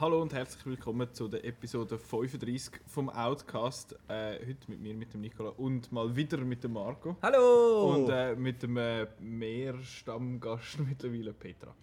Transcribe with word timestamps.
Hallo 0.00 0.20
und 0.20 0.32
herzlich 0.34 0.66
willkommen 0.66 1.12
zu 1.12 1.28
der 1.28 1.44
Episode 1.44 1.98
35 1.98 2.80
vom 2.86 3.08
Outcast. 3.10 3.92
Äh, 4.08 4.38
heute 4.44 4.68
mit 4.68 4.80
mir, 4.80 4.94
mit 4.94 5.14
dem 5.14 5.20
Nicola 5.20 5.50
und 5.50 5.90
mal 5.92 6.14
wieder 6.16 6.38
mit 6.38 6.64
dem 6.64 6.72
Marco. 6.72 7.16
Hallo! 7.22 7.94
Und 7.94 8.10
äh, 8.10 8.34
mit 8.34 8.62
dem 8.62 8.76
äh, 8.76 9.06
Mehrstammgast 9.20 10.78
mittlerweile, 10.86 11.32
Petra. 11.32 11.74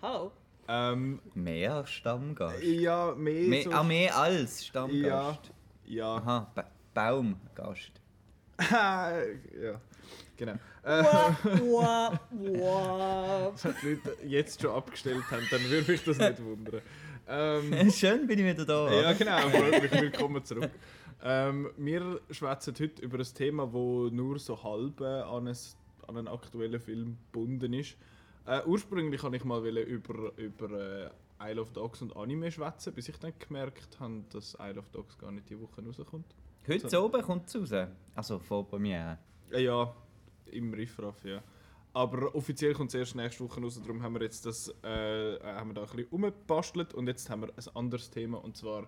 Hallo. 0.00 0.30
Ähm, 0.68 1.20
mehr 1.34 1.84
Stammgast? 1.86 2.62
ja, 2.62 3.14
mehr. 3.16 3.48
Mehr, 3.48 3.62
so- 3.64 3.70
ah, 3.72 3.82
mehr 3.82 4.16
als 4.16 4.60
ja, 4.60 4.66
Stammgast? 4.68 5.52
ja. 5.86 6.14
Aha, 6.16 6.50
ba 6.54 6.64
Baumgast. 6.94 7.92
ja, 8.70 9.12
genau. 10.36 10.54
Äh, 10.82 11.02
Wow, 11.60 12.18
wow. 12.30 13.52
wenn 13.64 13.74
die 13.82 13.88
Leute 13.88 14.16
jetzt 14.26 14.62
schon 14.62 14.70
abgestellt 14.70 15.24
haben, 15.30 15.46
dann 15.50 15.62
würde 15.68 15.92
mich 15.92 16.02
das 16.04 16.16
nicht 16.16 16.42
wundern. 16.42 16.80
Ähm, 17.28 17.90
Schön 17.90 18.26
bin 18.26 18.38
ich 18.38 18.44
wieder 18.44 18.64
da. 18.64 19.02
Ja, 19.02 19.12
genau. 19.12 19.52
Willkommen 19.52 20.44
zurück. 20.44 20.70
Ähm, 21.22 21.70
wir 21.76 22.20
schwätzen 22.30 22.74
heute 22.78 23.02
über 23.02 23.18
ein 23.18 23.24
Thema, 23.34 23.66
das 23.66 24.12
nur 24.12 24.38
so 24.38 24.62
halb 24.62 25.00
an, 25.00 25.48
ein, 25.48 25.56
an 26.06 26.16
einen 26.16 26.28
aktuellen 26.28 26.78
Film 26.78 27.16
gebunden 27.32 27.72
ist. 27.72 27.96
Äh, 28.46 28.62
ursprünglich 28.64 29.22
wollte 29.22 29.36
ich 29.36 29.44
mal 29.44 29.66
über, 29.66 30.32
über 30.36 31.10
äh, 31.40 31.50
Isle 31.50 31.62
of 31.62 31.72
Dogs 31.72 32.00
und 32.02 32.16
Anime 32.16 32.50
schwätzen, 32.52 32.94
bis 32.94 33.08
ich 33.08 33.16
dann 33.18 33.32
gemerkt 33.38 33.98
habe, 33.98 34.22
dass 34.30 34.56
Isle 34.60 34.78
of 34.78 34.88
Dogs 34.90 35.18
gar 35.18 35.32
nicht 35.32 35.50
die 35.50 35.60
Woche 35.60 35.84
rauskommt. 35.84 36.26
Heute 36.68 36.88
so. 36.88 37.04
oben 37.04 37.22
kommt 37.22 37.48
es 37.48 37.56
raus. 37.72 37.88
Also 38.14 38.38
vor 38.38 38.68
bei 38.68 38.78
mir. 38.78 39.18
Äh, 39.50 39.64
ja, 39.64 39.92
im 40.52 40.72
Riffraff, 40.72 41.24
ja. 41.24 41.42
Aber 41.96 42.34
offiziell 42.34 42.74
kommt 42.74 42.90
es 42.90 42.94
erst 42.94 43.14
nächste 43.16 43.42
Woche 43.42 43.58
raus, 43.58 43.80
darum 43.80 44.02
haben 44.02 44.12
wir 44.16 44.20
jetzt 44.22 44.44
das, 44.44 44.68
äh, 44.82 45.38
haben 45.42 45.70
wir 45.70 45.74
da 45.74 45.80
ein 45.84 45.86
bisschen 45.88 46.08
umgebastelt 46.10 46.92
und 46.92 47.06
jetzt 47.06 47.30
haben 47.30 47.40
wir 47.40 47.48
ein 47.48 47.74
anderes 47.74 48.10
Thema 48.10 48.36
und 48.44 48.54
zwar 48.54 48.86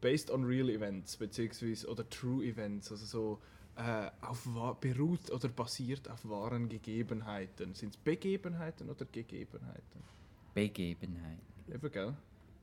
based 0.00 0.30
on 0.30 0.44
real 0.44 0.68
events, 0.68 1.16
beziehungsweise 1.16 1.88
oder 1.88 2.08
true 2.08 2.44
events, 2.44 2.92
also 2.92 3.06
so 3.06 3.38
äh, 3.76 4.08
auf 4.20 4.46
wa- 4.54 4.76
beruht 4.80 5.32
oder 5.32 5.48
basiert 5.48 6.08
auf 6.08 6.28
wahren 6.28 6.68
Gegebenheiten. 6.68 7.74
Sind 7.74 7.94
es 7.94 7.96
Begebenheiten 7.96 8.88
oder 8.88 9.04
Gegebenheiten? 9.06 10.00
Begebenheit. 10.54 11.38
Eben, 11.74 11.90
gell? 11.90 12.14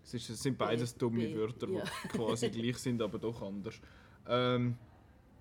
Es, 0.05 0.13
ist, 0.13 0.29
es 0.29 0.41
sind 0.41 0.57
beides 0.57 0.93
Be- 0.93 0.99
dumme 0.99 1.27
be- 1.27 1.35
Wörter, 1.35 1.67
die 1.67 1.73
ja. 1.73 1.83
quasi 2.13 2.49
gleich 2.49 2.77
sind, 2.77 3.01
aber 3.01 3.19
doch 3.19 3.41
anders. 3.41 3.75
Ähm, 4.25 4.77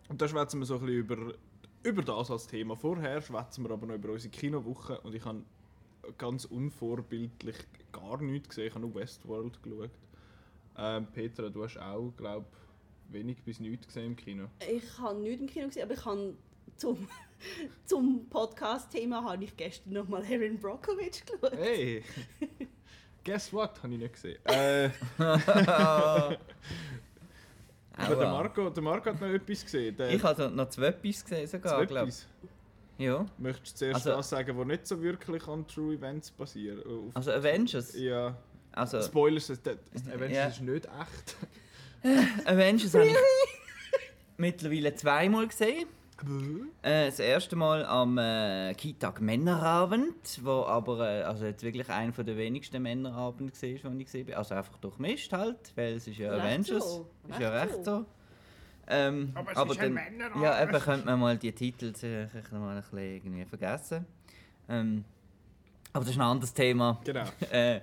und 0.08 0.20
da 0.20 0.26
schwätzen 0.26 0.58
wir 0.58 0.66
so 0.66 0.74
ein 0.74 0.80
bisschen 0.80 0.98
über, 0.98 1.34
über 1.82 2.02
das 2.02 2.30
als 2.30 2.46
Thema. 2.46 2.76
Vorher 2.76 3.20
schwätzen 3.22 3.64
wir 3.64 3.70
aber 3.70 3.86
noch 3.86 3.94
über 3.94 4.10
unsere 4.10 4.30
Kinowoche 4.30 5.00
und 5.00 5.14
ich 5.14 5.24
habe 5.24 5.42
ganz 6.18 6.44
unvorbildlich 6.44 7.56
gar 7.92 8.20
nichts 8.20 8.50
gesehen. 8.50 8.66
Ich 8.68 8.74
habe 8.74 8.86
nur 8.86 8.94
Westworld 8.94 9.62
geschaut. 9.62 9.90
Ähm, 10.76 11.06
Petra, 11.06 11.48
du 11.48 11.64
hast 11.64 11.78
auch, 11.78 12.12
glaube 12.16 12.46
wenig 13.08 13.42
bis 13.42 13.58
nichts 13.60 13.86
gesehen 13.88 14.06
im 14.06 14.16
Kino. 14.16 14.48
Ich 14.68 14.98
habe 14.98 15.18
nichts 15.18 15.40
im 15.40 15.46
Kino 15.48 15.66
gesehen, 15.66 15.82
aber 15.84 15.94
ich 15.94 16.04
habe 16.04 16.34
zum, 16.76 17.08
zum 17.86 18.28
Podcast-Thema 18.28 19.24
habe 19.24 19.44
ich 19.44 19.56
gestern 19.56 19.94
nochmal 19.94 20.24
Erin 20.24 20.58
Brockovich 20.58 21.24
geschaut. 21.24 21.56
Hey! 21.56 22.04
Guess 23.24 23.52
what? 23.52 23.82
Habe 23.82 23.94
ich 23.94 24.00
nicht 24.00 24.14
gesehen. 24.14 24.38
Äh, 24.46 24.90
aber 27.96 28.16
der. 28.16 28.30
Marco, 28.30 28.70
der 28.70 28.82
Marco 28.82 29.10
hat 29.10 29.20
noch 29.20 29.28
etwas 29.28 29.64
gesehen. 29.64 29.96
Der, 29.96 30.10
Ich 30.10 30.22
habe 30.22 30.48
noch 30.50 30.68
zwei 30.68 30.86
Etwas 30.86 31.22
gesehen 31.24 31.46
sogar, 31.46 31.84
glaube. 31.86 32.12
Ja. 32.98 33.24
Möchtest 33.38 33.74
du 33.74 33.78
zuerst 33.78 33.94
Also- 34.06 34.10
das 34.18 34.28
sagen, 34.30 34.58
was 34.58 34.66
nicht 34.66 34.86
so 34.86 35.00
wirklich 35.02 35.46
an 35.48 35.66
True 35.66 35.94
Events 35.94 36.30
basiert? 36.30 36.84
Auf- 36.86 37.14
Also 37.16 37.32
Avengers. 37.32 37.94
ja. 37.98 38.36
Also 38.72 39.02
Spoilers, 39.02 39.50
Avengers 39.50 40.30
Ja. 40.30 40.46
ist 40.48 40.60
nicht 40.60 40.84
echt. 40.86 41.36
Avengers 42.46 42.94
habe 42.94 43.06
ich 43.06 43.16
mittlerweile 44.36 44.94
zweimal 44.94 45.48
gesehen. 45.48 45.86
Äh, 46.82 47.06
das 47.06 47.18
erste 47.18 47.56
Mal 47.56 47.84
am 47.84 48.18
äh, 48.18 48.74
Kitag 48.74 49.20
Männerabend, 49.20 50.40
wo 50.42 50.64
aber 50.64 51.00
äh, 51.08 51.22
also 51.22 51.44
jetzt 51.46 51.62
wirklich 51.62 51.88
einer 51.88 52.12
der 52.12 52.36
wenigsten 52.36 52.82
Männerabende 52.82 53.52
war, 53.52 53.90
den 53.90 54.00
ich 54.00 54.06
gesehen 54.06 54.26
habe. 54.26 54.36
Also 54.36 54.54
einfach 54.54 54.76
durchmischt 54.78 55.32
halt, 55.32 55.72
weil 55.76 55.94
es 55.94 56.06
ist 56.06 56.18
ja 56.18 56.30
Recht 56.32 56.42
Avengers. 56.44 56.92
so, 56.92 57.10
Ist 57.28 57.40
ja 57.40 57.48
recht 57.50 57.84
so. 57.84 58.04
Ähm, 58.88 59.32
Aber 59.34 59.52
es 59.52 59.58
ist 59.58 59.80
ein 59.80 59.94
dann, 59.94 59.94
Männerabend. 59.94 60.42
Ja, 60.42 60.62
eben 60.62 60.72
könnte 60.80 61.06
man 61.06 61.20
mal 61.20 61.36
die 61.38 61.52
Titel 61.52 61.94
sich 61.94 62.32
noch 62.50 62.60
mal 62.60 62.76
ein 62.76 62.82
bisschen 62.82 62.98
irgendwie 62.98 63.44
vergessen. 63.44 64.06
Ähm, 64.68 65.04
aber 65.92 66.04
das 66.04 66.12
ist 66.14 66.18
ein 66.20 66.26
anderes 66.26 66.52
Thema. 66.54 67.00
Genau. 67.04 67.24
Äh, 67.50 67.80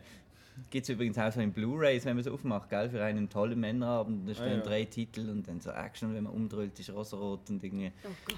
Gibt 0.70 0.84
es 0.84 0.90
übrigens 0.90 1.18
auch 1.18 1.32
so 1.32 1.40
in 1.40 1.52
Blu-Rays, 1.54 2.06
wenn 2.06 2.16
man 2.18 2.26
es 2.26 2.32
aufmacht, 2.32 2.70
gell? 2.70 2.90
für 2.90 3.04
einen 3.04 3.30
tollen 3.30 3.60
Männerabend. 3.60 4.28
Da 4.28 4.34
stehen 4.34 4.46
Ah, 4.48 4.56
ja. 4.56 4.62
drei 4.62 4.86
Titel 4.86 5.30
und 5.30 5.48
dann 5.48 5.62
so 5.62 5.70
Action, 5.72 6.14
wenn 6.14 6.24
man 6.24 6.34
umdrüllt, 6.34 6.80
ist 6.80 6.90
rosarot 6.90 7.50
und 7.50 7.64
irgendwie. 7.64 7.92
Oh 8.04 8.10
Gott. 8.26 8.38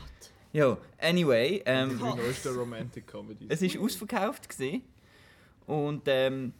Jo, 0.51 0.77
anyway, 0.99 1.61
ähm, 1.65 1.89
Die 1.97 2.03
neueste 2.03 2.53
Romantic 2.55 3.05
Comedy. 3.07 3.45
es 3.49 3.61
ist 3.61 3.77
ausverkauft 3.77 4.49
gesehen 4.49 4.81
und 5.67 6.01
ähm, 6.07 6.53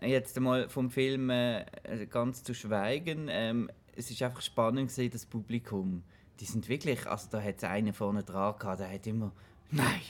jetzt 0.00 0.36
einmal 0.36 0.68
vom 0.68 0.90
Film 0.90 1.28
äh, 1.30 1.64
ganz 2.08 2.44
zu 2.44 2.54
schweigen. 2.54 3.26
Ähm, 3.30 3.68
es 3.96 4.10
ist 4.10 4.22
einfach 4.22 4.40
spannend 4.42 4.88
gesehen, 4.88 5.10
das 5.10 5.26
Publikum. 5.26 6.02
Die 6.40 6.44
sind 6.44 6.68
wirklich, 6.68 7.06
also 7.06 7.28
da 7.30 7.40
hat 7.42 7.56
es 7.58 7.64
einen 7.64 7.92
vorne 7.94 8.22
dran 8.22 8.54
gehabt, 8.58 8.80
der 8.80 8.90
hat 8.92 9.06
immer 9.06 9.32
Nein, 9.70 10.00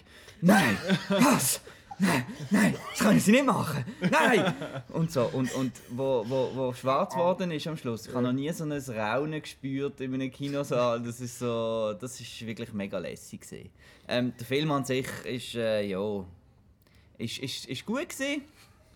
nein, 0.43 0.77
was? 1.09 1.63
Nein, 1.99 2.25
nein, 2.51 2.77
das 2.91 2.99
können 3.01 3.21
sie 3.21 3.33
nicht 3.33 3.47
machen. 3.47 3.85
Nein! 4.11 4.55
Und 4.89 5.11
so. 5.11 5.25
Und, 5.27 5.53
und 5.55 5.73
wo, 5.91 6.25
wo, 6.27 6.51
wo 6.55 6.73
schwarz 6.73 7.15
geworden 7.15 7.51
ist 7.51 7.67
am 7.67 7.77
Schluss. 7.77 8.07
Ich 8.07 8.15
habe 8.15 8.25
noch 8.25 8.33
nie 8.33 8.51
so 8.53 8.65
ein 8.65 8.73
Raunen 8.73 9.41
gespürt 9.41 10.01
in 10.01 10.15
einem 10.15 10.31
Kinosaal. 10.31 11.03
Das 11.03 11.21
ist 11.21 11.39
so. 11.39 11.95
Das 11.99 12.21
ist 12.21 12.47
wirklich 12.47 12.73
mega 12.73 12.99
lässig. 12.99 13.41
gewesen. 13.41 13.71
Ähm, 14.09 14.33
der 14.39 14.47
Film 14.47 14.71
an 14.73 14.85
sich 14.85 15.07
ist, 15.25 15.55
äh, 15.55 15.83
ja. 15.87 16.25
Ist, 17.19 17.39
ist, 17.39 17.67
ist 17.67 17.87
gut 17.87 18.09
gewesen. 18.09 18.43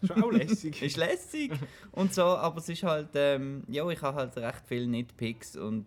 Schon 0.07 0.23
auch 0.23 0.31
lässig. 0.31 0.81
ist 0.83 0.97
lässig 0.97 1.53
und 1.93 2.15
so, 2.15 2.23
aber 2.23 2.59
es 2.59 2.69
ist 2.69 2.83
halt, 2.83 3.09
ähm, 3.15 3.65
ja, 3.69 3.89
ich 3.89 4.01
habe 4.03 4.17
halt 4.17 4.37
recht 4.37 4.63
viele 4.67 4.87
Nitpicks 4.87 5.57
und 5.57 5.87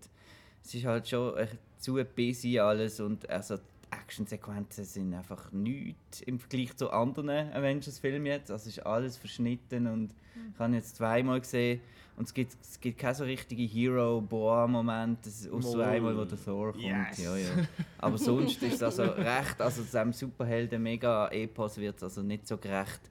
es 0.63 0.73
ist 0.73 0.85
halt 0.85 1.07
schon 1.07 1.33
zu 1.77 2.03
busy 2.15 2.59
alles 2.59 2.99
und 2.99 3.29
also 3.29 3.57
Actionsequenzen 3.91 4.85
sind 4.85 5.13
einfach 5.13 5.51
nichts 5.51 6.21
im 6.21 6.39
Vergleich 6.39 6.75
zu 6.75 6.89
anderen 6.91 7.29
Avengers-Filmen 7.29 8.25
jetzt. 8.25 8.51
Also 8.51 8.69
es 8.69 8.77
ist 8.77 8.85
alles 8.85 9.17
verschnitten 9.17 9.87
und 9.87 10.15
ich 10.53 10.59
habe 10.59 10.73
jetzt 10.73 10.95
zweimal 10.95 11.41
gesehen 11.41 11.81
und 12.17 12.27
es 12.27 12.33
gibt, 12.33 12.55
es 12.61 12.79
gibt 12.79 12.99
keinen 12.99 13.15
so 13.15 13.23
richtigen 13.23 13.67
Hero-Boa-Moment, 13.67 15.19
außer 15.51 15.77
Mal. 15.77 15.89
einmal, 15.89 16.17
wo 16.17 16.25
der 16.25 16.43
Thor 16.43 16.71
kommt. 16.71 16.83
Yes. 16.83 17.17
Ja, 17.17 17.35
ja. 17.35 17.49
Aber 17.97 18.17
sonst 18.17 18.61
ist 18.61 18.75
es 18.75 18.83
also 18.83 19.03
recht, 19.03 19.59
also 19.59 19.81
diesem 19.81 20.13
Superhelden-Mega-Epos 20.13 21.77
wird 21.77 21.97
es 21.97 22.03
also 22.03 22.21
nicht 22.21 22.47
so 22.47 22.57
gerecht. 22.57 23.01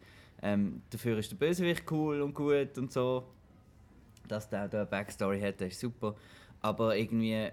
Ähm, 0.42 0.82
dafür 0.90 1.18
ist 1.18 1.30
der 1.30 1.36
Bösewicht 1.36 1.90
cool 1.90 2.22
und 2.22 2.34
gut 2.34 2.76
und 2.78 2.92
so. 2.92 3.24
Dass 4.28 4.48
der 4.48 4.68
da 4.68 4.78
eine 4.78 4.86
Backstory 4.86 5.40
hat, 5.40 5.60
ist 5.60 5.80
super. 5.80 6.14
Aber 6.60 6.96
irgendwie, 6.96 7.48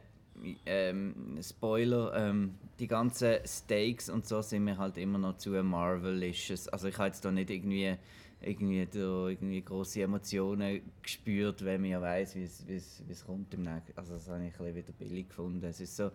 ähm, 0.66 1.38
Spoiler, 1.42 2.14
ähm, 2.16 2.56
die 2.80 2.88
ganzen 2.88 3.36
Stakes 3.46 4.10
und 4.10 4.26
so 4.26 4.42
sind 4.42 4.64
mir 4.64 4.78
halt 4.78 4.98
immer 4.98 5.18
noch 5.18 5.38
zu 5.38 5.50
Marvelicious. 5.52 6.68
Also 6.70 6.88
ich 6.88 6.98
habe 6.98 7.08
jetzt 7.08 7.24
da 7.26 7.32
nicht 7.32 7.50
irgendwie, 7.50 7.96
irgendwie, 8.42 8.86
da 8.86 9.28
irgendwie 9.28 9.62
grosse 9.62 10.04
Emotionen 10.04 10.82
gespürt, 11.02 11.66
wenn 11.66 11.82
man 11.82 11.90
ja 11.90 12.02
weiss, 12.02 12.36
wie 12.36 12.44
es- 12.44 13.26
kommt 13.26 13.54
im 13.54 13.64
nächsten. 13.64 13.98
Also 13.98 14.14
das 14.14 14.30
habe 14.30 14.46
ich 14.46 14.52
ein 14.54 14.58
bisschen 14.58 14.76
wieder 14.76 14.94
billig 14.94 15.30
gefunden. 15.30 15.66
Es 15.66 15.82
ist 15.82 15.96
so, 15.98 16.12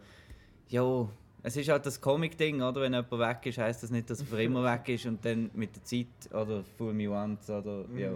ja, 0.68 1.08
es 1.42 1.56
ist 1.56 1.68
halt 1.68 1.84
das 1.84 2.00
Comic-Ding, 2.00 2.62
oder? 2.62 2.80
Wenn 2.82 2.94
jemand 2.94 3.10
weg 3.18 3.46
ist, 3.46 3.58
heisst 3.58 3.82
das 3.82 3.90
nicht, 3.90 4.08
dass 4.08 4.20
er 4.20 4.26
für 4.26 4.42
immer 4.42 4.62
weg 4.72 4.88
ist 4.88 5.06
und 5.06 5.24
dann 5.24 5.50
mit 5.54 5.74
der 5.74 5.82
Zeit, 5.84 6.06
oder 6.32 6.62
Fool 6.78 6.94
Me 6.94 7.10
Once, 7.10 7.50
oder, 7.50 7.84
ja. 7.96 8.12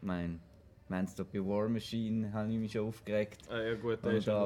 Mein, 0.00 0.40
Man 0.92 1.06
Stop 1.08 1.32
Your 1.34 1.46
War 1.48 1.68
Machine, 1.70 2.30
habe 2.34 2.52
ich 2.52 2.58
mich 2.58 2.72
schon 2.72 2.86
aufgeregt. 2.86 3.38
Ah, 3.48 3.58
ja 3.62 3.74
gut, 3.76 4.02
Und 4.04 4.12
ist 4.12 4.26
da 4.28 4.44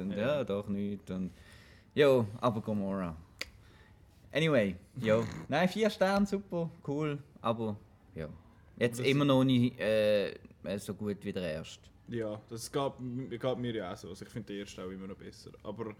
und 0.00 0.10
Ja. 0.12 0.38
ja. 0.38 0.44
doch 0.44 0.66
nicht. 0.68 1.10
Und, 1.10 1.30
ja, 1.94 2.24
aber 2.40 2.62
Gomorra. 2.62 3.14
Anyway, 4.32 4.74
ja. 4.96 5.22
Nein, 5.48 5.68
vier 5.68 5.90
Sterne, 5.90 6.24
super, 6.24 6.70
cool, 6.88 7.18
aber 7.42 7.76
ja. 8.14 8.28
Jetzt 8.78 9.00
Das- 9.00 9.06
immer 9.06 9.26
noch 9.26 9.44
nicht 9.44 9.78
äh, 9.78 10.34
so 10.78 10.94
gut 10.94 11.18
wie 11.22 11.32
der 11.32 11.52
erste. 11.52 11.90
Ja, 12.08 12.40
das 12.48 12.72
geht, 12.72 12.92
geht 13.40 13.58
mir 13.58 13.74
ja 13.74 13.92
auch 13.92 13.96
so. 13.96 14.08
Also 14.08 14.24
ich 14.24 14.30
finde 14.30 14.46
den 14.54 14.60
ersten 14.60 14.80
auch 14.80 14.88
immer 14.90 15.06
noch 15.08 15.16
besser. 15.16 15.50
Aber 15.62 15.94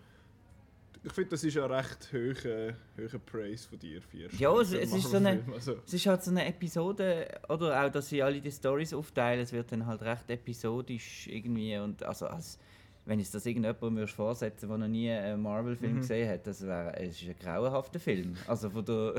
ich 1.04 1.12
finde, 1.12 1.30
das 1.30 1.44
ist 1.44 1.54
ja 1.54 1.66
recht 1.66 2.12
hoher, 2.12 2.74
hoher 2.96 3.18
Praise 3.18 3.66
von 3.68 3.78
dir, 3.78 4.00
vier 4.00 4.28
Ja, 4.38 4.52
es, 4.60 4.72
es 4.72 4.92
ist 4.92 5.10
so 5.10 5.16
eine. 5.16 5.42
Also, 5.52 5.76
es 5.84 5.94
ist 5.94 6.06
halt 6.06 6.22
so 6.22 6.30
eine 6.30 6.46
Episode, 6.46 7.26
oder 7.48 7.84
auch, 7.84 7.90
dass 7.90 8.08
sie 8.08 8.22
alle 8.22 8.40
die 8.40 8.52
Stories 8.52 8.94
aufteilen, 8.94 9.40
es 9.40 9.52
wird 9.52 9.72
dann 9.72 9.84
halt 9.86 10.02
recht 10.02 10.30
episodisch 10.30 11.26
irgendwie 11.26 11.76
und 11.78 12.02
also 12.04 12.26
als 12.26 12.58
wenn 13.04 13.18
es 13.18 13.32
das 13.32 13.44
irgendjemandem 13.46 13.96
würdest 13.96 14.14
vorsetzen 14.14 14.68
der 14.68 14.78
noch 14.78 14.86
nie 14.86 15.10
einen 15.10 15.42
Marvel-Film 15.42 15.94
Mhm. 15.94 16.00
gesehen 16.00 16.28
hat, 16.30 16.46
das 16.46 16.62
wäre 16.64 16.96
es 16.96 17.20
ist 17.20 17.28
ein 17.28 17.34
grauenhafter 17.40 17.98
Film. 17.98 18.36
Also 18.46 18.70
von 18.70 18.84
der 18.84 19.14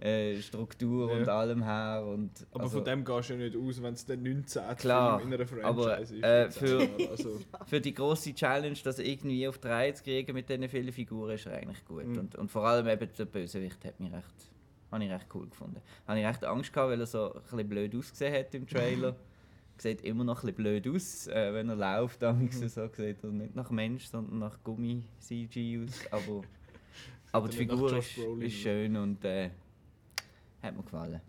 äh, 0.00 0.40
Struktur 0.40 1.10
und 1.12 1.26
Ja. 1.26 1.38
allem 1.38 1.62
her. 1.62 2.02
Und, 2.06 2.30
Aber 2.52 2.64
also, 2.64 2.78
von 2.78 2.84
dem 2.86 3.04
gehst 3.04 3.28
du 3.28 3.34
ja 3.34 3.38
nicht 3.40 3.56
aus, 3.56 3.82
wenn 3.82 3.92
es 3.92 4.06
der 4.06 4.16
19. 4.16 4.62
Klar, 4.78 5.18
Film 5.20 5.32
in 5.32 5.38
einer 5.38 5.46
Franchise 5.46 5.66
aber, 5.66 5.98
ist. 5.98 6.12
äh, 6.12 6.50
für- 6.50 6.88
also, 7.10 7.40
für 7.66 7.80
die 7.80 7.92
große 7.92 8.34
Challenge, 8.34 8.78
das 8.82 8.98
irgendwie 8.98 9.46
auf 9.46 9.58
die 9.58 9.68
Reihe 9.68 9.92
zu 9.92 10.02
kriegen 10.02 10.32
mit 10.34 10.48
diesen 10.48 10.68
vielen 10.70 10.92
Figuren, 10.92 11.32
ist 11.34 11.44
er 11.46 11.58
eigentlich 11.58 11.84
gut. 11.84 12.06
Mhm. 12.06 12.18
Und, 12.18 12.34
und 12.36 12.50
vor 12.50 12.64
allem 12.66 12.88
eben 12.88 13.08
der 13.18 13.24
Bösewicht 13.26 13.84
hat 13.84 14.00
mich 14.00 14.12
recht, 14.12 14.24
habe 14.90 15.04
ich 15.04 15.10
recht 15.10 15.26
cool 15.34 15.46
gefunden. 15.46 15.82
Habe 16.06 16.18
ich 16.20 16.26
recht 16.26 16.42
Angst 16.44 16.72
gehabt, 16.72 16.90
weil 16.90 17.00
er 17.00 17.06
so 17.06 17.34
ein 17.34 17.42
bisschen 17.42 17.68
blöd 17.68 17.94
ausgesehen 17.94 18.34
hat 18.34 18.54
im 18.54 18.66
Trailer. 18.66 19.14
sieht 19.78 20.00
immer 20.02 20.24
noch 20.24 20.42
ein 20.42 20.46
bisschen 20.46 20.56
blöd 20.82 20.88
aus, 20.88 21.26
äh, 21.28 21.52
wenn 21.52 21.68
er 21.68 21.76
läuft. 21.76 22.22
Mhm. 22.22 22.50
So 22.50 22.66
sieht 22.88 23.22
er 23.22 23.30
nicht 23.30 23.54
nach 23.54 23.70
Mensch, 23.70 24.06
sondern 24.06 24.38
nach 24.38 24.62
Gummi-CG 24.64 25.84
aus. 25.84 26.00
Aber, 26.10 26.42
aber 27.32 27.48
die 27.48 27.56
Figur 27.56 27.96
ist, 27.96 28.16
ist 28.18 28.54
schön 28.54 28.96
und 28.96 29.24
äh, 29.24 29.50
hat 30.62 30.76
mir 30.76 30.82
gefallen. 30.82 31.20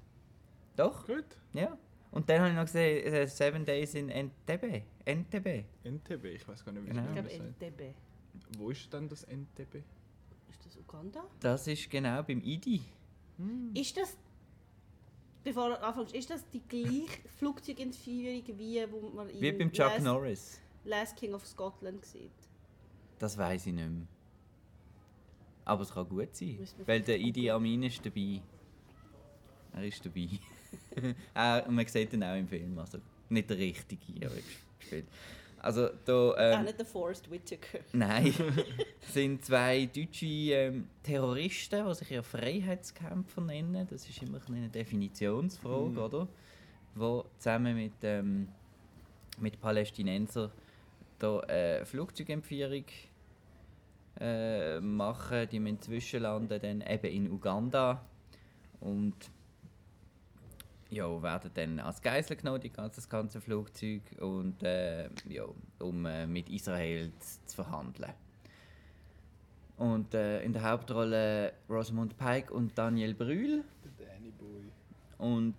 Doch, 0.75 1.05
gut. 1.05 1.25
ja. 1.53 1.77
Und 2.11 2.29
dann 2.29 2.39
habe 2.39 2.49
ich 2.49 2.55
noch 2.55 2.63
gesehen, 2.65 3.13
äh, 3.13 3.27
Seven 3.27 3.65
Days 3.65 3.94
in 3.94 4.09
Entebbe. 4.09 4.83
Entebbe. 5.03 5.65
NTB, 5.83 6.25
ich 6.25 6.47
weiß 6.47 6.63
gar 6.63 6.71
nicht, 6.71 6.85
wie 6.85 6.89
Genau. 6.89 7.03
es 7.19 7.33
Ich 7.33 7.38
glaube. 7.59 7.94
Wo 8.57 8.69
ist 8.69 8.91
denn 8.94 9.09
das 9.09 9.23
NTB? 9.23 9.75
Ist 10.49 10.65
das 10.65 10.77
Uganda? 10.77 11.23
Das 11.39 11.67
ist 11.67 11.89
genau 11.89 12.23
beim 12.23 12.41
ID. 12.44 12.81
Ist 13.73 13.97
das, 13.97 14.17
bevor 15.47 15.69
du 15.69 15.81
anfängst, 15.81 16.13
ist 16.13 16.29
das 16.29 16.45
die 16.49 16.61
gleiche 16.67 17.21
Flugzeugentführung, 17.39 18.44
wie 18.57 18.85
wo 18.91 19.09
man 19.15 19.29
Wie 19.29 19.51
beim 19.53 19.71
Chuck 19.71 19.91
Last, 19.94 20.03
Norris. 20.03 20.61
Last 20.83 21.15
King 21.15 21.33
of 21.33 21.45
Scotland 21.47 22.03
sieht? 22.05 22.31
Das 23.17 23.38
weiß 23.38 23.67
ich 23.67 23.73
nicht 23.73 23.89
mehr. 23.89 24.07
Aber 25.63 25.83
es 25.83 25.94
kann 25.94 26.07
gut 26.09 26.35
sein. 26.35 26.59
Weil 26.85 27.01
der 27.01 27.17
Idi 27.17 27.49
Amin 27.49 27.83
ist 27.83 28.05
dabei. 28.05 28.41
Er 29.73 29.83
ist 29.83 30.05
dabei. 30.05 30.27
und 31.67 31.75
man 31.75 31.88
sieht 31.88 32.11
ihn 32.11 32.23
auch 32.23 32.35
im 32.35 32.47
Film. 32.47 32.77
Also 32.79 32.99
nicht 33.29 33.49
der 33.49 33.57
richtige, 33.57 34.25
aber 34.25 34.35
er 34.35 34.44
spielt. 34.79 35.07
Also 35.68 35.90
da. 36.06 36.14
Auch 36.31 36.36
Ähm, 36.38 36.64
nicht 36.66 36.80
der 36.80 36.86
Forrest 36.86 37.30
Whitaker. 37.30 37.80
Nein, 37.94 38.34
sind 39.02 39.44
zwei 39.44 39.86
deutsche 39.86 40.25
ähm, 40.25 40.88
Terroristen, 41.04 41.86
die 41.86 41.94
sich 41.94 42.10
ja 42.10 42.22
Freiheitskämpfer 42.24 43.42
nennen. 43.42 43.86
Das 43.90 44.08
ist 44.08 44.22
immer 44.22 44.40
eine 44.48 44.69
Definitionsfrage, 44.69 45.90
Mhm. 45.90 45.98
oder? 45.98 46.28
Die 46.96 47.22
zusammen 47.38 47.75
mit, 47.75 47.94
ähm, 48.04 48.48
mit 49.40 49.60
Palästinensern 49.60 50.52
da 51.19 51.40
äh, 51.42 51.84
Flugzeugentführung 51.86 52.86
äh, 54.19 54.80
machen. 54.80 55.48
Die 55.52 55.60
müssen 55.60 55.81
zwischenlanden 55.81 56.60
dann 56.62 56.81
eben 56.90 57.12
in 57.14 57.31
Uganda 57.31 58.02
und 58.80 59.16
ja, 60.89 61.22
werden 61.22 61.51
dann 61.54 61.80
als 61.80 62.01
Geisel 62.01 62.36
genommen, 62.38 62.62
die 62.62 62.69
ganze, 62.72 62.98
das 62.98 63.10
ganze 63.10 63.42
Flugzeug, 63.42 64.01
und, 64.19 64.62
äh, 64.63 65.10
ja, 65.28 65.44
um 65.80 66.06
äh, 66.06 66.25
mit 66.25 66.50
Israel 66.50 67.12
z- 67.19 67.50
zu 67.50 67.56
verhandeln. 67.56 68.13
Und 69.78 70.13
äh, 70.13 70.42
in 70.42 70.54
der 70.54 70.63
Hauptrolle 70.63 71.54
Rosamund 71.69 72.18
Pike 72.18 72.51
und 72.51 72.75
Daniel 72.78 73.13
Brühl. 73.13 73.63
Der 74.00 74.07
Danny 74.07 74.31
Boy. 74.31 74.63
Und 75.19 75.56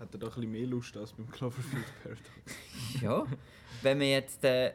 Hat 0.00 0.12
er 0.12 0.18
da 0.18 0.26
ein 0.26 0.34
bisschen 0.34 0.50
mehr 0.50 0.66
Lust 0.66 0.96
als 0.96 1.12
beim 1.12 1.30
Cloverfield 1.30 1.84
Paradox? 2.02 2.30
ja, 3.00 3.24
wenn 3.82 4.00
wir 4.00 4.10
jetzt 4.10 4.42
äh, 4.44 4.72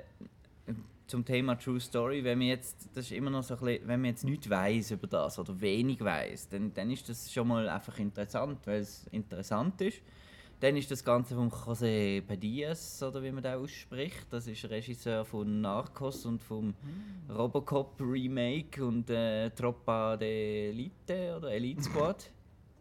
zum 1.08 1.24
Thema 1.26 1.56
True 1.56 1.80
Story, 1.80 2.24
wenn 2.24 2.38
man 2.38 2.48
jetzt, 2.48 2.90
das 2.94 3.06
ist 3.06 3.12
immer 3.12 3.30
noch 3.30 3.44
so 3.44 3.56
ein 3.56 3.60
bisschen, 3.62 3.88
wenn 3.88 4.02
man 4.02 4.10
jetzt 4.12 4.24
nichts 4.24 4.50
weiß 4.50 4.92
über 4.92 5.08
das 5.08 5.40
oder 5.40 5.60
wenig 5.60 6.02
weiß, 6.02 6.50
dann, 6.50 6.74
dann 6.74 6.92
ist 6.92 7.08
das 7.10 7.32
schon 7.32 7.48
mal 7.48 7.68
einfach 7.68 7.98
interessant, 8.00 8.60
weil 8.66 8.82
es 8.82 9.08
interessant 9.08 9.82
ist. 9.82 10.02
Dann 10.60 10.76
ist 10.76 10.90
das 10.90 11.04
Ganze 11.04 11.36
von 11.36 11.52
José 11.52 12.22
Padillas, 12.22 13.02
oder 13.04 13.22
wie 13.22 13.32
man 13.32 13.44
da 13.44 13.58
ausspricht. 13.58 14.26
Das 14.32 14.48
ist 14.48 14.68
Regisseur 14.68 15.24
von 15.24 15.62
Narcos 15.62 16.26
und 16.26 16.42
vom 16.42 16.74
Robocop 17.30 18.02
Remake 18.02 18.84
und 18.84 19.08
äh, 19.12 19.52
Troppa 19.52 20.18
de 20.18 20.70
Elite 20.70 21.36
oder 21.38 21.52
Elite 21.52 21.84
Squad. 21.84 22.32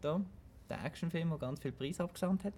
da, 0.01 0.19
der 0.69 0.85
Actionfilm, 0.85 1.29
der 1.29 1.37
ganz 1.37 1.61
viel 1.61 1.71
Preis 1.71 1.99
abgesandt 1.99 2.45
hat. 2.45 2.53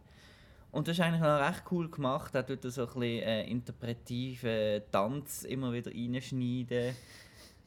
Und 0.72 0.88
das 0.88 0.98
ist 0.98 1.04
eigentlich 1.04 1.22
noch 1.22 1.40
recht 1.40 1.64
cool 1.72 1.90
gemacht. 1.90 2.34
Da 2.36 2.44
tut 2.44 2.64
er 2.64 2.72
so 2.72 2.82
ein 2.82 2.88
bisschen 2.88 3.04
äh, 3.04 3.48
interpretiven 3.50 4.84
Tanz 4.92 5.44
immer 5.44 5.74
wieder 5.74 5.92
reinschneiden. 5.92 6.96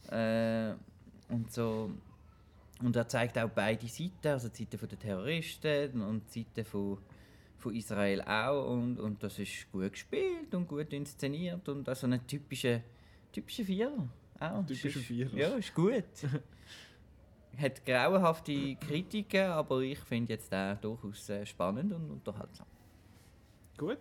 Äh, 0.08 0.74
und 1.28 1.50
so. 1.50 1.90
Und 2.80 2.96
er 2.96 3.08
zeigt 3.08 3.38
auch 3.38 3.48
beide 3.48 3.86
Seiten, 3.86 4.28
also 4.28 4.48
die 4.48 4.64
Seite 4.64 4.86
der 4.86 4.98
Terroristen 4.98 6.02
und 6.02 6.22
die 6.34 6.42
Seite 6.42 6.64
von, 6.64 6.98
von 7.58 7.74
Israel 7.74 8.22
auch. 8.22 8.70
Und, 8.70 8.98
und 8.98 9.22
das 9.22 9.38
ist 9.38 9.70
gut 9.72 9.92
gespielt 9.92 10.54
und 10.54 10.68
gut 10.68 10.92
inszeniert 10.92 11.68
und 11.68 11.88
also 11.88 12.06
ein 12.06 12.26
typischer 12.26 12.80
typische 13.32 13.64
Vierer. 13.64 14.08
Auch. 14.38 14.66
Typischer 14.66 15.00
Vierer. 15.00 15.34
Ja, 15.34 15.48
ist 15.54 15.74
gut. 15.74 16.04
Hat 17.58 17.84
grauenhafte 17.84 18.76
Kritiken, 18.76 19.46
aber 19.46 19.80
ich 19.80 19.98
finde 19.98 20.34
jetzt 20.34 20.50
den 20.52 20.80
durchaus 20.80 21.28
äh, 21.28 21.44
spannend 21.44 21.92
und 21.92 22.10
unterhaltsam. 22.10 22.66
Gut. 23.76 23.98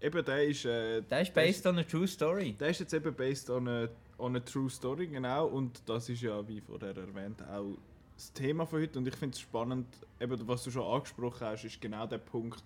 Eben, 0.00 0.24
der 0.24 0.44
ist. 0.44 0.64
Äh, 0.64 1.02
Der 1.02 1.20
ist 1.22 1.34
based 1.34 1.66
on 1.66 1.78
a 1.78 1.82
true 1.82 2.06
story. 2.06 2.54
Der 2.58 2.70
ist 2.70 2.80
jetzt 2.80 2.94
eben 2.94 3.14
based 3.14 3.50
on 3.50 3.68
a, 3.68 3.88
on 4.18 4.36
a 4.36 4.40
true 4.40 4.70
story, 4.70 5.06
genau. 5.06 5.46
Und 5.46 5.82
das 5.86 6.08
ist 6.08 6.22
ja, 6.22 6.46
wie 6.48 6.60
vorher 6.60 6.96
erwähnt, 6.96 7.42
auch 7.42 7.76
das 8.16 8.32
Thema 8.32 8.66
von 8.66 8.80
heute. 8.80 8.98
Und 8.98 9.06
ich 9.06 9.14
finde 9.16 9.34
es 9.34 9.40
spannend, 9.40 9.86
eben, 10.18 10.48
was 10.48 10.64
du 10.64 10.70
schon 10.70 10.84
angesprochen 10.84 11.46
hast, 11.46 11.64
ist 11.64 11.80
genau 11.80 12.06
der 12.06 12.18
Punkt, 12.18 12.62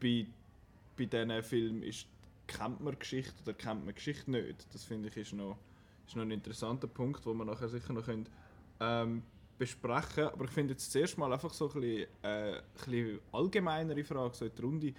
bei, 0.00 0.26
bei 0.96 1.04
diesen 1.06 1.42
Filmen 1.42 1.82
ist, 1.82 2.06
kennt 2.46 2.80
man 2.80 2.98
Geschichte 2.98 3.34
oder 3.44 3.54
kennt 3.54 3.84
man 3.84 3.94
Geschichte 3.94 4.30
nicht. 4.30 4.66
Das 4.74 4.84
finde 4.84 5.08
ich 5.08 5.16
ist 5.16 5.32
noch, 5.32 5.56
ist 6.06 6.16
noch 6.16 6.22
ein 6.22 6.30
interessanter 6.30 6.88
Punkt, 6.88 7.24
wo 7.24 7.32
wir 7.34 7.44
nachher 7.44 7.68
sicher 7.68 7.92
noch 7.92 8.04
können, 8.04 8.28
ähm, 8.80 9.22
besprechen 9.58 10.24
Aber 10.24 10.44
ich 10.44 10.50
finde 10.50 10.72
jetzt 10.72 10.90
zuerst 10.90 11.16
mal 11.16 11.32
einfach 11.32 11.54
so 11.54 11.70
ein 11.70 11.80
bisschen, 11.80 12.06
äh, 12.22 12.56
ein 12.56 12.62
bisschen 12.74 13.20
allgemeinere 13.32 14.04
Frage, 14.04 14.34
so 14.34 14.44
in 14.44 14.52
die 14.54 14.62
Runde. 14.62 14.94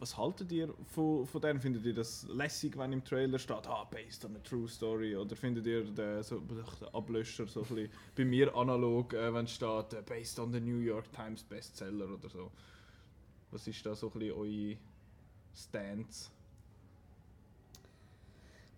Was 0.00 0.16
haltet 0.16 0.52
ihr 0.52 0.72
von, 0.94 1.26
von 1.26 1.40
denen? 1.40 1.60
Findet 1.60 1.84
ihr 1.84 1.94
das 1.94 2.26
lässig, 2.28 2.78
wenn 2.78 2.92
im 2.92 3.04
Trailer 3.04 3.38
steht, 3.38 3.66
ah, 3.66 3.84
based 3.84 4.24
on 4.24 4.36
a 4.36 4.38
true 4.38 4.68
story? 4.68 5.16
Oder 5.16 5.34
findet 5.34 5.66
ihr 5.66 5.84
den, 5.84 6.22
so, 6.22 6.38
den 6.38 6.64
Ablöscher 6.92 7.46
so 7.46 7.62
ein 7.62 7.66
bisschen 7.66 7.90
bei 8.16 8.24
mir 8.24 8.54
analog, 8.54 9.12
äh, 9.14 9.34
wenn 9.34 9.48
steht, 9.48 9.94
äh, 9.94 10.02
based 10.02 10.38
on 10.38 10.52
the 10.52 10.60
New 10.60 10.78
York 10.78 11.12
Times 11.12 11.42
Bestseller 11.42 12.08
oder 12.08 12.28
so? 12.28 12.50
Was 13.50 13.66
ist 13.66 13.84
da 13.84 13.94
so 13.94 14.06
ein 14.08 14.18
bisschen 14.18 14.34
eure 14.36 14.76
Stance? 15.54 16.30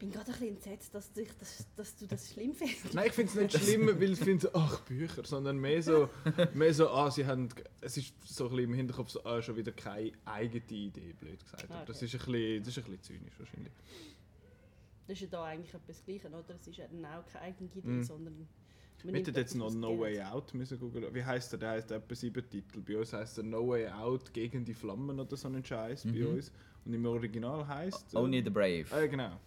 Ich 0.03 0.07
bin 0.07 0.13
gerade 0.13 0.29
ein 0.29 0.33
bisschen 0.33 0.49
entsetzt, 0.57 0.95
dass, 0.95 1.13
dich 1.13 1.29
das, 1.39 1.67
dass 1.77 1.95
du 1.95 2.07
das 2.07 2.33
schlimm 2.33 2.55
findest. 2.55 2.95
Nein, 2.95 3.09
ich 3.09 3.13
finde 3.13 3.33
es 3.33 3.53
nicht 3.55 3.65
schlimm, 3.67 3.87
weil 3.87 4.13
ich 4.13 4.19
finde, 4.19 4.41
so, 4.41 4.49
ach, 4.55 4.81
Bücher, 4.87 5.23
sondern 5.27 5.59
mehr 5.59 5.83
so, 5.83 6.09
mehr 6.55 6.73
so, 6.73 6.89
ah, 6.89 7.11
sie 7.11 7.27
haben, 7.27 7.51
es 7.83 7.99
ist 7.99 8.15
so 8.25 8.45
ein 8.45 8.51
bisschen 8.51 8.65
im 8.71 8.75
Hinterkopf 8.77 9.11
so, 9.11 9.23
ah, 9.27 9.43
schon 9.43 9.57
wieder 9.57 9.73
keine 9.73 10.13
eigene 10.25 10.65
Idee, 10.71 11.13
blöd 11.21 11.45
gesagt. 11.45 11.67
Ah, 11.71 11.75
Aber 11.75 11.85
Das, 11.85 11.97
okay. 11.99 12.07
ist 12.07 12.15
ein 12.15 12.19
bisschen, 12.33 12.59
das 12.65 12.69
ist 12.69 12.79
ein 12.79 12.85
bisschen 12.85 13.03
zynisch 13.03 13.39
wahrscheinlich. 13.39 13.73
Das 15.07 15.17
ist 15.17 15.21
ja 15.21 15.29
da 15.29 15.45
eigentlich 15.45 15.75
etwas 15.75 16.03
Gleiches, 16.03 16.33
oder? 16.33 16.55
Es 16.59 16.67
ist 16.67 16.77
ja 16.79 16.87
dann 16.89 17.05
auch 17.05 17.27
keine 17.27 17.45
eigene 17.45 17.69
Idee, 17.75 17.87
Mhm. 17.89 18.03
sondern... 18.03 18.49
Wir 19.03 19.13
hätten 19.15 19.35
jetzt 19.35 19.55
noch 19.55 19.71
No 19.71 19.91
geht. 19.93 20.01
Way 20.01 20.23
Out 20.23 20.55
müssen 20.55 20.79
googeln. 20.79 21.15
Wie 21.15 21.25
heißt 21.25 21.53
der? 21.53 21.59
Der 21.59 21.71
heißt 21.73 21.91
etwa 21.91 22.15
sieben 22.15 22.49
Titel. 22.49 22.81
Bei 22.81 22.97
uns 22.99 23.13
heißt 23.13 23.37
er 23.39 23.45
No 23.45 23.69
Way 23.69 23.89
Out 23.89 24.33
gegen 24.33 24.65
die 24.65 24.75
Flammen 24.75 25.19
oder 25.21 25.37
so 25.37 25.49
ein 25.49 25.63
Scheiß 25.63 26.05
bei 26.05 26.11
Mhm. 26.13 26.27
uns. 26.27 26.51
Und 26.87 26.95
im 26.95 27.05
Original 27.07 27.67
heißt 27.69 28.15
Only 28.15 28.43
the 28.43 28.51
Brave. 28.51 28.87
Ja, 28.91 29.07
genau. 29.07 29.39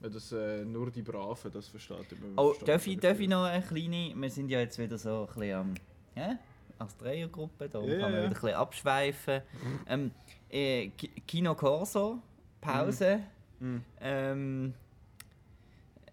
Weil 0.00 0.10
das 0.10 0.30
äh, 0.32 0.64
nur 0.64 0.90
die 0.90 1.02
Braven 1.02 1.50
das 1.52 1.68
versteht. 1.68 2.06
Oh, 2.36 2.48
versteht 2.48 2.68
darf 2.68 2.86
ich, 2.86 2.98
darf 3.00 3.18
ich 3.18 3.28
noch 3.28 3.44
eine 3.44 3.62
kleine... 3.64 4.12
Wir 4.14 4.30
sind 4.30 4.48
ja 4.48 4.60
jetzt 4.60 4.78
wieder 4.78 4.96
so 4.96 5.22
ein 5.28 5.34
bisschen 5.40 5.54
am... 5.56 5.74
Ja? 6.14 6.38
Als 6.78 6.96
Dreiergruppe, 6.96 7.68
da 7.68 7.80
Ja, 7.80 7.98
kann 7.98 8.12
man 8.12 8.12
wieder 8.12 8.22
ein 8.24 8.30
bisschen 8.32 8.54
abschweifen. 8.54 9.42
Ähm, 9.88 10.12
äh, 10.48 10.88
Ki- 10.90 11.10
Kino 11.26 11.54
Corso, 11.56 12.22
Pause. 12.60 13.20
Mhm. 13.58 13.82
Ähm, 14.00 14.74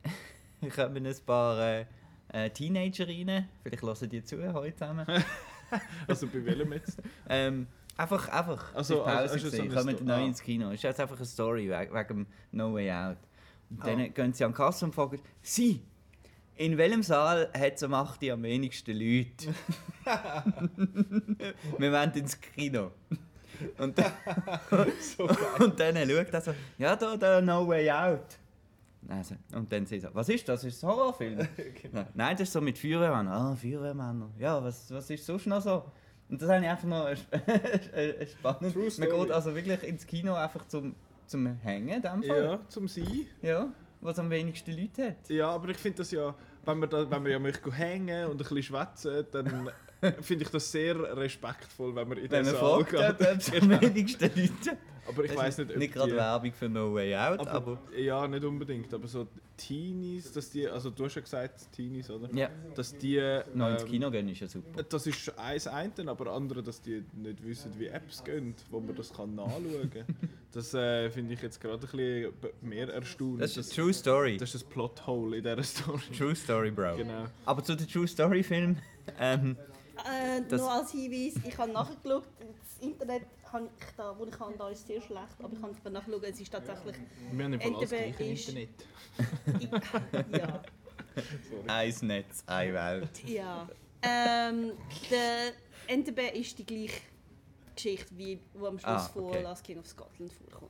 kommen 0.75 1.05
ein 1.05 1.15
paar 1.25 1.59
äh, 1.59 1.85
äh, 2.33 2.49
Teenager 2.49 3.07
rein. 3.07 3.47
Vielleicht 3.63 3.83
hören 3.83 4.09
die 4.09 4.23
zu 4.23 4.53
heute 4.53 4.75
zusammen. 4.75 5.05
Also 6.07 6.27
bei 6.27 6.45
welchem 6.45 6.71
jetzt? 6.73 7.01
ähm, 7.27 7.67
einfach, 7.97 8.29
einfach. 8.29 8.73
Also, 8.75 8.97
Pause 9.03 9.09
also- 9.09 9.33
also 9.33 9.49
so 9.49 9.67
kommen 9.67 9.97
neu 10.05 10.13
ah. 10.13 10.25
ins 10.25 10.41
Kino. 10.41 10.67
Es 10.69 10.75
ist 10.75 10.83
jetzt 10.83 10.99
einfach 10.99 11.17
eine 11.17 11.25
Story 11.25 11.69
wegen, 11.69 11.93
wegen 11.93 12.07
dem 12.07 12.27
No 12.51 12.73
Way 12.73 12.91
Out. 12.91 13.17
Und 13.69 13.81
Ah. 13.81 13.85
dann 13.87 14.13
gehen 14.13 14.33
sie 14.33 14.43
an 14.45 14.51
die 14.51 14.55
Kasse 14.57 14.85
und 14.85 14.93
fragen, 14.95 15.19
Sie, 15.41 15.81
in 16.55 16.77
welchem 16.77 17.03
Saal 17.03 17.49
hat 17.53 17.73
es 17.75 17.83
am 17.83 17.93
8. 17.93 18.23
Uhr 18.23 18.33
am 18.33 18.43
wenigsten 18.43 18.91
Leute? 18.97 19.53
Wir 21.77 21.91
wollen 21.91 22.11
ins 22.13 22.39
Kino. 22.39 22.91
Und, 23.77 23.97
dann- 23.97 24.11
so 25.01 25.27
und 25.63 25.79
dann 25.79 25.95
schaut 26.09 26.33
er 26.33 26.41
so, 26.41 26.53
ja, 26.77 26.95
da, 26.95 27.15
da, 27.17 27.41
No 27.41 27.67
Way 27.67 27.89
Out. 27.91 28.37
Also, 29.07 29.35
und 29.53 29.71
dann 29.71 29.85
sie 29.85 29.99
so, 29.99 30.09
was 30.13 30.27
ist 30.29 30.47
das? 30.49 30.63
Ist 30.63 30.81
das 30.81 30.83
ein 30.83 30.89
Horrorfilm? 30.95 31.47
Genau. 31.81 32.05
Nein, 32.15 32.33
das 32.35 32.41
ist 32.47 32.53
so 32.53 32.59
mit 32.61 32.77
Feuerwehrmännern. 32.77 33.27
Ah, 33.33 33.55
Feuerwehrmänner. 33.55 34.29
Ja, 34.39 34.63
was, 34.63 34.91
was 34.91 35.09
ist 35.09 35.25
sonst 35.25 35.45
noch 35.45 35.61
so? 35.61 35.83
Und 36.27 36.41
das 36.41 36.49
habe 36.49 36.63
ich 36.63 36.69
einfach 36.69 36.87
noch 36.87 37.07
spannend. 37.15 38.75
Man 38.99 39.09
geht 39.09 39.31
also 39.31 39.53
wirklich 39.55 39.83
ins 39.83 40.07
Kino 40.07 40.33
einfach 40.33 40.67
zum, 40.67 40.95
zum 41.27 41.47
Hängen, 41.61 41.89
in 41.89 42.01
dem 42.01 42.23
Fall. 42.23 42.43
Ja, 42.43 42.59
zum 42.67 42.87
Sein. 42.87 43.27
Ja, 43.41 43.71
was 44.01 44.19
am 44.19 44.29
wenigsten 44.29 44.71
Leute 44.77 45.09
hat. 45.09 45.29
Ja, 45.29 45.49
aber 45.49 45.69
ich 45.69 45.77
finde 45.77 45.99
das 45.99 46.11
ja, 46.11 46.35
wenn 46.65 46.79
man, 46.79 46.89
da, 46.89 47.09
wenn 47.09 47.23
man 47.23 47.31
ja 47.31 47.39
möchte 47.39 47.71
hängen 47.71 48.25
und 48.25 48.33
ein 48.33 48.37
bisschen 48.37 48.63
schwätzen, 48.63 49.25
dann 49.31 49.69
finde 50.21 50.43
ich 50.45 50.49
das 50.49 50.71
sehr 50.71 50.95
respektvoll, 51.17 51.95
wenn 51.95 52.07
man 52.07 52.17
in 52.17 52.29
Wenn 52.31 52.43
den 52.43 52.53
man 52.53 52.61
Saal 52.61 52.83
geht. 52.83 52.99
ob 52.99 53.37
es 53.37 53.53
am 53.53 53.59
Genau. 53.69 53.81
wenigsten 53.81 54.23
Leute 54.35 54.77
Aber 55.07 55.23
ich 55.23 55.31
Das 55.31 55.37
weiß 55.39 55.57
nicht, 55.59 55.71
ob 55.71 55.77
Nicht 55.77 55.93
gerade 55.93 56.15
Werbung 56.15 56.51
für 56.53 56.67
No 56.69 56.93
Way 56.95 57.15
Out, 57.15 57.39
aber... 57.41 57.51
aber, 57.51 57.79
Ja, 57.97 58.27
nicht 58.27 58.43
unbedingt, 58.43 58.91
aber 58.93 59.07
so 59.07 59.27
Teenies, 59.57 60.31
dass 60.33 60.49
die, 60.49 60.67
also 60.67 60.89
du 60.89 61.05
hast 61.05 61.15
ja 61.15 61.21
gesagt 61.21 61.71
Teenies, 61.71 62.09
oder? 62.09 62.27
ja, 62.33 62.49
Dass 62.75 62.97
die... 62.97 63.21
noch 63.53 63.69
ins 63.69 63.83
ähm, 63.83 63.87
Kino 63.89 64.11
gehen 64.11 64.27
ist 64.29 64.41
ja 64.41 64.47
super. 64.47 64.83
Das 64.83 65.07
ist 65.07 65.37
eins 65.39 65.67
einen, 65.67 66.09
aber 66.09 66.31
andere, 66.33 66.61
dass 66.63 66.81
die 66.81 67.03
nicht 67.13 67.41
wissen, 67.45 67.71
wie 67.77 67.85
Apps 67.87 68.23
gehen, 68.23 68.53
wo 68.71 68.79
man 68.79 68.95
das 68.95 69.13
kann 69.13 69.35
nachschauen 69.35 69.89
kann. 69.93 70.05
Das 70.51 70.73
äh, 70.73 71.09
finde 71.11 71.33
ich 71.33 71.41
jetzt 71.41 71.59
gerade 71.59 71.73
ein 71.73 71.79
bisschen 71.81 72.31
mehr 72.61 72.87
erstaunlich. 72.87 73.41
Das 73.41 73.57
ist 73.57 73.77
eine 73.77 73.83
True 73.87 73.93
Story. 73.93 74.37
das 74.37 74.55
ist 74.55 74.65
ein 74.65 74.69
Plothole 74.69 75.35
in 75.35 75.43
dieser 75.43 75.63
Story. 75.63 75.99
True 76.17 76.33
Story, 76.33 76.71
Bro. 76.71 76.95
Genau. 76.95 77.25
Aber 77.45 77.61
zu 77.61 77.75
den 77.75 77.85
True 77.89 78.07
Story 78.07 78.41
Filmen, 78.41 78.77
ähm, 79.19 79.57
Äh, 79.97 80.41
Das- 80.49 80.61
noch 80.61 80.71
als 80.71 80.91
Hinweis, 80.91 81.33
ich 81.45 81.57
habe 81.57 81.71
nachgeschaut, 81.71 82.23
das 82.39 82.77
Internet, 82.81 83.23
habe 83.51 83.69
ich 83.79 83.85
da, 83.95 84.17
wo 84.17 84.25
ich 84.25 84.39
habe, 84.39 84.53
da 84.57 84.69
ist 84.69 84.85
sehr 84.85 85.01
schlecht, 85.01 85.35
aber 85.41 85.53
ich 85.53 85.61
kann 85.83 85.93
nachschauen, 85.93 86.23
es 86.23 86.39
ist 86.39 86.51
tatsächlich, 86.51 86.95
Wir 87.31 87.43
haben 87.45 87.53
im 87.53 87.61
Fall 87.61 87.75
alles 87.75 87.89
gleich 87.89 88.19
im 88.19 88.33
ist- 88.33 88.49
Internet. 88.49 88.69
ja, 90.37 90.61
ein 91.67 91.93
Netz, 92.01 92.43
eine 92.45 92.73
Welt. 92.73 93.23
ja. 93.25 93.67
Ähm, 94.01 94.73
der 95.09 95.53
NTB 95.87 96.19
ist 96.37 96.59
die 96.59 96.65
gleiche 96.65 97.01
Geschichte, 97.75 98.15
wie 98.17 98.39
wo 98.53 98.67
am 98.67 98.77
Schluss 98.77 98.91
Ah, 98.93 99.09
okay. 99.15 99.33
von 99.33 99.43
Last 99.43 99.63
King 99.63 99.79
of 99.79 99.87
Scotland 99.87 100.31
vorkommt. 100.33 100.64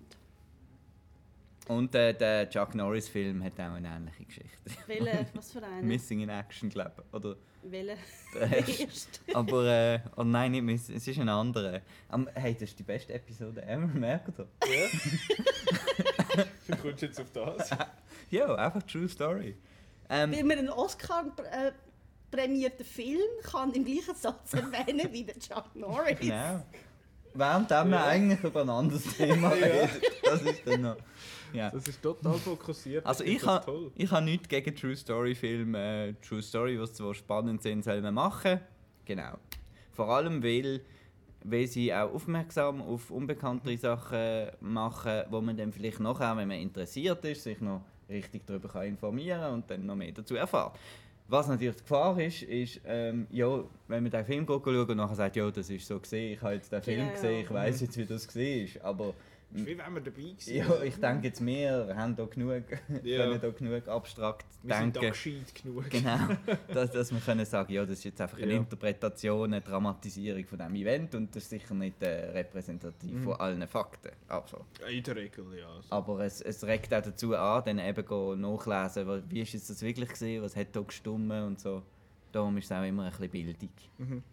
Und 1.67 1.95
äh, 1.95 2.13
der 2.13 2.49
Chuck 2.49 2.75
Norris-Film 2.75 3.43
hat 3.43 3.53
auch 3.53 3.73
eine 3.73 3.87
ähnliche 3.87 4.25
Geschichte. 4.25 4.49
Welche, 4.85 5.25
was 5.33 5.51
für 5.51 5.63
eine? 5.63 5.81
Missing 5.81 6.21
in 6.21 6.29
Action, 6.29 6.69
glaube 6.69 7.03
ich. 7.07 7.13
Oder 7.13 7.35
Welche? 7.63 7.97
der 8.35 8.51
erste. 8.79 9.19
Aber, 9.35 9.65
äh, 9.65 9.99
oh 10.15 10.23
nein, 10.23 10.51
nicht 10.51 10.63
Miss, 10.63 10.89
es 10.89 11.07
ist 11.07 11.19
ein 11.19 11.29
anderer. 11.29 11.81
Um, 12.11 12.29
hey, 12.35 12.53
das 12.53 12.63
ist 12.69 12.79
die 12.79 12.83
beste 12.83 13.13
Episode 13.13 13.63
ever, 13.63 13.87
merkt 13.87 14.37
ihr? 14.37 14.47
Wie 16.67 16.75
kommst 16.77 17.01
du 17.01 17.05
jetzt 17.07 17.19
auf 17.19 17.31
das? 17.33 17.69
Ja, 18.31 18.55
einfach 18.55 18.81
True 18.83 19.07
Story. 19.07 19.55
Ähm, 20.09 20.31
Weil 20.31 20.43
man 20.43 20.57
einen 20.57 20.69
Oscar 20.69 21.25
äh, 21.51 21.71
prämierten 22.31 22.83
Film 22.83 23.19
kann 23.43 23.71
im 23.73 23.85
gleichen 23.85 24.15
Satz 24.15 24.53
erwähnen 24.53 25.07
wie 25.11 25.23
der 25.23 25.37
Chuck 25.39 25.75
Norris. 25.75 26.19
genau. 26.19 26.63
Währenddem 27.35 27.89
wir 27.89 28.03
eigentlich 28.03 28.43
über 28.43 28.61
ein 28.61 28.69
anderes 28.69 29.03
Thema 29.15 29.49
reden. 29.49 29.89
Das 30.23 30.41
ist 30.41 30.65
dann 30.65 30.81
noch... 30.81 30.97
Ja. 31.55 31.69
Das 31.71 31.87
ist 31.87 32.01
total 32.01 32.33
fokussiert. 32.33 33.05
Also 33.05 33.23
ich 33.23 33.45
habe 33.45 33.91
ha 34.11 34.21
nichts 34.21 34.47
gegen 34.47 34.75
True 34.75 34.95
Story 34.95 35.35
Filme. 35.35 36.07
Äh, 36.09 36.13
True 36.25 36.41
Story, 36.41 36.79
was 36.79 36.93
zwar 36.93 37.13
spannend 37.13 37.61
sind, 37.61 37.83
soll 37.83 38.01
man 38.01 38.13
machen. 38.13 38.59
Genau. 39.05 39.37
Vor 39.91 40.09
allem, 40.09 40.43
weil, 40.43 40.81
weil 41.43 41.67
sie 41.67 41.93
auch 41.93 42.13
aufmerksam 42.13 42.81
auf 42.81 43.11
unbekanntere 43.11 43.77
Sachen 43.77 44.47
machen, 44.59 45.23
wo 45.29 45.41
man 45.41 45.55
dann 45.55 45.71
vielleicht 45.71 45.99
nachher, 45.99 46.35
wenn 46.37 46.47
man 46.47 46.59
interessiert 46.59 47.23
ist, 47.25 47.43
sich 47.43 47.61
noch 47.61 47.81
richtig 48.09 48.45
darüber 48.45 48.67
kann 48.69 48.87
informieren 48.87 49.53
und 49.53 49.69
dann 49.69 49.85
noch 49.85 49.95
mehr 49.95 50.11
dazu 50.11 50.35
erfahrt. 50.35 50.77
Was 51.27 51.47
natürlich 51.47 51.75
die 51.77 51.81
Gefahr 51.81 52.19
ist, 52.19 52.43
ist, 52.43 52.81
ähm, 52.85 53.25
ja, 53.31 53.63
wenn 53.87 54.03
man 54.03 54.11
den 54.11 54.25
Film 54.25 54.45
schaut 54.47 54.67
und 54.67 54.97
nachher 54.97 55.15
sagt, 55.15 55.35
ja, 55.35 55.49
das 55.49 55.69
ist 55.71 55.87
so 55.87 55.99
gesehen, 55.99 56.33
ich 56.33 56.41
habe 56.41 56.53
jetzt 56.53 56.71
den 56.71 56.83
Film 56.83 57.07
Ja. 57.07 57.11
gesehen, 57.13 57.41
ich 57.45 57.51
weiß 57.51 57.81
jetzt, 57.81 57.97
wie 57.97 58.05
das 58.05 58.35
war. 58.35 58.85
Aber 58.85 59.13
ist 59.55 59.65
wie 59.65 59.77
wenn 59.77 59.93
wir 59.93 60.01
dabei 60.01 60.21
waren. 60.23 60.35
ja, 60.55 60.83
ich 60.83 60.95
denke 60.95 61.27
jetzt, 61.27 61.45
wir 61.45 61.95
haben 61.95 62.15
da 62.15 62.25
genug, 62.25 62.63
Ja. 63.03 63.17
können 63.25 63.41
da 63.41 63.49
genug 63.49 63.87
abstrakt 63.87 64.45
wir 64.63 64.75
sind 64.75 64.95
da 64.95 64.99
denken. 65.01 65.13
gescheit 65.13 65.55
genug. 65.63 65.89
Genau, 65.89 66.17
dass, 66.73 66.91
dass 66.91 67.11
wir 67.13 67.19
können 67.19 67.45
sagen, 67.45 67.71
ja, 67.73 67.81
das 67.85 67.99
ist 67.99 68.03
jetzt 68.05 68.21
einfach 68.21 68.37
eine 68.39 68.51
Ja. 68.53 68.57
Interpretation, 68.57 69.53
eine 69.53 69.61
Dramatisierung 69.61 70.45
von 70.45 70.57
diesem 70.57 70.75
Event 70.75 71.15
und 71.15 71.35
das 71.35 71.43
ist 71.43 71.49
sicher 71.49 71.73
nicht 71.75 72.01
äh, 72.01 72.31
repräsentativ 72.31 73.11
Mhm. 73.11 73.23
von 73.23 73.33
allen 73.35 73.67
Fakten. 73.67 74.11
Also, 74.27 74.65
In 74.89 75.03
der 75.03 75.15
Regel, 75.15 75.45
ja. 75.57 75.67
Also. 75.67 75.87
aber 75.91 76.19
es, 76.25 76.41
es 76.41 76.63
regt 76.63 76.93
auch 76.93 77.01
dazu 77.01 77.35
an, 77.35 77.63
dann 77.65 77.79
eben 77.79 78.41
nachlesen, 78.41 79.07
wa- 79.07 79.21
wie 79.29 79.41
ist 79.41 79.53
jetzt 79.53 79.69
das 79.69 79.81
wirklich 79.81 80.09
gesehen, 80.09 80.41
was 80.43 80.55
hat 80.55 80.75
da 80.75 80.81
gestummen 80.81 81.43
und 81.45 81.59
so. 81.59 81.81
Darum 82.31 82.57
ist 82.57 82.65
es 82.65 82.71
auch 82.71 82.83
immer 82.83 83.03
ein 83.05 83.11
bisschen 83.11 83.29
Bildung. 83.29 83.69
Mhm. 83.97 84.23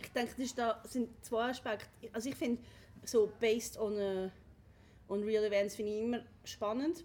Ich 0.00 0.08
denke, 0.10 0.32
das 0.36 0.44
ist 0.46 0.58
da 0.58 0.82
sind 0.84 1.08
zwei 1.24 1.50
Aspekte. 1.50 1.86
Also 2.12 2.28
ich 2.28 2.34
finde, 2.34 2.60
so 3.04 3.30
based 3.38 3.78
on, 3.78 3.96
äh, 3.96 4.30
on 5.12 5.22
real 5.22 5.44
events 5.44 5.76
finde 5.76 5.92
ich 5.92 6.02
immer 6.02 6.20
spannend. 6.44 7.04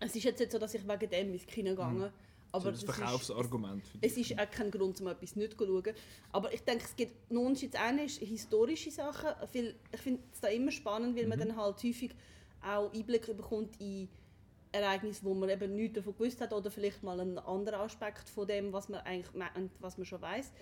Es 0.00 0.14
ist 0.14 0.24
jetzt 0.24 0.38
nicht 0.40 0.52
so, 0.52 0.58
dass 0.58 0.74
ich 0.74 0.86
wegen 0.86 1.10
dem 1.10 1.32
ins 1.32 1.46
Kino. 1.46 1.70
Mhm. 1.82 2.10
Aber 2.52 2.64
so 2.64 2.70
ist, 2.70 2.84
Verkaufsargument. 2.84 3.82
für 3.86 3.98
es 4.00 4.16
ist 4.16 4.38
auch 4.38 4.50
kein 4.50 4.70
Grund, 4.70 5.00
um 5.00 5.08
etwas 5.08 5.36
nicht 5.36 5.58
zu 5.58 5.66
schauen. 5.66 5.94
Aber 6.32 6.52
ich 6.52 6.62
denke, 6.62 6.84
es 6.84 6.94
gibt 6.96 7.30
Unterschied. 7.30 7.74
Das 7.74 7.80
eine 7.82 8.04
ist 8.04 8.18
historische 8.18 8.90
Sachen. 8.90 9.30
Ich 9.52 10.00
finde 10.00 10.20
es 10.32 10.40
da 10.40 10.48
immer 10.48 10.70
spannend, 10.70 11.16
weil 11.16 11.26
man 11.26 11.38
dann 11.38 11.56
halt 11.56 11.82
häufig 11.82 12.12
auch 12.62 12.92
Einblick 12.92 13.26
bekommt 13.36 13.78
in 13.80 14.08
Ereignisse, 14.72 15.24
wo 15.24 15.34
man 15.34 15.48
eben 15.48 15.74
nichts 15.74 15.96
davon 15.96 16.14
gewusst 16.14 16.40
hat 16.40 16.52
oder 16.52 16.70
vielleicht 16.70 17.02
mal 17.02 17.18
einen 17.20 17.38
anderen 17.38 17.80
Aspekt 17.80 18.28
von 18.28 18.46
dem, 18.46 18.72
was 18.72 18.88
man 18.88 19.00
eigentlich 19.00 19.32
me- 19.34 19.70
was 19.80 19.96
man 19.98 20.04
schon 20.06 20.20
weiß. 20.20 20.52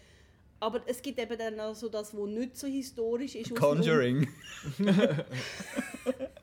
Aber 0.61 0.82
es 0.87 1.02
gibt 1.02 1.18
eben 1.18 1.37
dann 1.38 1.58
auch 1.61 1.75
so 1.75 1.88
das, 1.88 2.16
was 2.16 2.28
nicht 2.28 2.56
so 2.56 2.66
historisch 2.66 3.34
ist. 3.34 3.54
Conjuring. 3.54 4.28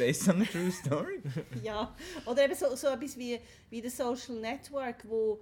Based 0.00 0.28
on 0.28 0.42
a 0.42 0.44
true 0.44 0.70
story. 0.70 1.20
Ja, 1.62 1.94
oder 2.26 2.44
eben 2.44 2.54
so, 2.54 2.74
so 2.76 2.88
etwas 2.88 3.16
wie, 3.18 3.38
wie 3.70 3.80
das 3.82 3.96
Social 3.96 4.36
Network, 4.36 5.08
wo 5.08 5.40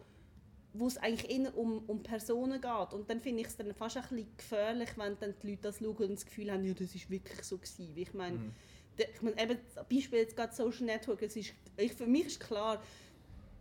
wo 0.75 0.87
es 0.87 0.99
eigentlich 0.99 1.31
eher 1.31 1.57
um, 1.57 1.83
um 1.87 2.03
Personen 2.03 2.61
geht. 2.61 2.93
Und 2.93 3.09
dann 3.11 3.21
finde 3.21 3.41
ich 3.41 3.49
es 3.49 3.57
dann 3.57 3.75
fast 3.75 3.97
ein 3.97 4.03
bisschen 4.03 4.27
gefährlich, 4.37 4.91
wenn 4.97 5.19
dann 5.19 5.35
die 5.43 5.51
Leute 5.51 5.63
das 5.63 5.79
schauen 5.79 5.97
und 5.97 6.13
das 6.13 6.27
Gefühl 6.27 6.53
haben, 6.53 6.63
ja, 6.63 6.75
das 6.75 6.95
ist 6.95 7.09
wirklich 7.11 7.43
so 7.43 7.57
gewesen. 7.57 7.93
Ich 7.97 8.13
meine, 8.15 8.37
Mhm. 8.37 8.53
ich 8.97 9.23
meine 9.23 9.43
eben, 9.43 9.59
Beispiel 9.89 10.19
jetzt 10.21 10.37
gerade 10.37 10.55
Social 10.55 10.85
Network, 10.85 11.23
es 11.23 11.35
ist, 11.37 11.55
ich, 11.77 11.93
für 11.95 12.07
mich 12.07 12.27
ist 12.27 12.41
klar, 12.41 12.77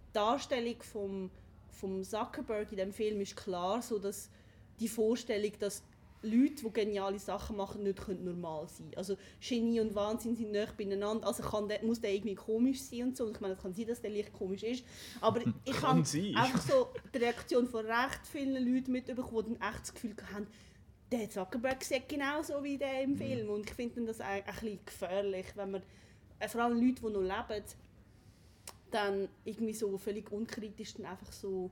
die 0.09 0.13
Darstellung 0.13 0.75
vom, 0.83 1.31
vom 1.69 2.03
Zuckerberg 2.03 2.71
in 2.71 2.77
dem 2.77 2.91
Film 2.93 3.21
ist 3.21 3.35
klar, 3.37 3.81
so 3.81 3.97
dass 3.99 4.29
die 4.79 4.89
Vorstellung, 4.89 5.53
dass 5.59 5.81
Leute, 6.23 6.63
die 6.63 6.71
geniale 6.71 7.19
Sachen 7.19 7.57
machen, 7.57 7.83
nicht 7.83 8.07
normal 8.07 8.67
sein 8.67 8.85
können. 8.85 8.97
Also 8.97 9.17
Genie 9.39 9.79
und 9.79 9.93
Wahnsinn 9.93 10.35
sind 10.35 10.51
nicht 10.51 10.77
beieinander. 10.77 11.27
Also 11.27 11.43
kann 11.43 11.67
der, 11.67 11.83
muss 11.83 12.01
der 12.01 12.13
irgendwie 12.13 12.35
komisch 12.35 12.81
sein 12.81 13.03
und 13.03 13.17
so. 13.17 13.25
Und 13.25 13.35
ich 13.35 13.41
meine, 13.41 13.53
es 13.53 13.61
kann 13.61 13.73
sein, 13.73 13.87
dass 13.87 14.01
der 14.01 14.09
leicht 14.09 14.33
komisch 14.33 14.63
ist. 14.63 14.83
Aber 15.21 15.41
ich 15.65 15.81
habe 15.81 15.99
einfach 15.99 16.61
so 16.61 16.89
die 17.13 17.17
Reaktion 17.17 17.67
von 17.67 17.85
recht 17.85 18.25
vielen 18.31 18.53
Leuten 18.53 18.91
mitbekommen, 18.91 19.45
die 19.49 19.57
dann 19.59 19.69
echt 19.69 19.81
das 19.81 19.93
Gefühl 19.93 20.15
haben, 20.33 20.47
der 21.11 21.29
Zuckerberg 21.29 21.83
sieht 21.83 22.09
genauso 22.09 22.63
wie 22.63 22.77
der 22.77 23.03
im 23.03 23.15
Film. 23.15 23.49
Und 23.49 23.69
ich 23.69 23.75
finde 23.75 24.05
das 24.05 24.19
ein, 24.19 24.43
ein 24.43 24.53
bisschen 24.53 24.79
gefährlich, 24.85 25.45
wenn 25.55 25.71
man, 25.71 25.83
äh, 26.39 26.47
vor 26.47 26.63
allem 26.63 26.81
Leute, 26.81 27.01
die 27.01 27.09
noch 27.09 27.21
leben, 27.21 27.63
dann 28.91 29.29
irgendwie 29.45 29.73
so 29.73 29.97
völlig 29.97 30.31
unkritisch 30.31 30.95
dann 30.95 31.05
einfach 31.05 31.31
so 31.31 31.69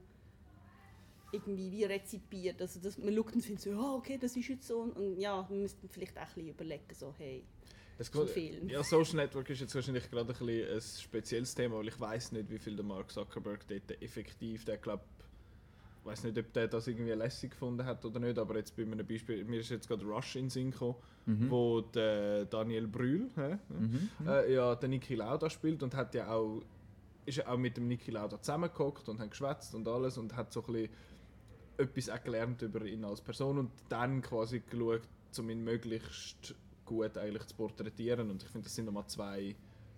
irgendwie 1.36 1.72
wie 1.72 1.84
rezipiert. 1.84 2.62
Also 2.62 2.80
dass 2.80 2.98
man 2.98 3.15
schaut 3.15 3.34
und 3.36 3.42
findet 3.42 3.62
so, 3.63 3.70
ja 3.72 3.94
okay, 3.94 4.18
das 4.20 4.36
ist 4.36 4.48
jetzt 4.48 4.68
so. 4.68 4.80
Und 4.80 5.20
ja, 5.20 5.46
wir 5.50 5.58
müssten 5.58 5.88
vielleicht 5.89 6.18
auch 6.18 6.22
ein 6.22 6.27
bisschen 6.34 6.48
überlegen, 6.50 6.94
so 6.94 7.13
hey, 7.18 7.44
Es 7.98 8.12
zu 8.12 8.22
geht- 8.22 8.30
viel. 8.32 8.72
Ja, 8.72 8.84
Social 8.84 9.15
Network 9.18 9.50
ist 9.50 9.62
jetzt 9.62 9.75
wahrscheinlich 9.75 10.10
gerade 10.10 10.34
ein, 10.34 10.38
bisschen 10.46 10.75
ein 10.75 10.82
spezielles 10.82 11.54
Thema, 11.56 11.77
weil 11.77 11.88
ich 11.88 12.00
weiß 12.00 12.32
nicht, 12.34 12.50
wie 12.50 12.60
viel 12.60 12.75
der 12.75 12.86
Mark 12.86 13.12
Zuckerberg 13.12 13.68
dort 13.68 14.01
effektiv, 14.01 14.65
der 14.65 14.77
glaub, 14.77 15.01
ich 16.01 16.06
weiß 16.12 16.24
nicht, 16.25 16.38
ob 16.38 16.54
der 16.54 16.68
das 16.68 16.88
irgendwie 16.88 17.12
lässig 17.13 17.51
gefunden 17.51 17.84
hat 17.86 18.06
oder 18.06 18.20
nicht, 18.20 18.38
aber 18.38 18.58
jetzt 18.58 18.75
bei 18.75 18.84
einem 18.84 19.06
Beispiel, 19.08 19.44
mir 19.44 19.60
ist 19.62 19.70
jetzt 19.70 19.88
gerade 19.88 20.06
Rush 20.06 20.36
in 20.36 20.44
den 20.46 20.50
Sinn 20.51 20.72
gekommen, 20.72 20.96
wo 21.50 21.82
der 21.82 22.46
Daniel 22.46 22.88
Brühl, 22.88 23.32
hä? 23.36 23.58
Mhm. 23.70 24.10
Äh, 24.27 24.54
ja, 24.54 24.75
der 24.75 24.89
Niki 24.89 25.15
Lauda 25.15 25.50
spielt 25.50 25.82
und 25.82 25.96
hat 25.96 26.13
ja 26.13 26.32
auch 26.32 26.62
ist 27.25 27.38
ja 27.38 27.48
auch 27.48 27.58
mit 27.58 27.75
dem 27.75 27.88
Niki 27.88 28.12
Lauda 28.12 28.39
zusammengehockt 28.39 29.10
und 29.10 29.20
haben 29.20 29.32
geschwätzt 29.32 29.74
und 29.74 29.88
alles 29.88 30.20
und 30.20 30.36
hat 30.36 30.54
so 30.54 30.63
ein 30.63 30.74
bisschen 30.74 30.89
etwas 31.77 32.10
auch 32.10 32.24
gelernt 32.24 32.62
über 32.62 32.86
ihn 32.86 33.03
als 33.03 33.22
Person 33.22 33.58
und 33.58 33.72
dann 33.89 34.22
quasi 34.22 34.62
geschaut, 34.62 35.01
um 35.38 35.50
ihn 35.50 35.63
möglichst 35.63 36.55
gut 36.86 37.17
eigentlich 37.17 37.46
zu 37.48 37.55
porträtieren 37.55 38.29
und 38.29 38.44
ich 38.44 38.50
finde, 38.50 38.65
das 38.65 38.75
sind 38.75 38.86
nochmal 38.86 39.08
zwei 39.08 39.55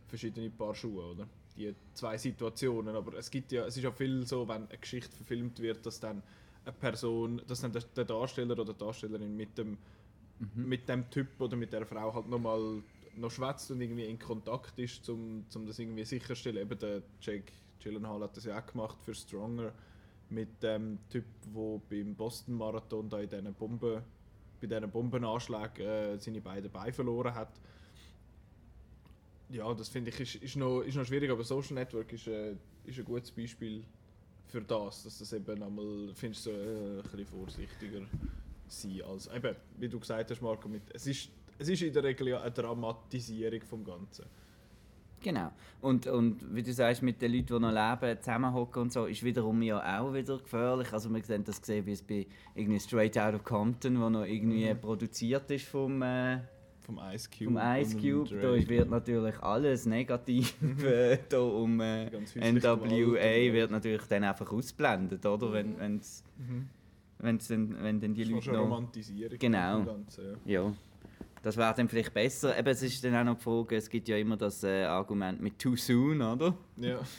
verschiedene 0.08 0.50
Paar 0.50 0.74
Schuhe, 0.74 1.12
oder? 1.12 1.28
Die 1.58 1.74
zwei 1.94 2.18
Situationen, 2.18 2.96
aber 2.96 3.18
es 3.18 3.30
gibt 3.30 3.52
ja, 3.52 3.66
es 3.66 3.76
ist 3.78 3.84
ja 3.84 3.92
viel 3.92 4.26
so, 4.26 4.48
wenn 4.48 4.68
eine 4.68 4.78
Geschichte 4.78 5.16
verfilmt 5.16 5.60
wird, 5.60 5.86
dass 5.86 6.00
dann 6.00 6.24
eine 6.64 6.74
Person, 6.74 7.42
dass 7.48 7.62
dann 7.62 7.72
der, 7.72 8.06
Darsteller 8.06 8.54
oder 8.54 8.74
die 8.74 8.78
Darstellerin 8.78 9.36
mit 9.36 9.58
dem 9.58 9.78
mit 10.54 10.88
dem 10.88 11.10
Typ 11.10 11.42
oder 11.42 11.58
mit 11.58 11.74
der 11.74 11.86
Frau 11.86 12.14
halt 12.14 12.28
nochmal 12.28 12.84
noch 13.16 13.32
schwätzt 13.32 13.72
und 13.72 13.82
irgendwie 13.82 14.06
in 14.06 14.20
Kontakt 14.20 14.78
ist, 14.78 15.10
um, 15.10 15.46
um 15.56 15.66
das 15.66 15.80
irgendwie 15.80 16.06
sicherzustellen. 16.06 16.62
Eben 16.62 16.78
der 16.78 17.02
Jake 17.20 17.52
Gyllenhaal 17.82 18.22
hat 18.22 18.38
das 18.38 18.46
ja 18.46 18.60
auch 18.60 18.66
gemacht 18.66 18.98
für 19.04 19.16
Stronger 19.16 19.74
mit 20.30 20.62
dem 20.62 21.00
Typ, 21.10 21.26
der 21.56 21.82
beim 21.90 22.16
Boston 22.16 22.56
Marathon 22.56 23.10
da 23.10 23.20
in 23.20 23.30
diesen 23.30 23.54
Bomben, 23.54 24.02
bei 24.60 24.68
diesen 24.68 24.90
Bombenanschlägen 24.90 25.86
äh, 25.86 26.18
seine 26.20 26.42
beiden 26.42 26.72
Beine 26.72 26.94
verloren 26.94 27.34
hat. 27.34 27.60
Ja, 29.50 29.74
das 29.74 29.90
finde 29.90 30.10
ich 30.10 30.20
ist, 30.20 30.36
ist, 30.36 30.56
noch, 30.58 30.82
ist 30.82 30.96
noch 30.96 31.06
schwierig, 31.06 31.30
aber 31.32 31.44
Social 31.44 31.76
Network 31.76 32.12
ist, 32.12 32.28
äh, 32.28 32.56
ist 32.86 33.00
ein 33.00 33.06
gutes 33.06 33.32
Beispiel 33.32 33.84
für 34.48 34.62
das, 34.62 35.04
dass 35.04 35.20
das 35.20 35.34
eben 35.34 35.62
einmal, 35.62 36.12
findest 36.14 36.48
du, 36.48 36.52
äh, 36.52 36.98
ein 36.98 37.04
bisschen 37.04 37.26
vorsichtiger 37.26 38.02
sein 38.68 39.02
als, 39.04 39.28
eben, 39.28 39.56
wie 39.78 39.88
du 39.88 40.00
gesagt 40.00 40.32
hast, 40.32 40.42
Marco, 40.42 40.68
mit, 40.68 40.84
es, 40.94 41.08
ist, 41.08 41.30
es 41.58 41.70
ist 41.70 41.82
in 41.82 41.94
der 41.94 42.04
Regel 42.04 42.30
ja 42.30 42.42
eine 42.42 42.52
Dramatisierung 42.52 43.62
vom 43.62 43.84
Ganzen. 43.86 44.26
Genau. 45.24 45.52
Und, 45.82 46.06
und 46.08 46.56
wie 46.56 46.62
du 46.64 46.72
sagst, 46.74 47.02
mit 47.04 47.22
den 47.22 47.32
Leuten, 47.34 47.48
die 47.48 47.60
noch 47.60 47.72
leben, 47.72 48.20
zusammenhocken 48.20 48.84
und 48.84 48.94
so, 48.94 49.06
ist 49.06 49.24
wiederum 49.24 49.62
ja 49.62 50.00
auch 50.00 50.14
wieder 50.14 50.38
gefährlich. 50.38 50.92
Also 50.94 51.10
wir 51.14 51.24
sehen 51.24 51.44
das 51.44 51.60
gesehen, 51.60 51.86
wie 51.86 51.92
es 51.92 52.02
bei 52.04 52.26
irgendwie 52.56 52.80
Straight 52.80 53.18
Out 53.18 53.34
of 53.36 53.44
Compton, 53.44 54.00
wo 54.00 54.10
noch 54.10 54.26
irgendwie 54.26 54.72
Mhm. 54.74 54.80
produziert 54.80 55.50
ist 55.52 55.66
vom, 55.66 56.02
äh, 56.02 56.40
Vom 56.82 57.00
Ice 57.14 57.28
Cube. 57.30 57.46
vom 57.46 57.58
Ice 57.58 57.98
Cube. 57.98 58.40
Da 58.40 58.70
wird 58.70 58.90
natürlich 58.90 59.40
alles 59.42 59.86
negativ 59.86 60.56
äh, 60.84 61.18
da 61.28 61.40
um 61.42 61.80
äh, 61.82 62.10
NWA 62.10 63.54
wird 63.54 63.72
natürlich 63.72 64.04
dann 64.04 64.24
einfach 64.24 64.52
ausblendet, 64.52 65.26
oder? 65.26 65.52
Wenn, 65.52 65.78
wenn's, 65.80 66.24
Mhm. 66.38 66.70
wenn's 67.20 67.48
dann, 67.48 67.76
wenn 67.82 68.00
dann 68.00 68.14
die 68.14 68.24
Leute 68.24 68.52
noch... 68.52 68.62
Romantisierung 68.62 69.38
Genau. 69.40 69.84
Ganzen, 69.84 70.38
ja. 70.46 70.62
Ja, 70.64 70.74
das 71.42 71.58
wäre 71.58 71.74
dann 71.76 71.88
vielleicht 71.88 72.14
besser. 72.14 72.58
Eben, 72.58 72.68
es 72.68 72.82
ist 72.82 73.04
dann 73.04 73.16
auch 73.16 73.24
noch 73.24 73.38
die 73.38 73.44
Frage, 73.44 73.76
es 73.78 73.90
gibt 73.90 74.08
ja 74.08 74.18
immer 74.18 74.38
das 74.38 74.64
äh, 74.64 74.84
Argument 74.84 75.42
mit 75.42 75.60
too 75.60 75.76
soon, 75.76 76.22
oder? 76.22 76.56
ja. 76.78 77.00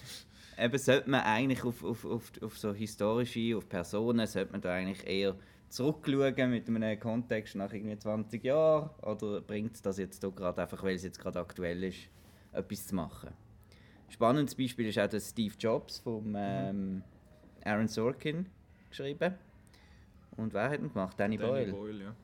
Eben 0.61 0.77
sollte 0.77 1.09
man 1.09 1.21
eigentlich 1.21 1.63
auf, 1.63 1.85
auf, 1.85 2.05
auf, 2.05 2.33
auf 2.43 2.59
so 2.59 2.75
historische, 2.75 3.57
auf 3.57 3.69
Personen, 3.69 4.27
sollte 4.27 4.51
man 4.51 4.61
da 4.61 4.75
eigentlich 4.75 5.07
eher 5.07 5.37
zurückschauen 5.69 6.51
mit 6.51 6.69
einem 6.69 6.99
Kontext 6.99 7.55
nach 7.55 7.73
irgendwie 7.73 7.97
20 7.97 8.43
Jahren 8.43 8.91
oder 9.03 9.41
bringt 9.41 9.85
das 9.87 9.99
jetzt 9.99 10.25
da 10.25 10.31
gerade 10.31 10.63
einfach, 10.63 10.83
weil 10.83 10.97
es 10.97 11.05
jetzt 11.05 11.21
gerade 11.21 11.39
aktuell 11.39 11.85
ist, 11.85 12.09
etwas 12.53 12.89
zu 12.89 12.97
machen? 12.97 13.31
Spannendes 14.09 14.57
Beispiel 14.57 14.89
ist 14.89 14.99
auch 14.99 15.09
der 15.09 15.21
Steve 15.21 15.55
Jobs 15.59 15.99
vom 15.99 16.35
ähm, 16.37 17.03
Aaron 17.65 17.87
Sorkin 17.87 18.47
geschrieben. 18.89 19.35
Und 20.37 20.55
wer 20.55 20.71
hat 20.71 20.81
ihn 20.81 20.89
gemacht? 20.89 21.19
Danny, 21.21 21.37
Danny 21.37 21.51
Boyle. 21.51 21.73
Boyle, 21.73 22.05
ja. 22.05 22.17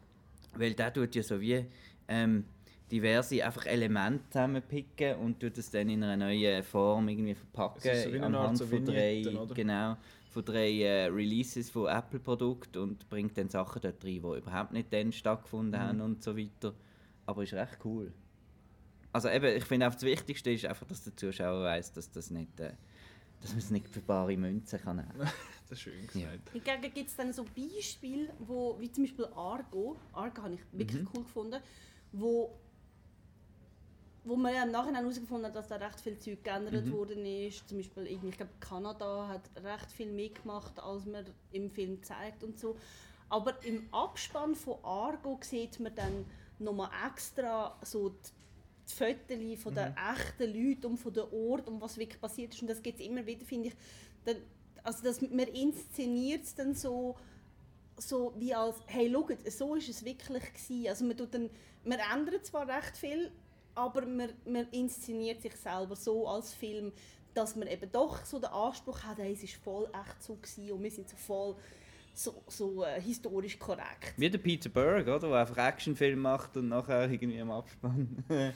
Weil 0.56 0.74
der 0.74 0.92
tut 0.92 1.14
ja 1.14 1.22
so 1.22 1.40
wie 1.40 1.64
ähm, 2.08 2.44
diverse 2.90 3.44
einfach 3.44 3.66
Elemente 3.66 4.24
zusammenpicken 4.30 5.16
und 5.16 5.40
tut 5.40 5.56
es 5.58 5.70
dann 5.70 5.88
in 5.88 6.02
einer 6.02 6.16
neuen 6.16 6.62
Form 6.62 7.08
irgendwie 7.08 7.34
verpacken. 7.34 7.80
Es 7.90 8.06
ist 8.06 8.12
so 8.14 8.22
anhand 8.22 8.58
so 8.58 8.66
von 8.66 8.84
drei, 8.84 9.24
oder? 9.36 9.54
genau, 9.54 9.96
von 10.28 10.44
drei 10.44 10.80
äh, 10.82 11.04
Releases 11.06 11.70
von 11.70 11.86
Apple-Produkten 11.88 12.78
und 12.78 13.08
bringt 13.08 13.36
dann 13.38 13.48
Sachen 13.48 13.80
dort 13.82 14.04
rein, 14.04 14.10
die 14.12 14.18
überhaupt 14.18 14.72
nicht 14.72 14.92
dann 14.92 15.12
stattgefunden 15.12 15.80
Mhm. 15.80 15.84
haben 15.84 16.00
und 16.00 16.22
so 16.22 16.36
weiter. 16.36 16.74
Aber 17.26 17.42
ist 17.42 17.54
recht 17.54 17.78
cool. 17.84 18.12
Also 19.12 19.28
eben, 19.28 19.56
ich 19.56 19.64
finde 19.64 19.88
auch 19.88 19.94
das 19.94 20.02
Wichtigste 20.02 20.50
ist 20.50 20.66
einfach, 20.66 20.86
dass 20.86 21.04
der 21.04 21.16
Zuschauer 21.16 21.62
weiß, 21.64 21.92
dass 21.92 22.10
das 22.10 22.30
nicht, 22.30 22.58
äh, 22.60 22.72
dass 23.40 23.50
man 23.50 23.58
es 23.60 23.70
nicht 23.70 23.88
für 23.88 24.00
bare 24.00 24.36
Münzen 24.36 24.80
kann 24.80 24.96
nehmen. 24.96 25.10
Das 25.68 25.78
ist 25.78 25.80
schön 25.82 26.06
Ja. 26.14 26.30
gesagt. 26.30 26.50
Hingegen 26.52 26.94
gibt 26.94 27.08
es 27.08 27.16
dann 27.16 27.32
so 27.32 27.44
Beispiele, 27.44 28.28
wo, 28.40 28.78
wie 28.78 28.90
zum 28.92 29.04
Beispiel 29.04 29.26
Argo, 29.34 29.96
Argo 30.12 30.42
habe 30.42 30.54
ich 30.54 30.60
wirklich 30.72 31.02
Mhm. 31.02 31.08
cool 31.14 31.22
gefunden, 31.24 31.60
wo, 32.12 32.54
wo 34.24 34.36
man 34.36 34.54
ja 34.54 34.62
im 34.62 34.70
Nachhinein 34.70 35.02
herausgefunden 35.02 35.46
hat, 35.46 35.56
dass 35.56 35.68
da 35.68 35.76
recht 35.76 36.00
viel 36.00 36.18
Zeug 36.18 36.42
geändert 36.44 36.86
Mhm. 36.86 36.92
worden 36.92 37.26
ist. 37.26 37.68
Zum 37.68 37.78
Beispiel, 37.78 38.06
irgendwie, 38.06 38.28
ich 38.28 38.36
glaube, 38.36 38.52
Kanada 38.60 39.28
hat 39.28 39.50
recht 39.62 39.90
viel 39.92 40.10
mehr 40.12 40.30
gemacht, 40.30 40.78
als 40.80 41.04
man 41.06 41.24
im 41.52 41.70
Film 41.70 42.02
zeigt 42.02 42.42
und 42.44 42.58
so. 42.58 42.76
Aber 43.28 43.62
im 43.64 43.88
Abspann 43.92 44.54
von 44.54 44.82
Argo 44.84 45.38
sieht 45.42 45.80
man 45.80 45.94
dann 45.94 46.24
nochmal 46.58 46.90
extra 47.10 47.76
so 47.82 48.10
die, 48.10 48.16
die 49.28 49.56
Fotos 49.56 49.62
von 49.62 49.74
den 49.74 49.94
echten 49.96 50.52
Leuten 50.54 50.86
und 50.86 50.96
von 50.98 51.12
den 51.12 51.24
Ort 51.32 51.66
und 51.68 51.80
was 51.80 51.96
wirklich 51.98 52.20
passiert 52.20 52.54
ist. 52.54 52.62
Und 52.62 52.68
das 52.68 52.82
gibt 52.82 53.00
es 53.00 53.06
immer 53.06 53.24
wieder, 53.26 53.44
finde 53.44 53.68
ich. 53.68 53.74
Dann, 54.24 54.36
also 54.84 55.02
das, 55.02 55.20
man 55.20 55.48
inszeniert 55.48 56.44
es 56.44 56.54
dann 56.54 56.74
so, 56.74 57.16
so 57.96 58.34
wie 58.36 58.54
als, 58.54 58.76
hey, 58.86 59.10
schaut, 59.10 59.50
so 59.50 59.74
ist 59.74 59.88
es 59.88 60.04
wirklich 60.04 60.44
gewesen. 60.52 60.88
Also 60.88 61.04
man, 61.04 61.16
tut 61.16 61.34
dann, 61.34 61.50
man 61.84 61.98
ändert 62.14 62.46
zwar 62.46 62.68
recht 62.68 62.96
viel, 62.96 63.32
aber 63.74 64.02
man, 64.06 64.30
man 64.46 64.68
inszeniert 64.70 65.42
sich 65.42 65.56
selber 65.56 65.96
so 65.96 66.28
als 66.28 66.52
Film, 66.52 66.92
dass 67.32 67.56
man 67.56 67.66
eben 67.66 67.90
doch 67.90 68.24
so 68.24 68.38
den 68.38 68.50
Anspruch 68.50 69.02
hat, 69.02 69.18
hey, 69.18 69.32
es 69.32 69.42
ist 69.42 69.54
voll 69.54 69.86
echt 69.86 70.22
so 70.22 70.36
gewesen 70.36 70.70
und 70.70 70.82
wir 70.82 70.90
sind 70.90 71.08
so 71.08 71.16
voll 71.16 71.56
so, 72.16 72.42
so 72.46 72.84
äh, 72.84 73.00
historisch 73.00 73.58
korrekt. 73.58 74.14
Wie 74.16 74.30
der 74.30 74.38
Peter 74.38 74.68
Berg, 74.68 75.08
oder? 75.08 75.18
Der 75.18 75.32
einfach 75.32 75.56
Actionfilm 75.56 76.20
macht 76.20 76.56
und 76.56 76.68
nachher 76.68 77.10
irgendwie 77.10 77.38
im 77.38 77.50
Abspann 77.50 78.24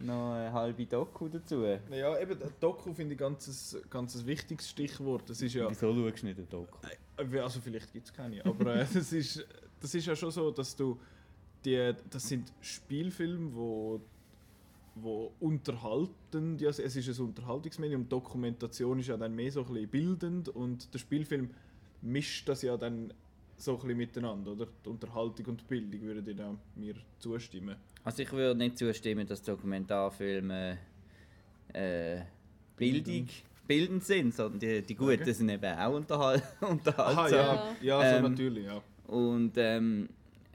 noch 0.00 0.34
eine 0.34 0.52
halbe 0.52 0.86
Doku 0.86 1.28
dazu. 1.28 1.64
Ja, 1.90 2.18
eben, 2.18 2.38
Doku 2.58 2.92
finde 2.94 3.14
ich 3.14 3.18
ganz 3.18 3.74
ein 3.74 3.90
ganz 3.90 4.24
wichtiges 4.24 4.70
Stichwort. 4.70 5.28
Das 5.28 5.40
ist 5.42 5.54
ja, 5.54 5.68
Wieso 5.68 5.92
schaust 5.92 6.22
du 6.22 6.26
nicht 6.26 6.38
den 6.38 6.48
Doku? 6.48 6.78
äh, 7.18 7.38
also 7.38 7.60
vielleicht 7.60 7.92
gibt 7.92 8.06
es 8.06 8.12
keine, 8.12 8.44
aber 8.44 8.76
äh, 8.76 8.86
das, 8.92 9.12
ist, 9.12 9.46
das 9.80 9.94
ist 9.94 10.06
ja 10.06 10.16
schon 10.16 10.30
so, 10.30 10.50
dass 10.50 10.74
du, 10.74 10.98
die, 11.64 11.92
das 12.08 12.28
sind 12.28 12.52
Spielfilme, 12.60 13.54
wo, 13.54 14.00
wo 14.94 15.32
unterhalten, 15.40 16.58
ja, 16.58 16.70
es 16.70 16.78
ist 16.78 17.18
ein 17.18 17.26
Unterhaltungsmedium, 17.26 18.08
Dokumentation 18.08 18.98
ist 19.00 19.08
ja 19.08 19.16
dann 19.16 19.34
mehr 19.34 19.52
so 19.52 19.60
ein 19.60 19.72
bisschen 19.72 19.88
bildend 19.88 20.48
und 20.48 20.92
der 20.92 20.98
Spielfilm 20.98 21.50
mischt 22.02 22.48
das 22.48 22.62
ja 22.62 22.76
dann 22.76 23.12
so 23.56 23.72
ein 23.72 23.80
bisschen 23.80 23.96
miteinander, 23.98 24.52
oder? 24.52 24.66
Die 24.84 24.88
Unterhaltung 24.88 25.46
und 25.46 25.60
die 25.60 25.64
Bildung 25.66 26.00
würden 26.00 26.24
dir 26.24 26.56
mir 26.76 26.94
zustimmen. 27.18 27.76
Also 28.04 28.22
ich 28.22 28.32
würde 28.32 28.58
nicht 28.58 28.78
zustimmen, 28.78 29.26
dass 29.26 29.42
Dokumentarfilme 29.42 30.78
äh, 31.72 32.20
Bildung, 32.76 33.28
bildend 33.66 34.04
sind, 34.04 34.34
sondern 34.34 34.58
die, 34.58 34.82
die 34.82 34.94
guten 34.94 35.20
Okay. 35.22 35.32
sind 35.32 35.48
eben 35.50 35.78
auch 35.78 35.94
unterhal 35.94 36.42
Aha, 36.60 36.66
unterhaltsam. 36.66 37.76
ja, 37.82 38.00
ja, 38.00 38.10
so 38.10 38.16
Ähm, 38.16 38.22
natürlich, 38.32 38.64
ja. 38.64 38.82
Und 39.06 39.52
ähm, 39.56 40.08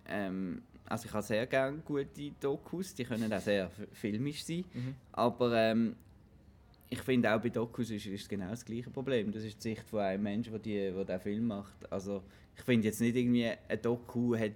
ähm, 0.07 0.61
also 0.87 1.05
ich 1.07 1.13
habe 1.13 1.23
sehr 1.23 1.45
gerne 1.47 1.77
gute 1.79 2.31
Dokus, 2.39 2.93
die 2.95 3.03
können 3.05 3.31
auch 3.31 3.39
sehr 3.39 3.69
filmisch 3.93 4.43
sein. 4.43 4.65
Mhm. 4.73 4.95
Aber 5.13 5.53
ähm, 5.55 5.95
ich 6.89 7.01
finde 7.01 7.33
auch 7.33 7.41
bei 7.41 7.49
Dokus 7.49 7.89
ist, 7.89 8.05
ist 8.05 8.27
genau 8.29 8.49
das 8.49 8.63
gleiche 8.65 8.89
Problem. 8.89 9.31
Das 9.31 9.43
ist 9.43 9.57
die 9.63 9.69
Sicht 9.69 9.87
von 9.89 9.99
einem 9.99 10.23
Menschen, 10.23 10.51
der, 10.51 10.59
die, 10.59 11.05
den 11.05 11.19
Film 11.19 11.47
macht. 11.47 11.91
Also 11.91 12.23
ich 12.57 12.63
finde 12.63 12.87
jetzt 12.87 13.01
nicht 13.01 13.15
irgendwie, 13.15 13.45
ein 13.67 13.81
Doku 13.81 14.35
hat 14.37 14.51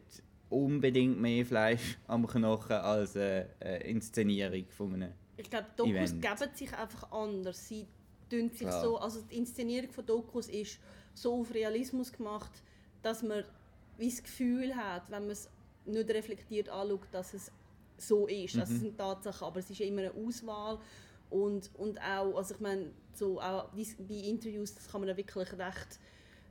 unbedingt 0.50 1.20
mehr 1.20 1.46
Fleisch 1.46 1.98
am 2.08 2.26
Knochen 2.28 2.76
als 2.78 3.16
eine, 3.16 3.50
eine 3.60 3.78
Inszenierung 3.84 4.66
von 4.70 4.94
einem. 4.96 5.14
Ich 5.38 5.50
glaube, 5.50 5.68
Dokus 5.76 5.92
Event. 5.92 6.22
geben 6.22 6.56
sich 6.56 6.74
einfach 6.74 7.12
anders. 7.12 7.68
Sie 7.68 7.86
tun 8.30 8.50
sich 8.50 8.68
Ja. 8.68 8.82
so, 8.82 8.98
also 8.98 9.22
die 9.22 9.38
Inszenierung 9.38 9.90
von 9.92 10.06
Dokus 10.06 10.50
ist 10.50 10.80
so 11.14 11.42
auf 11.42 11.54
Realismus 11.54 12.12
gemacht, 12.12 12.52
dass 13.02 13.24
man 13.24 13.44
wie 13.98 14.10
das 14.10 14.22
Gefühl 14.24 14.76
hat, 14.76 15.10
wenn 15.12 15.24
man 15.24 15.32
es 15.32 15.50
nicht 15.86 16.10
reflektiert 16.10 16.70
anschaut, 16.70 17.08
dass 17.12 17.34
es 17.34 17.52
so 17.98 18.28
ist. 18.28 18.58
Also 18.58 18.74
Mhm. 18.74 18.80
sind 18.80 18.98
Tatsachen, 18.98 19.48
aber 19.48 19.60
es 19.60 19.70
ist 19.70 19.80
ja 19.80 19.86
immer 19.86 20.02
eine 20.02 20.14
Auswahl 20.14 20.80
und, 21.30 21.70
und 21.76 22.00
auch, 22.02 22.36
also 22.38 22.54
ich 22.56 22.60
meine, 22.60 22.92
so 23.14 23.42
auch 23.42 23.70
bei 23.74 24.14
Interviews, 24.14 24.74
das 24.76 24.88
kann 24.90 25.02
man 25.02 25.10
ja 25.10 25.18
wirklich 25.18 25.52
recht 25.54 26.00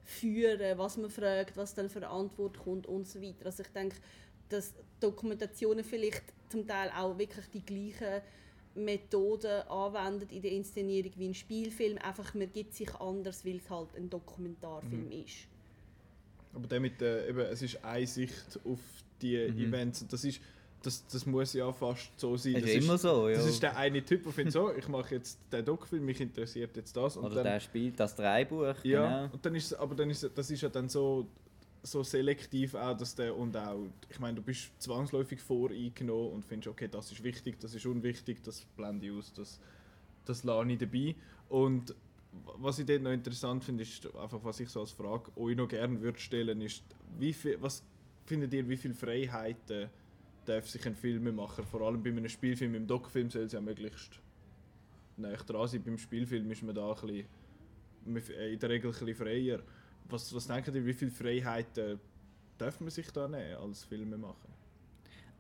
führen, 0.09 0.79
was 0.79 0.97
man 0.97 1.11
fragt, 1.11 1.57
was 1.57 1.75
dann 1.75 1.91
für 1.91 1.99
eine 1.99 2.09
Antwort 2.09 2.59
kommt 2.59 2.87
und 2.87 3.07
so 3.07 3.21
weiter. 3.21 3.47
Also 3.47 3.63
ich 3.63 3.69
denke, 3.69 3.97
dass 4.49 4.73
Dokumentationen 5.01 5.85
vielleicht 5.85 6.23
zum 6.49 6.67
Teil 6.67 6.91
auch 6.97 7.19
wirklich 7.19 7.45
die 7.53 7.61
gleichen 7.61 8.23
Methoden 8.75 9.63
anwendet 9.69 10.33
in 10.33 10.41
der 10.41 10.53
Inszenierung 10.53 11.13
wie 11.17 11.29
ein 11.29 11.35
Spielfilm, 11.35 11.99
einfach 11.99 12.33
man 12.35 12.51
gibt 12.53 12.75
sich 12.75 12.95
anders, 12.97 13.45
weil 13.45 13.57
es 13.57 13.69
halt 13.69 13.95
ein 13.97 14.09
Dokumentarfilm 14.09 15.07
Mhm. 15.07 15.13
ist. 15.25 15.47
Aber 16.55 16.67
der 16.67 16.81
mit 16.81 17.01
der, 17.01 17.29
eben, 17.29 17.41
es 17.41 17.61
ist 17.61 17.85
eine 17.85 18.07
Sicht 18.07 18.59
auf 18.65 18.79
die 19.21 19.37
Mhm. 19.37 19.59
Events. 19.69 20.07
Das, 20.09 20.25
ist, 20.25 20.41
das, 20.83 21.07
das 21.07 21.27
muss 21.27 21.53
ja 21.53 21.73
fast 21.73 22.19
so 22.19 22.37
sein. 22.37 22.55
Das 22.55 22.63
Das 22.63 22.71
ist 22.71 22.85
immer 22.85 22.99
so, 22.99 23.29
ja. 23.29 23.37
Das 23.37 23.47
ist 23.47 23.63
der 23.63 23.77
eine 23.77 24.05
Typ, 24.05 24.23
der 24.23 24.33
findet 24.33 24.53
so, 24.53 24.73
ich 24.77 24.89
mache 24.89 25.15
jetzt 25.15 25.39
den 25.53 25.65
Doc-Film, 25.65 26.05
mich 26.05 26.21
interessiert 26.21 26.77
jetzt 26.77 26.97
das. 26.97 27.17
Und 27.17 27.27
Oder 27.27 27.37
dann, 27.37 27.45
der 27.45 27.61
spielt 27.61 27.99
das 27.99 28.15
Drehbuch, 28.15 28.75
ja, 28.85 29.23
genau. 29.23 29.33
und 29.33 29.45
dann 29.45 29.55
ist, 29.55 29.75
aber 29.75 29.95
dann 29.95 30.11
ist, 30.11 30.29
das 30.35 30.51
ist 30.51 30.61
ja 30.61 30.69
dann 30.69 30.89
so, 30.89 31.27
so 31.83 32.03
selektiv 32.03 32.75
auch, 32.75 32.97
dass 32.97 33.15
der 33.15 33.37
und 33.37 33.57
auch, 33.57 33.87
ich 34.09 34.19
meine, 34.21 34.37
du 34.37 34.43
bist 34.43 34.71
zwangsläufig 34.79 35.41
voreingenommen 35.41 36.33
und 36.33 36.45
findest, 36.45 36.69
okay, 36.69 36.89
das 36.89 37.11
ist 37.13 37.23
wichtig, 37.23 37.59
das 37.61 37.75
ist 37.75 37.87
unwichtig, 37.87 38.43
das 38.43 38.65
blende 38.77 39.07
ich 39.07 39.13
aus, 39.13 39.33
das, 39.33 39.61
das 40.25 40.45
lasse 40.45 40.71
ich 40.71 40.79
dabei. 40.79 41.15
Und 41.49 41.95
was 42.59 42.79
ich 42.79 42.87
dort 42.87 43.03
noch 43.03 43.11
interessant 43.11 43.65
finde, 43.65 43.83
ist 43.83 44.07
einfach, 44.17 44.41
was 44.43 44.61
ich 44.61 44.69
so 44.69 44.81
als 44.81 44.93
Frage 44.93 45.31
euch 45.37 45.57
noch 45.57 45.69
gerne 45.69 46.01
würde 46.01 46.19
stellen, 46.19 46.61
ist, 46.61 46.83
wie 47.19 47.33
viel, 47.33 47.57
was 47.61 47.83
findet 48.27 48.53
ihr, 48.53 48.69
wie 48.69 48.77
viele 48.77 48.95
Freiheiten 48.95 49.89
darf 50.49 50.69
sich 50.69 50.87
ein 50.87 50.95
Filmemacher, 50.95 51.63
vor 51.65 51.83
allem 51.83 52.03
bei 52.03 52.11
einem 52.11 52.29
Spielfilm, 52.29 52.75
im 52.75 52.87
Doc-Film 52.87 53.31
soll 53.31 53.43
es 53.43 53.53
ja 53.53 53.61
möglichst 53.61 54.21
näher 55.17 55.37
dran 55.37 55.69
sein. 55.69 55.83
Beim 55.83 55.99
Spielfilm 55.99 56.51
ist 56.51 56.63
man 56.63 56.75
da 56.75 56.91
ein 56.91 57.25
bisschen, 58.07 58.53
in 58.53 58.59
der 58.59 58.69
Regel 58.69 58.91
ein 58.91 59.05
bisschen 59.05 59.15
freier. 59.15 59.61
Was, 60.09 60.35
was 60.35 60.47
denken 60.47 60.75
ihr, 60.75 60.87
wie 60.87 60.95
viele 60.95 61.11
Freiheiten 61.11 62.01
darf 62.57 62.81
man 62.81 62.91
sich 62.91 63.11
da 63.11 63.29
nehmen 63.29 63.57
als 63.57 63.85
Filmemacher? 63.85 64.49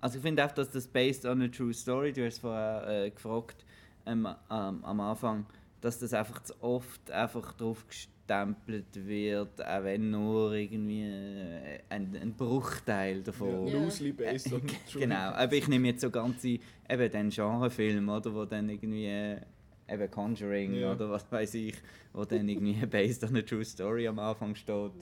Also 0.00 0.18
ich 0.18 0.22
finde 0.22 0.44
auch, 0.44 0.52
dass 0.52 0.70
das 0.70 0.86
based 0.86 1.24
on 1.24 1.42
a 1.42 1.48
true 1.48 1.74
story, 1.74 2.12
du 2.12 2.24
hast 2.24 2.38
vorher 2.38 3.04
äh, 3.06 3.10
gefragt 3.10 3.64
ähm, 4.06 4.26
ähm, 4.26 4.84
am 4.84 5.00
Anfang, 5.00 5.46
dass 5.80 5.98
das 5.98 6.12
einfach 6.12 6.42
zu 6.42 6.54
oft 6.62 7.10
einfach 7.10 7.52
drauf 7.52 7.86
gestempelt 7.86 9.06
wird, 9.06 9.64
auch 9.64 9.84
wenn 9.84 10.10
nur 10.10 10.52
irgendwie 10.52 11.02
äh, 11.04 11.78
ein, 11.88 12.16
ein 12.20 12.34
Bruchteil 12.34 13.22
davon. 13.22 13.68
Ja. 13.68 13.78
Loosely 13.78 14.12
based 14.12 14.52
on. 14.52 14.62
Genau, 14.92 15.30
aber 15.32 15.52
ich 15.52 15.68
nehme 15.68 15.88
jetzt 15.88 16.00
so 16.00 16.10
ganze, 16.10 16.58
eben 16.88 17.10
den 17.12 17.30
Genrefilm, 17.30 18.08
oder, 18.08 18.34
wo 18.34 18.44
dann 18.44 18.68
irgendwie, 18.68 19.06
äh, 19.06 19.40
eben 19.88 20.10
Conjuring 20.10 20.74
Ja. 20.74 20.92
oder 20.92 21.10
was 21.10 21.30
weiß 21.30 21.54
ich, 21.54 21.74
wo 22.12 22.24
dann 22.24 22.48
irgendwie 22.48 22.74
based 22.86 23.24
on 23.24 23.36
a 23.36 23.42
true 23.42 23.64
story 23.64 24.06
am 24.08 24.18
Anfang 24.18 24.54
steht. 24.54 24.92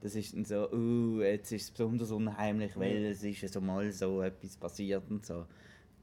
Das 0.00 0.14
ist 0.14 0.34
dann 0.34 0.44
so, 0.44 0.70
uh, 0.70 1.22
jetzt 1.22 1.50
ist 1.50 1.62
es 1.62 1.70
besonders 1.72 2.12
unheimlich, 2.12 2.76
weil 2.76 3.06
es 3.06 3.24
ist 3.24 3.40
ja 3.42 3.48
so 3.48 3.60
mal 3.60 3.90
so 3.90 4.22
etwas 4.22 4.56
passiert 4.56 5.02
und 5.10 5.26
so. 5.26 5.44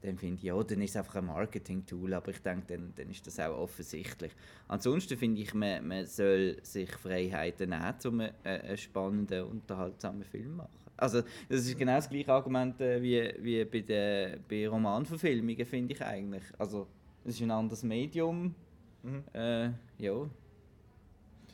Dann 0.02 0.18
finde 0.18 0.36
ich, 0.36 0.42
ja, 0.44 0.62
dann 0.62 0.82
ist 0.82 0.90
es 0.90 0.96
einfach 0.96 1.16
ein 1.16 1.26
Marketing-Tool, 1.26 2.14
aber 2.14 2.30
ich 2.30 2.40
denke, 2.42 2.66
dann, 2.76 2.92
dann 2.94 3.10
ist 3.10 3.26
das 3.26 3.40
auch 3.40 3.58
offensichtlich. 3.58 4.32
Ansonsten 4.68 5.16
finde 5.16 5.40
ich, 5.40 5.52
man, 5.54 5.86
man 5.88 6.06
soll 6.06 6.58
sich 6.62 6.90
Freiheiten 6.92 7.70
nehmen, 7.70 7.94
um 8.04 8.20
einen, 8.20 8.32
einen 8.44 8.76
spannenden, 8.76 9.44
unterhaltsamen 9.44 10.24
Film 10.24 10.50
zu 10.50 10.56
machen. 10.56 10.70
Also, 10.98 11.22
das 11.48 11.60
ist 11.66 11.76
genau 11.78 11.96
das 11.96 12.08
gleiche 12.08 12.32
Argument 12.32 12.80
äh, 12.80 13.02
wie, 13.02 13.34
wie 13.42 13.64
bei, 13.64 13.80
den, 13.80 14.40
bei 14.48 14.66
Romanverfilmungen, 14.68 15.66
finde 15.66 15.94
ich 15.94 16.02
eigentlich. 16.02 16.44
Also, 16.58 16.86
es 17.24 17.34
ist 17.34 17.42
ein 17.42 17.50
anderes 17.50 17.82
Medium. 17.82 18.54
Mhm. 19.02 19.24
Äh, 19.34 19.70
ja. 19.98 20.28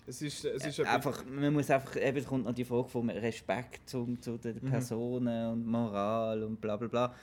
Es 0.07 0.21
ist, 0.21 0.45
es 0.45 0.67
ist 0.67 0.79
Äh, 0.81 0.85
einfach, 0.85 1.25
man 1.27 1.53
muss 1.53 1.71
einfach, 1.71 1.97
eben 1.97 2.19
es 2.19 2.27
kommt 2.27 2.45
noch 2.45 2.53
die 2.53 2.65
Frage 2.65 2.89
von 2.89 3.09
Respekt 3.09 3.89
zu, 3.89 4.17
zu 4.21 4.37
den 4.37 4.57
Mhm. 4.63 4.71
Personen 4.71 5.53
und 5.53 5.67
Moral 5.67 6.43
und 6.43 6.61
bla 6.61 6.77
bla 6.77 6.89
bla. 6.89 7.15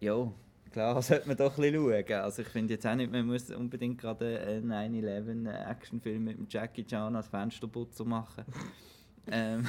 Ja, 0.00 0.32
klar 0.72 1.00
sollte 1.02 1.28
man 1.28 1.36
doch 1.36 1.56
ein 1.56 1.62
bisschen 1.62 2.06
schauen. 2.06 2.22
Also 2.22 2.42
ich 2.42 2.48
finde 2.48 2.74
jetzt 2.74 2.86
auch 2.86 2.94
nicht, 2.94 3.10
man 3.10 3.26
muss 3.26 3.50
unbedingt 3.50 3.98
gerade 3.98 4.40
einen 4.40 4.72
9-11 4.72 5.70
Actionfilm 5.70 6.24
mit 6.24 6.38
dem 6.38 6.46
Jackie 6.48 6.84
Chan 6.84 7.14
als 7.16 7.28
Fensterputzer 7.28 8.04
machen. 8.04 8.44
ähm, 9.30 9.68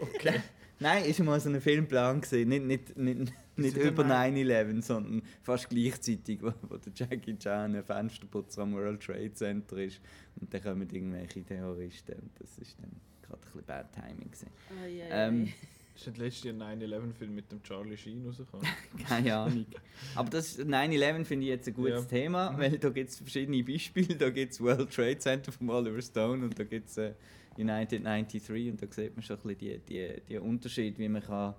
okay. 0.00 0.40
Nein, 0.82 1.04
ist 1.04 1.20
mal 1.20 1.38
so 1.38 1.50
ein 1.50 1.60
Filmplan 1.60 2.22
gesehen, 2.22 2.48
nicht, 2.48 2.64
nicht, 2.64 2.96
nicht, 2.96 3.32
nicht 3.54 3.76
über 3.76 4.02
denn 4.02 4.34
9-11, 4.34 4.82
sondern 4.82 5.22
fast 5.42 5.68
gleichzeitig, 5.68 6.42
wo, 6.42 6.52
wo 6.62 6.78
der 6.78 6.92
Jackie 6.94 7.36
Chan 7.36 7.76
ein 7.76 7.84
Fensterputzer 7.84 8.62
am 8.62 8.72
World 8.72 9.02
Trade 9.02 9.34
Center 9.34 9.76
ist 9.76 10.00
und 10.40 10.52
dann 10.54 10.62
kommen 10.62 10.88
irgendwelche 10.88 11.44
Terroristen 11.44 12.14
und 12.14 12.30
das 12.40 12.56
ist 12.56 12.78
dann 12.80 12.92
gerade 13.20 13.42
ein 13.42 13.52
bisschen 13.52 13.66
Bad 13.66 13.92
Timing 13.92 14.30
gewesen. 14.30 14.50
Ah, 14.70 14.86
ja, 14.86 15.04
Ähm, 15.10 15.52
Ist 16.00 16.06
nicht 16.06 16.18
letztes 16.18 16.44
Jahr 16.44 16.66
ein 16.66 16.80
9-11-Film 16.82 17.34
mit 17.34 17.52
dem 17.52 17.62
Charlie 17.62 17.94
Sheen 17.94 18.24
rausgekommen? 18.24 18.66
Keine 19.06 19.36
Ahnung. 19.36 19.66
Aber 20.14 20.30
das 20.30 20.58
9-11 20.58 21.24
finde 21.26 21.44
ich 21.44 21.50
jetzt 21.50 21.68
ein 21.68 21.74
gutes 21.74 22.04
Ja. 22.04 22.08
Thema, 22.08 22.56
weil 22.56 22.78
da 22.78 22.88
gibt 22.88 23.10
es 23.10 23.16
verschiedene 23.18 23.62
Beispiele. 23.62 24.16
Da 24.16 24.30
gibt 24.30 24.52
es 24.54 24.60
World 24.62 24.90
Trade 24.90 25.18
Center 25.18 25.52
von 25.52 25.68
Oliver 25.68 26.00
Stone 26.00 26.42
und 26.42 26.58
da 26.58 26.64
gibt 26.64 26.88
es 26.88 26.96
äh, 26.96 27.12
United 27.58 28.02
93 28.02 28.70
und 28.70 28.80
da 28.82 28.86
sieht 28.90 29.14
man 29.14 29.22
schon 29.22 29.36
ein 29.36 29.42
bisschen 29.42 29.58
die, 29.58 29.78
die, 29.86 30.22
die 30.26 30.38
Unterschied, 30.38 30.98
wie 30.98 31.08
man 31.10 31.22
kann 31.22 31.52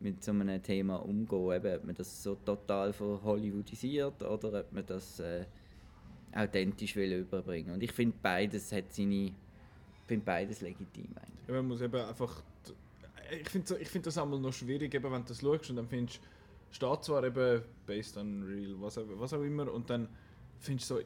mit 0.00 0.24
so 0.24 0.32
einem 0.32 0.60
Thema 0.60 0.96
umgehen 0.96 1.62
kann. 1.62 1.76
Ob 1.76 1.84
man 1.84 1.94
das 1.94 2.20
so 2.20 2.34
total 2.34 2.92
verhollywoodisiert 2.92 4.20
oder 4.24 4.58
ob 4.58 4.72
man 4.72 4.84
das 4.86 5.20
äh, 5.20 5.44
authentisch 6.34 6.96
will 6.96 7.12
überbringen 7.12 7.74
Und 7.74 7.82
ich 7.84 7.92
finde 7.92 8.16
beides 8.20 8.72
hat 8.72 8.92
seine... 8.92 9.26
Ich 9.26 10.08
finde 10.08 10.24
beides 10.24 10.60
legitim 10.62 11.06
eigentlich. 11.14 11.46
Ja, 11.48 11.54
man 11.54 11.68
muss 11.68 11.80
eben 11.80 11.94
einfach. 11.94 12.42
Ich 13.40 13.48
finde 13.48 13.66
so, 13.68 13.76
ich 13.76 13.88
find 13.88 14.06
das 14.06 14.18
einmal 14.18 14.38
noch 14.40 14.52
schwierig, 14.52 14.94
eben, 14.94 15.04
wenn 15.12 15.22
du 15.22 15.28
das 15.28 15.40
schaust 15.40 15.70
und 15.70 15.76
dann 15.76 15.88
findest 15.88 16.20
steht 16.70 17.04
zwar 17.04 17.24
eben 17.24 17.62
based 17.86 18.16
on 18.16 18.42
real, 18.42 18.74
was, 18.80 18.98
auch- 18.98 19.04
was 19.16 19.32
auch 19.32 19.42
immer, 19.42 19.72
und 19.72 19.88
dann 19.88 20.08
findest 20.58 20.90
du 20.90 20.96
so, 20.96 21.02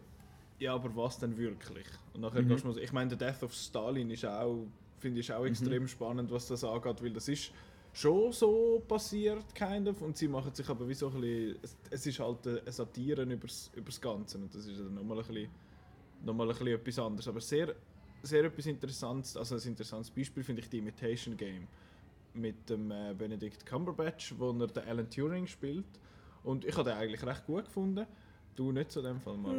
ja, 0.58 0.74
aber 0.74 0.94
was 0.96 1.18
denn 1.18 1.36
wirklich? 1.36 1.86
Und 2.14 2.22
nachher 2.22 2.42
Mhm. 2.42 2.48
gehst 2.48 2.64
du 2.64 2.68
mal 2.68 2.74
so, 2.74 2.80
ich 2.80 2.92
meine, 2.92 3.14
der 3.16 3.32
Death 3.32 3.42
of 3.42 3.54
Stalin 3.54 4.10
ist 4.10 4.24
auch, 4.24 4.66
finde 4.98 5.20
ich 5.20 5.32
auch 5.32 5.44
extrem 5.44 5.86
spannend, 5.86 6.30
was 6.30 6.46
das 6.48 6.64
angeht, 6.64 7.02
weil 7.02 7.12
das 7.12 7.28
ist 7.28 7.52
schon 7.92 8.32
so 8.32 8.82
passiert, 8.88 9.54
kind 9.54 9.88
of, 9.88 10.00
und 10.02 10.16
sie 10.16 10.26
machen 10.28 10.54
sich 10.54 10.68
aber 10.68 10.88
wie 10.88 10.94
so 10.94 11.08
ein 11.08 11.20
bisschen, 11.20 11.58
es, 11.62 11.76
es 11.90 12.06
ist 12.06 12.18
halt 12.18 12.46
eine 12.46 12.62
Satire 12.72 13.22
übers, 13.22 13.70
übers 13.76 14.00
Ganze, 14.00 14.38
und 14.38 14.52
das 14.54 14.66
ist 14.66 14.78
dann 14.80 14.94
nochmal 14.94 15.18
ein 15.18 15.26
bisschen, 15.26 15.50
nochmal 16.24 16.48
ein 16.48 16.52
bisschen 16.56 16.68
etwas 16.68 16.98
anderes, 16.98 17.28
aber 17.28 17.40
sehr, 17.40 17.74
sehr 18.22 18.44
etwas 18.44 18.66
Interessantes, 18.66 19.36
also 19.36 19.54
ein 19.54 19.62
interessantes 19.62 20.10
Beispiel 20.10 20.42
finde 20.42 20.62
ich 20.62 20.68
die 20.68 20.78
Imitation 20.78 21.36
Game 21.36 21.68
mit 22.38 22.70
dem 22.70 22.90
äh, 22.90 23.14
Benedict 23.16 23.66
Cumberbatch, 23.66 24.34
wo 24.38 24.50
er 24.50 24.66
den 24.66 24.88
Alan 24.88 25.10
Turing 25.10 25.46
spielt. 25.46 25.86
Und 26.42 26.64
ich 26.64 26.76
habe 26.76 26.90
den 26.90 26.98
eigentlich 26.98 27.24
recht 27.24 27.46
gut 27.46 27.66
gefunden. 27.66 28.06
Du 28.54 28.72
nicht 28.72 28.90
zu 28.90 29.02
dem 29.02 29.20
Fall, 29.20 29.36
Marco. 29.36 29.56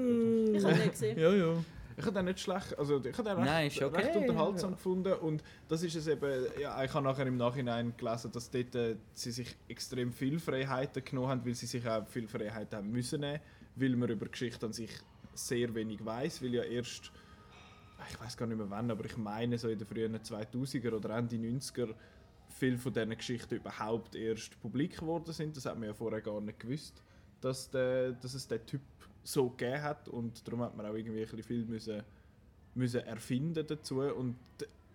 Ich 0.53 0.63
habe 0.63 0.75
nicht 0.75 0.91
gesehen. 0.91 1.17
Ja, 1.19 1.33
ja. 1.33 1.53
Ich 1.99 2.05
habe 2.05 2.15
den 2.15 2.25
nicht 2.25 2.39
schlecht, 2.39 2.79
also 2.79 3.01
ich 3.03 3.17
habe 3.17 3.29
den 3.29 3.37
recht, 3.37 3.45
Nein, 3.45 3.69
okay, 3.69 4.05
recht 4.05 4.15
unterhaltsam 4.15 4.69
ja. 4.69 4.75
gefunden 4.77 5.13
und 5.15 5.43
das 5.67 5.83
ist 5.83 5.95
es 5.95 6.07
eben, 6.07 6.45
ja, 6.57 6.81
ich 6.81 6.93
habe 6.93 7.03
nachher 7.03 7.27
im 7.27 7.35
Nachhinein 7.35 7.93
gelesen, 7.97 8.31
dass 8.31 8.49
dort, 8.49 8.73
äh, 8.75 8.95
sie 9.13 9.31
sich 9.31 9.57
extrem 9.67 10.13
viel 10.13 10.39
Freiheiten 10.39 11.03
genommen 11.03 11.27
haben, 11.27 11.45
weil 11.45 11.55
sie 11.55 11.65
sich 11.65 11.85
auch 11.85 12.07
viel 12.07 12.29
Freiheiten 12.29 12.77
haben 12.77 12.89
müssen 12.89 13.19
nehmen, 13.19 13.41
weil 13.75 13.97
man 13.97 14.07
über 14.09 14.27
Geschichte 14.27 14.65
an 14.65 14.71
sich 14.71 14.91
sehr 15.33 15.75
wenig 15.75 16.03
weiß, 16.05 16.41
weil 16.41 16.53
ja 16.53 16.63
erst, 16.63 17.11
ich 18.09 18.21
weiß 18.21 18.37
gar 18.37 18.47
nicht 18.47 18.57
mehr 18.57 18.69
wann, 18.69 18.89
aber 18.91 19.03
ich 19.03 19.17
meine 19.17 19.57
so 19.57 19.67
in 19.67 19.77
den 19.77 19.87
frühen 19.87 20.15
2000er 20.15 20.93
oder 20.93 21.17
Ende 21.17 21.35
90er 21.35 21.93
viel 22.49 22.77
von 22.77 22.93
diesen 22.93 23.15
Geschichten 23.15 23.55
überhaupt 23.55 24.15
erst 24.15 24.59
publik 24.61 24.99
geworden 24.99 25.31
sind. 25.31 25.55
Das 25.55 25.65
hat 25.65 25.77
man 25.77 25.87
ja 25.87 25.93
vorher 25.93 26.21
gar 26.21 26.41
nicht 26.41 26.59
gewusst, 26.59 27.01
dass, 27.41 27.69
der, 27.69 28.13
dass 28.13 28.33
es 28.33 28.47
den 28.47 28.65
Typ 28.65 28.81
so 29.23 29.49
gegeben 29.49 29.81
hat 29.81 30.07
und 30.07 30.47
darum 30.47 30.61
hat 30.61 30.75
man 30.75 30.85
auch 30.85 30.95
irgendwie 30.95 31.19
ein 31.21 31.25
bisschen 31.25 31.43
viel 31.43 31.65
müssen, 31.65 32.03
müssen 32.75 33.01
erfinden 33.01 33.65
dazu 33.67 34.01
und 34.01 34.35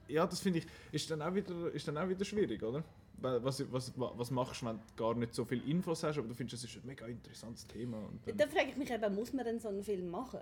ja, 0.09 0.27
das 0.27 0.40
finde 0.40 0.59
ich, 0.59 0.67
ist 0.93 1.11
dann, 1.11 1.23
auch 1.23 1.35
wieder, 1.35 1.71
ist 1.73 1.87
dann 1.88 1.97
auch 1.97 2.09
wieder 2.09 2.25
schwierig, 2.25 2.62
oder? 2.62 2.83
Was, 3.21 3.64
was, 3.73 3.93
was 3.97 4.31
machst 4.31 4.61
du, 4.61 4.67
wenn 4.67 4.77
du 4.77 4.83
gar 4.97 5.14
nicht 5.14 5.35
so 5.35 5.45
viele 5.45 5.62
Infos 5.64 6.03
hast, 6.03 6.19
aber 6.19 6.29
du 6.29 6.35
findest, 6.35 6.62
es 6.62 6.71
ist 6.71 6.83
ein 6.83 6.87
mega 6.87 7.07
interessantes 7.07 7.67
Thema. 7.67 7.97
Und 7.99 8.21
dann, 8.27 8.37
Da 8.37 8.47
frage 8.47 8.71
ich 8.71 8.77
mich 8.77 8.90
eben, 8.90 9.14
muss 9.14 9.33
man 9.33 9.45
denn 9.47 9.61
so 9.61 9.69
einen 9.69 9.83
Film 9.83 10.11
machen? 10.11 10.40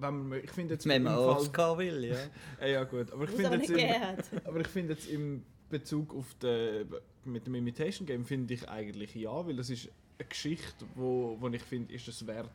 wenn 0.00 0.28
man, 0.28 0.44
ich 0.44 0.50
finde 0.50 0.74
jetzt 0.74 0.86
Wenn 0.86 0.96
im 0.96 1.02
man 1.04 1.14
Fall, 1.14 1.78
will, 1.78 2.04
ja. 2.60 2.66
Ja, 2.66 2.84
gut, 2.84 3.12
aber 3.12 3.24
ich 3.24 3.30
finde 3.30 3.56
jetzt, 3.56 3.60
nicht 3.60 3.70
im, 3.70 3.76
gegeben 3.76 4.00
hat. 4.00 4.24
aber 4.46 4.60
ich 4.60 4.68
finde 4.68 4.92
jetzt 4.94 5.08
im 5.08 5.44
Bezug 5.70 6.14
auf 6.14 6.34
den, 6.34 6.86
mit 7.24 7.46
dem 7.46 7.54
Imitation 7.54 8.06
Game 8.06 8.24
finde 8.24 8.54
ich 8.54 8.68
eigentlich 8.68 9.14
ja, 9.14 9.46
weil 9.46 9.56
das 9.56 9.70
ist 9.70 9.88
eine 10.18 10.28
Geschichte, 10.28 10.84
wo, 10.94 11.36
wo 11.40 11.48
ich 11.48 11.62
finde, 11.62 11.94
ist 11.94 12.08
es 12.08 12.26
wert, 12.26 12.50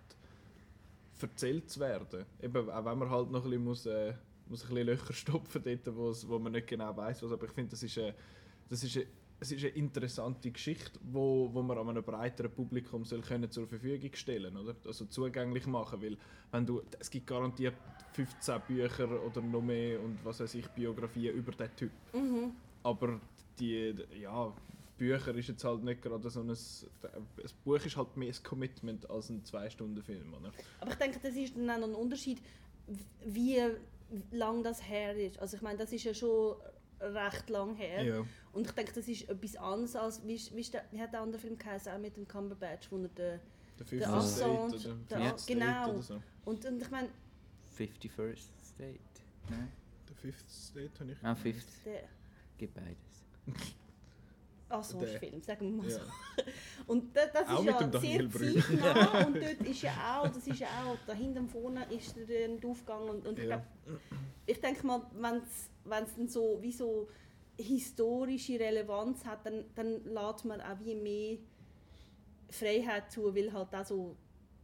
erzählt 1.21 1.69
zu 1.69 1.79
werden. 1.79 2.25
Eben, 2.41 2.69
auch 2.69 2.85
wenn 2.85 2.97
man 2.99 3.09
halt 3.09 3.31
noch 3.31 3.43
ein 3.43 3.49
bisschen, 3.49 3.63
muss, 3.63 3.85
äh, 3.85 4.13
muss 4.47 4.63
ein 4.63 4.69
bisschen 4.69 4.87
Löcher 4.87 5.13
stopfen 5.13 5.63
dort, 5.63 5.95
wo 5.95 6.39
man 6.39 6.51
nicht 6.51 6.67
genau 6.67 6.95
weiß 6.95 7.23
was, 7.23 7.31
aber 7.31 7.45
ich 7.45 7.51
finde, 7.51 7.71
das 7.71 7.83
ist 7.83 7.97
eine, 7.97 8.13
das 8.69 8.83
ist 8.83 8.95
eine, 8.97 9.05
es 9.39 9.51
ist 9.51 9.63
eine 9.63 9.73
interessante 9.73 10.49
Geschichte, 10.49 10.99
wo, 11.11 11.49
wo 11.51 11.61
man 11.61 11.77
an 11.77 11.89
einem 11.89 12.03
breiteren 12.03 12.51
Publikum 12.51 13.03
soll 13.03 13.21
können 13.21 13.51
zur 13.51 13.67
Verfügung 13.67 14.11
stellen 14.13 14.55
oder? 14.55 14.75
Also 14.85 15.05
zugänglich 15.05 15.67
machen, 15.67 16.01
weil 16.01 16.17
es 16.99 17.09
gibt 17.09 17.27
garantiert 17.27 17.75
15 18.13 18.61
Bücher 18.67 19.23
oder 19.23 19.41
noch 19.41 19.61
mehr 19.61 20.01
und 20.01 20.23
was 20.23 20.39
weiß 20.39 20.55
ich, 20.55 20.67
Biografien 20.69 21.35
über 21.35 21.51
den 21.51 21.75
Typ. 21.75 21.91
Mhm. 22.13 22.53
Aber 22.85 23.19
die, 23.59 23.95
ja, 24.21 24.53
Bücher 24.97 25.33
ist 25.35 25.47
jetzt 25.47 25.63
halt 25.63 25.83
nicht 25.83 26.03
gerade 26.03 26.29
so 26.29 26.41
ein, 26.41 26.49
ein 26.51 26.57
Buch 27.63 27.83
ist 27.83 27.97
halt 27.97 28.15
mehr 28.15 28.31
ein 28.31 28.43
Commitment 28.43 29.09
als 29.09 29.29
ein 29.29 29.43
2-Stunden-Film, 29.43 30.33
oder? 30.35 30.51
Aber 30.79 30.91
ich 30.91 30.97
denke, 30.97 31.19
das 31.21 31.35
ist 31.35 31.55
dann 31.57 31.69
auch 31.69 31.79
noch 31.79 31.87
ein 31.87 31.95
Unterschied, 31.95 32.41
wie 33.25 33.59
lang 34.31 34.61
das 34.61 34.87
her 34.87 35.15
ist. 35.15 35.39
Also 35.39 35.57
ich 35.57 35.63
meine, 35.63 35.79
das 35.79 35.91
ist 35.91 36.03
ja 36.03 36.13
schon 36.13 36.55
recht 37.01 37.49
lang 37.49 37.75
her. 37.75 38.03
Ja. 38.03 38.25
Und 38.53 38.67
ich 38.67 38.71
denke, 38.73 38.93
das 38.93 39.07
ist 39.07 39.27
etwas 39.27 39.55
anderes 39.55 39.95
als, 39.95 40.25
wie, 40.27 40.39
wie, 40.53 40.63
der, 40.63 40.85
wie 40.91 41.01
hat 41.01 41.11
der 41.11 41.21
andere 41.21 41.41
Film 41.41 41.57
geheißen, 41.57 41.91
auch 41.91 41.99
mit 41.99 42.15
dem 42.15 42.27
Cumberbatch, 42.27 42.91
wo 42.91 42.97
er 42.97 43.07
den, 43.07 43.15
Der 43.15 43.39
der 43.79 43.85
Fifth 43.87 44.07
Assange, 44.07 44.79
State 44.79 44.89
oder 44.93 45.19
der, 45.19 45.37
State 45.39 45.59
genau. 45.59 45.89
oder 45.89 46.01
so. 46.03 46.21
Und, 46.45 46.65
und 46.65 46.81
ich 46.81 46.91
meine, 46.91 47.09
51st 47.77 48.47
State. 48.63 48.99
Nein? 49.49 49.71
Der 50.07 50.15
Fifth 50.15 50.49
State 50.49 50.99
habe 50.99 51.11
ich 51.11 51.17
Ah, 51.23 51.35
50. 51.35 51.65
Gibt 52.57 52.73
beides. 52.73 53.25
Assange-Film, 54.69 55.41
sagen 55.41 55.75
wir 55.75 55.83
mal 55.83 55.89
so. 55.89 55.99
Ja. 55.99 56.05
Und 56.87 57.15
das, 57.15 57.31
das 57.31 57.47
Auch 57.49 57.59
ist 57.59 57.65
mit 57.65 57.81
ja 57.81 57.99
sehr 57.99 58.31
zeitnah 58.31 59.25
und 59.25 59.35
dort 59.35 59.61
ist 59.67 59.81
ja 59.81 60.21
auch, 60.21 60.27
das 60.27 60.45
ist 60.47 60.59
ja 60.59 60.67
auch, 60.85 60.97
da 61.07 61.13
hinten 61.13 61.39
und 61.39 61.49
vorne 61.51 61.85
ist 61.91 62.15
der 62.15 62.49
aufgegangen 62.63 63.09
und, 63.09 63.27
und 63.27 63.39
ich, 63.39 63.45
Ja. 63.45 63.57
glaub, 63.85 63.99
ich 64.45 64.61
denke 64.61 64.85
mal, 64.85 65.01
wenn 65.13 65.37
es 65.37 65.69
dann 66.17 66.27
so 66.27 66.57
wie 66.61 66.71
so 66.71 67.07
historische 67.57 68.59
Relevanz 68.59 69.25
hat, 69.25 69.45
dann, 69.45 69.65
dann 69.75 70.03
lässt 70.03 70.45
man 70.45 70.61
auch 70.61 70.77
wie 70.83 70.95
mehr 70.95 71.37
Freiheit 72.49 73.11
zu, 73.11 73.33
weil 73.35 73.51
halt 73.51 73.73
auch 73.73 73.85
so, 73.85 74.15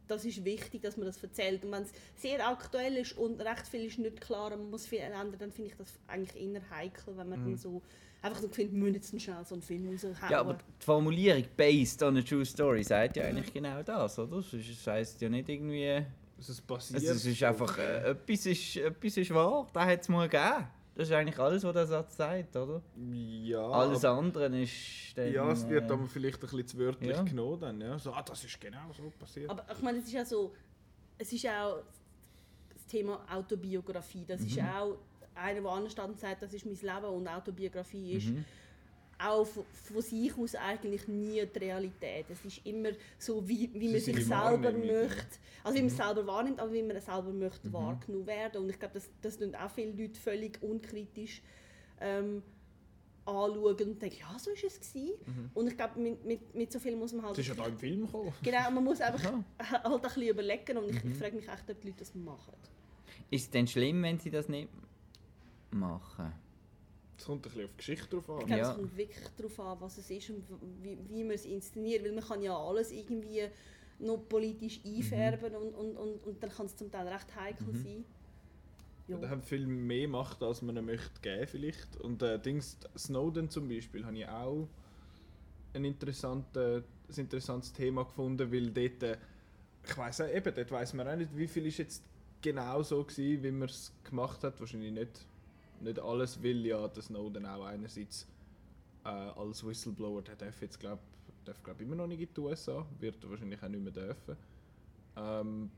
das 0.08 0.24
ist 0.24 0.44
wichtig, 0.44 0.82
dass 0.82 0.96
man 0.96 1.06
das 1.06 1.22
erzählt. 1.22 1.64
Und 1.64 1.72
wenn 1.72 1.82
es 1.84 1.92
sehr 2.16 2.46
aktuell 2.46 2.96
ist 2.96 3.16
und 3.16 3.40
recht 3.40 3.66
viel 3.66 3.84
ist 3.86 3.98
nicht 3.98 4.20
klar 4.20 4.52
und 4.52 4.60
man 4.62 4.70
muss 4.70 4.86
viel 4.86 4.98
ändern, 4.98 5.36
dann 5.38 5.52
finde 5.52 5.70
ich 5.70 5.76
das 5.76 5.98
eigentlich 6.06 6.42
eher 6.42 6.60
heikel, 6.70 7.16
wenn 7.16 7.28
man 7.28 7.40
Mhm. 7.40 7.44
dann 7.44 7.56
so 7.56 7.82
einfach 8.20 8.40
so 8.40 8.48
findet, 8.48 8.74
wir 8.74 8.80
müssen 8.82 8.94
jetzt 8.94 9.20
schnell 9.22 9.44
so 9.44 9.54
einen 9.54 9.62
Film 9.62 9.88
raushauen. 9.88 10.16
Ja, 10.30 10.40
aber 10.40 10.54
die 10.54 10.84
Formulierung 10.84 11.44
«based 11.56 12.02
on 12.02 12.16
a 12.16 12.22
true 12.22 12.44
story» 12.44 12.84
sagt 12.84 13.16
ja 13.16 13.24
eigentlich 13.24 13.52
genau 13.52 13.82
das, 13.82 14.18
oder? 14.18 14.36
Es 14.38 14.52
ist- 14.52 14.68
es 14.70 14.86
heisst 14.86 15.20
ja 15.20 15.28
nicht 15.28 15.48
irgendwie... 15.48 16.04
Es 16.38 16.48
ist 16.48 16.66
passiert. 16.66 17.00
Also 17.00 17.12
es 17.12 17.24
ist 17.26 17.42
einfach... 17.42 17.78
Äh, 17.78 18.10
etwas, 18.10 18.46
ist, 18.46 18.76
etwas 18.76 19.16
ist 19.16 19.32
wahr, 19.32 19.68
das 19.72 19.84
hat 19.84 20.00
es 20.02 20.08
mal 20.08 20.28
gegeben. 20.28 20.66
Das 20.94 21.08
ist 21.08 21.14
eigentlich 21.14 21.38
alles, 21.38 21.64
was 21.64 21.72
der 21.72 21.86
Satz 21.86 22.16
sagt, 22.16 22.54
oder? 22.54 22.82
ja, 23.10 23.66
Alles 23.66 24.04
andere 24.04 24.46
ist 24.60 25.16
dann... 25.16 25.32
Ja, 25.32 25.50
es 25.50 25.66
wird 25.66 25.88
äh, 25.88 25.92
aber 25.92 26.06
vielleicht 26.06 26.36
ein 26.36 26.40
bisschen 26.40 26.66
zu 26.66 26.78
wörtlich 26.78 27.10
ja. 27.10 27.22
genommen 27.22 27.60
dann, 27.60 27.80
ja. 27.80 27.98
So, 27.98 28.12
ah, 28.12 28.22
das 28.22 28.44
ist 28.44 28.60
genau 28.60 28.92
so 28.94 29.10
passiert. 29.18 29.48
Aber 29.48 29.64
ich 29.72 29.80
meine, 29.82 29.98
es 29.98 30.04
ist 30.04 30.12
ja 30.12 30.24
so, 30.24 30.52
es 31.16 31.32
ist 31.32 31.46
auch 31.46 31.82
das 32.74 32.86
Thema 32.86 33.24
Autobiografie. 33.32 34.24
Das 34.26 34.42
ist 34.42 34.56
Mhm. 34.56 34.68
auch 34.68 34.98
einer, 35.34 35.62
der 35.62 35.70
ansteht 35.70 36.04
und 36.04 36.18
sagt, 36.20 36.42
das 36.42 36.52
ist 36.52 36.66
mein 36.66 36.74
Leben 36.74 37.06
und 37.14 37.26
Autobiografie 37.28 38.12
ist 38.12 38.26
Mhm. 38.28 38.44
Auch 39.22 39.44
von, 39.44 39.64
von 39.72 40.02
sich 40.02 40.36
aus 40.36 40.54
eigentlich 40.54 41.06
nie 41.08 41.44
die 41.44 41.58
Realität. 41.58 42.26
Es 42.30 42.44
ist 42.44 42.64
immer 42.66 42.90
so, 43.18 43.46
wie, 43.48 43.70
wie 43.74 43.90
man 43.90 44.00
sich 44.00 44.26
selber 44.26 44.72
möchte. 44.72 45.38
Also 45.64 45.76
wie 45.76 45.82
man 45.82 45.90
es 45.90 45.96
selber 45.96 46.26
wahrnimmt, 46.26 46.60
aber 46.60 46.72
wie 46.72 46.82
man 46.82 46.96
es 46.96 47.06
selber 47.06 47.32
möchte 47.32 47.72
wahrgenommen 47.72 48.26
werden. 48.26 48.62
Und 48.62 48.70
ich 48.70 48.78
glaube, 48.78 48.94
das, 48.94 49.08
das 49.20 49.38
tun 49.38 49.54
auch 49.54 49.70
viele 49.70 49.92
Leute 49.92 50.18
völlig 50.18 50.62
unkritisch 50.62 51.42
ähm, 52.00 52.42
anschauen 53.24 53.64
und 53.64 54.02
denken, 54.02 54.16
ja, 54.18 54.38
so 54.38 54.50
war 54.50 54.56
es. 54.64 54.80
Gewesen. 54.80 55.50
Und 55.54 55.68
ich 55.68 55.76
glaube, 55.76 56.00
mit, 56.00 56.24
mit, 56.24 56.54
mit 56.54 56.72
so 56.72 56.78
viel 56.78 56.96
muss 56.96 57.12
man 57.12 57.24
halt... 57.24 57.38
Das 57.38 57.46
ist 57.46 57.48
ja 57.48 57.54
da 57.54 57.68
im 57.68 57.78
Film 57.78 58.06
gekommen. 58.06 58.32
Genau, 58.42 58.70
man 58.70 58.84
muss 58.84 59.00
einfach 59.00 59.22
Ja. 59.32 59.44
halt 59.82 59.86
ein 59.86 60.00
bisschen 60.00 60.28
überlegen 60.28 60.76
und 60.78 60.90
ich, 60.90 61.04
ich 61.04 61.16
frage 61.16 61.36
mich 61.36 61.48
echt, 61.48 61.70
ob 61.70 61.80
die 61.80 61.88
Leute 61.88 62.00
das 62.00 62.14
machen. 62.14 62.54
Ist 63.30 63.44
es 63.44 63.50
denn 63.50 63.66
schlimm, 63.66 64.02
wenn 64.02 64.18
sie 64.18 64.30
das 64.30 64.48
nicht 64.48 64.68
machen? 65.70 66.32
Es 67.18 67.26
kommt 67.26 67.40
ein 67.46 67.50
bisschen 67.50 67.64
auf 67.64 67.70
die 67.72 67.76
Geschichte 67.76 68.08
drauf 68.08 68.24
Ich 68.24 68.30
an. 68.30 68.46
glaube, 68.46 68.60
Ja. 68.62 68.70
es 68.70 68.76
kommt 68.76 68.96
wirklich 68.96 69.28
darauf 69.36 69.60
an, 69.60 69.80
was 69.80 69.98
es 69.98 70.10
ist 70.10 70.30
und 70.30 70.44
wie, 70.82 70.98
wie 71.08 71.22
man 71.24 71.34
es 71.34 71.44
inszeniert, 71.44 72.04
weil 72.04 72.12
man 72.12 72.24
kann 72.24 72.42
ja 72.42 72.56
alles 72.56 72.90
irgendwie 72.90 73.44
noch 73.98 74.16
politisch 74.28 74.80
einfärben 74.84 75.54
und, 75.54 75.74
und, 75.74 75.96
und, 75.96 76.24
und 76.26 76.42
dann 76.42 76.50
kann 76.50 76.66
es 76.66 76.76
zum 76.76 76.90
Teil 76.90 77.06
recht 77.06 77.34
heikel 77.36 77.72
sein. 77.74 78.04
Ja. 79.08 79.18
Da 79.18 79.28
haben 79.28 79.42
viel 79.42 79.66
mehr 79.66 80.08
Macht, 80.08 80.42
als 80.42 80.62
man 80.62 80.76
ihnen 80.76 80.86
möchte 80.86 81.20
geben 81.20 81.46
vielleicht. 81.46 81.96
Und 82.00 82.22
äh, 82.22 82.38
Dings, 82.40 82.78
Snowden 82.96 83.48
zum 83.50 83.68
Beispiel, 83.68 84.04
habe 84.04 84.16
ich 84.16 84.26
auch 84.28 84.68
ein, 85.74 85.84
interessante, 85.84 86.84
ein 87.08 87.14
interessantes 87.20 87.72
Thema 87.72 88.04
gefunden, 88.04 88.50
weil 88.52 88.70
dort, 88.70 89.02
äh, 89.02 89.16
ich 89.86 89.96
weiß 89.96 90.22
auch 90.22 90.28
eben, 90.28 90.54
dort 90.54 90.70
weiß 90.70 90.94
man 90.94 91.08
auch 91.08 91.16
nicht, 91.16 91.36
wie 91.36 91.48
viel 91.48 91.66
ist 91.66 91.78
jetzt 91.78 92.02
genau 92.40 92.82
so 92.82 93.02
gewesen, 93.04 93.42
wie 93.42 93.50
man 93.50 93.68
es 93.68 93.92
gemacht 94.04 94.42
hat. 94.44 94.58
Wahrscheinlich 94.60 94.92
nicht, 94.92 95.26
nicht 95.82 95.98
alles, 95.98 96.42
weil 96.42 96.66
ja 96.66 96.86
der 96.88 97.02
Snowden 97.02 97.46
auch 97.46 97.64
einerseits 97.64 98.26
äh, 99.04 99.08
als 99.08 99.66
Whistleblower, 99.66 100.22
der 100.22 100.36
darf 100.36 100.60
jetzt 100.62 100.78
glaub, 100.78 101.00
darf 101.44 101.62
glaub 101.62 101.80
immer 101.80 101.96
noch 101.96 102.06
nicht 102.06 102.20
in 102.20 102.28
die 102.34 102.40
USA, 102.40 102.86
wird 103.00 103.28
wahrscheinlich 103.28 103.62
auch 103.62 103.68
nicht 103.68 103.82
mehr 103.82 103.92
dürfen. 103.92 104.36
Ähm, 105.16 105.70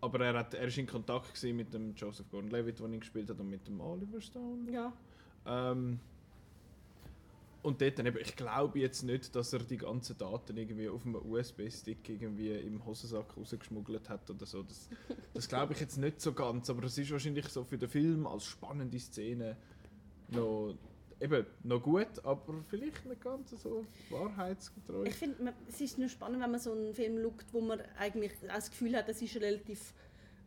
aber 0.00 0.24
er, 0.24 0.38
hat, 0.38 0.54
er 0.54 0.66
ist 0.66 0.78
in 0.78 0.86
Kontakt 0.86 1.42
mit 1.44 1.72
dem 1.72 1.94
Joseph 1.94 2.28
Gordon-Levitt, 2.30 2.80
den 2.80 2.92
er 2.92 2.98
gespielt 2.98 3.30
hat, 3.30 3.38
und 3.38 3.48
mit 3.48 3.66
dem 3.68 3.80
Oliver 3.80 4.20
Stone. 4.20 4.70
ja. 4.70 4.92
Ähm, 5.46 6.00
und 7.62 7.80
dort 7.80 7.98
dann 7.98 8.06
eben, 8.06 8.18
ich 8.18 8.34
glaube 8.34 8.80
jetzt 8.80 9.02
nicht, 9.02 9.34
dass 9.36 9.52
er 9.52 9.60
die 9.60 9.76
ganzen 9.76 10.18
Daten 10.18 10.56
irgendwie 10.56 10.88
auf 10.88 11.06
einem 11.06 11.16
USB-Stick 11.16 12.08
irgendwie 12.08 12.50
im 12.50 12.84
Hosensack 12.84 13.36
rausgeschmuggelt 13.36 14.08
hat 14.08 14.28
oder 14.30 14.46
so. 14.46 14.62
Das, 14.64 14.88
das 15.32 15.48
glaube 15.48 15.72
ich 15.72 15.80
jetzt 15.80 15.96
nicht 15.96 16.20
so 16.20 16.32
ganz, 16.32 16.68
aber 16.70 16.84
es 16.84 16.98
ist 16.98 17.10
wahrscheinlich 17.12 17.46
so 17.48 17.62
für 17.62 17.78
den 17.78 17.88
Film 17.88 18.26
als 18.26 18.46
spannende 18.46 18.98
Szene 18.98 19.56
noch, 20.28 20.74
eben, 21.20 21.46
noch 21.62 21.80
gut, 21.80 22.24
aber 22.24 22.64
vielleicht 22.68 23.06
nicht 23.06 23.20
ganz 23.20 23.50
so 23.50 23.84
wahrheitsgetreu. 24.10 25.04
Ich 25.04 25.14
finde, 25.14 25.54
es 25.68 25.80
ist 25.80 25.98
nur 25.98 26.08
spannend, 26.08 26.42
wenn 26.42 26.50
man 26.50 26.60
so 26.60 26.72
einen 26.72 26.94
Film 26.94 27.22
schaut, 27.22 27.44
wo 27.52 27.60
man 27.60 27.80
eigentlich 27.96 28.32
auch 28.48 28.54
das 28.54 28.70
Gefühl 28.70 28.96
hat, 28.96 29.08
es 29.08 29.22
ist 29.22 29.36
relativ 29.36 29.94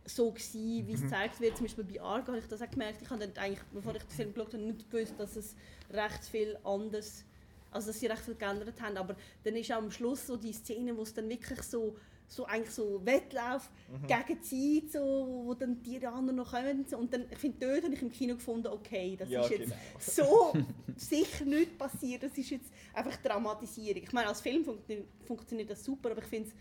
so 0.06 0.32
gewesen, 0.32 0.88
wie 0.88 0.94
es 0.94 1.02
gezeigt 1.02 1.39
wird. 1.39 1.58
Zum 1.58 1.65
Beispiel 1.65 1.84
bei 1.84 2.02
Argo 2.02 2.28
habe 2.28 2.39
ich 2.39 2.48
das 2.48 2.62
auch 2.62 2.70
gemerkt. 2.70 3.02
Ich 3.02 3.10
habe 3.10 3.28
dann 3.28 3.36
eigentlich, 3.44 3.63
bevor 3.74 3.96
ich 3.96 4.04
den 4.04 4.12
Film 4.12 4.34
geschaut 4.34 4.54
habe, 4.54 4.63
nicht 4.63 4.89
gewusst, 4.89 5.13
dass 5.18 5.36
es 5.36 5.56
recht 5.91 6.24
viel 6.26 6.58
anders, 6.63 7.24
also 7.72 7.88
dass 7.88 8.00
sie 8.00 8.08
recht 8.08 8.22
viel 8.22 8.36
geändert 8.36 8.80
haben. 8.82 8.98
Aber 8.98 9.15
dann 9.44 9.56
ist 9.56 9.72
auch 9.72 9.78
am 9.78 9.91
Schluss 9.91 10.28
so 10.28 10.38
die 10.38 10.54
Szene, 10.54 10.96
wo 10.96 11.02
es 11.04 11.13
dann 11.13 11.30
wirklich 11.30 11.62
so 11.63 11.96
so 12.28 12.46
eigentlich 12.46 12.72
so 12.72 13.06
Wettlauf 13.06 13.70
gegen 14.08 14.41
die 14.41 14.82
Zeit, 14.82 14.91
so, 14.91 15.00
wo 15.46 15.54
dann 15.54 15.82
die 15.84 16.06
anderen 16.06 16.38
noch 16.38 16.52
kommen. 16.52 16.86
Und 16.98 17.13
dann, 17.13 17.26
ich 17.30 17.38
finde, 17.38 17.58
dort 17.68 17.84
habe 17.84 17.94
ich 17.94 18.02
im 18.02 18.12
Kino 18.12 18.36
gefunden, 18.36 18.68
okay, 18.68 19.15
das 19.18 19.30
Ja, 19.30 19.41
ist 19.41 19.52
jetzt 19.52 19.63
genau. 19.63 19.76
so 20.00 20.54
sicher 20.96 21.46
nicht 21.46 21.78
passiert. 21.78 22.24
Das 22.24 22.38
ist 22.38 22.50
jetzt 22.50 22.72
einfach 22.94 23.15
Dramatisierung. 23.18 24.04
Ich 24.04 24.12
meine, 24.13 24.28
als 24.28 24.41
Film 24.41 24.65
funktioniert, 24.65 25.08
funktioniert 25.26 25.70
das 25.70 25.84
super, 25.84 26.12
aber 26.12 26.22
ich 26.22 26.28
finde 26.28 26.50
es 26.50 26.56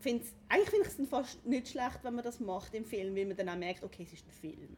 find's, 0.00 0.32
eigentlich 0.48 0.70
finde 0.70 0.86
ich 0.86 0.92
es 0.92 0.96
dann 0.96 1.06
fast 1.06 1.44
nicht 1.46 1.68
schlecht, 1.68 2.00
wenn 2.02 2.14
man 2.14 2.24
das 2.24 2.40
macht 2.40 2.74
im 2.74 2.84
Film, 2.84 3.14
weil 3.16 3.26
man 3.26 3.36
dann 3.36 3.48
auch 3.48 3.56
merkt, 3.56 3.82
okay, 3.82 4.04
es 4.04 4.12
ist 4.12 4.26
ein 4.26 4.32
Film. 4.32 4.76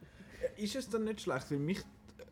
Ist 0.57 0.75
es 0.75 0.89
dann 0.89 1.03
nicht 1.03 1.21
schlecht, 1.21 1.51
weil 1.51 1.59
mich 1.59 1.83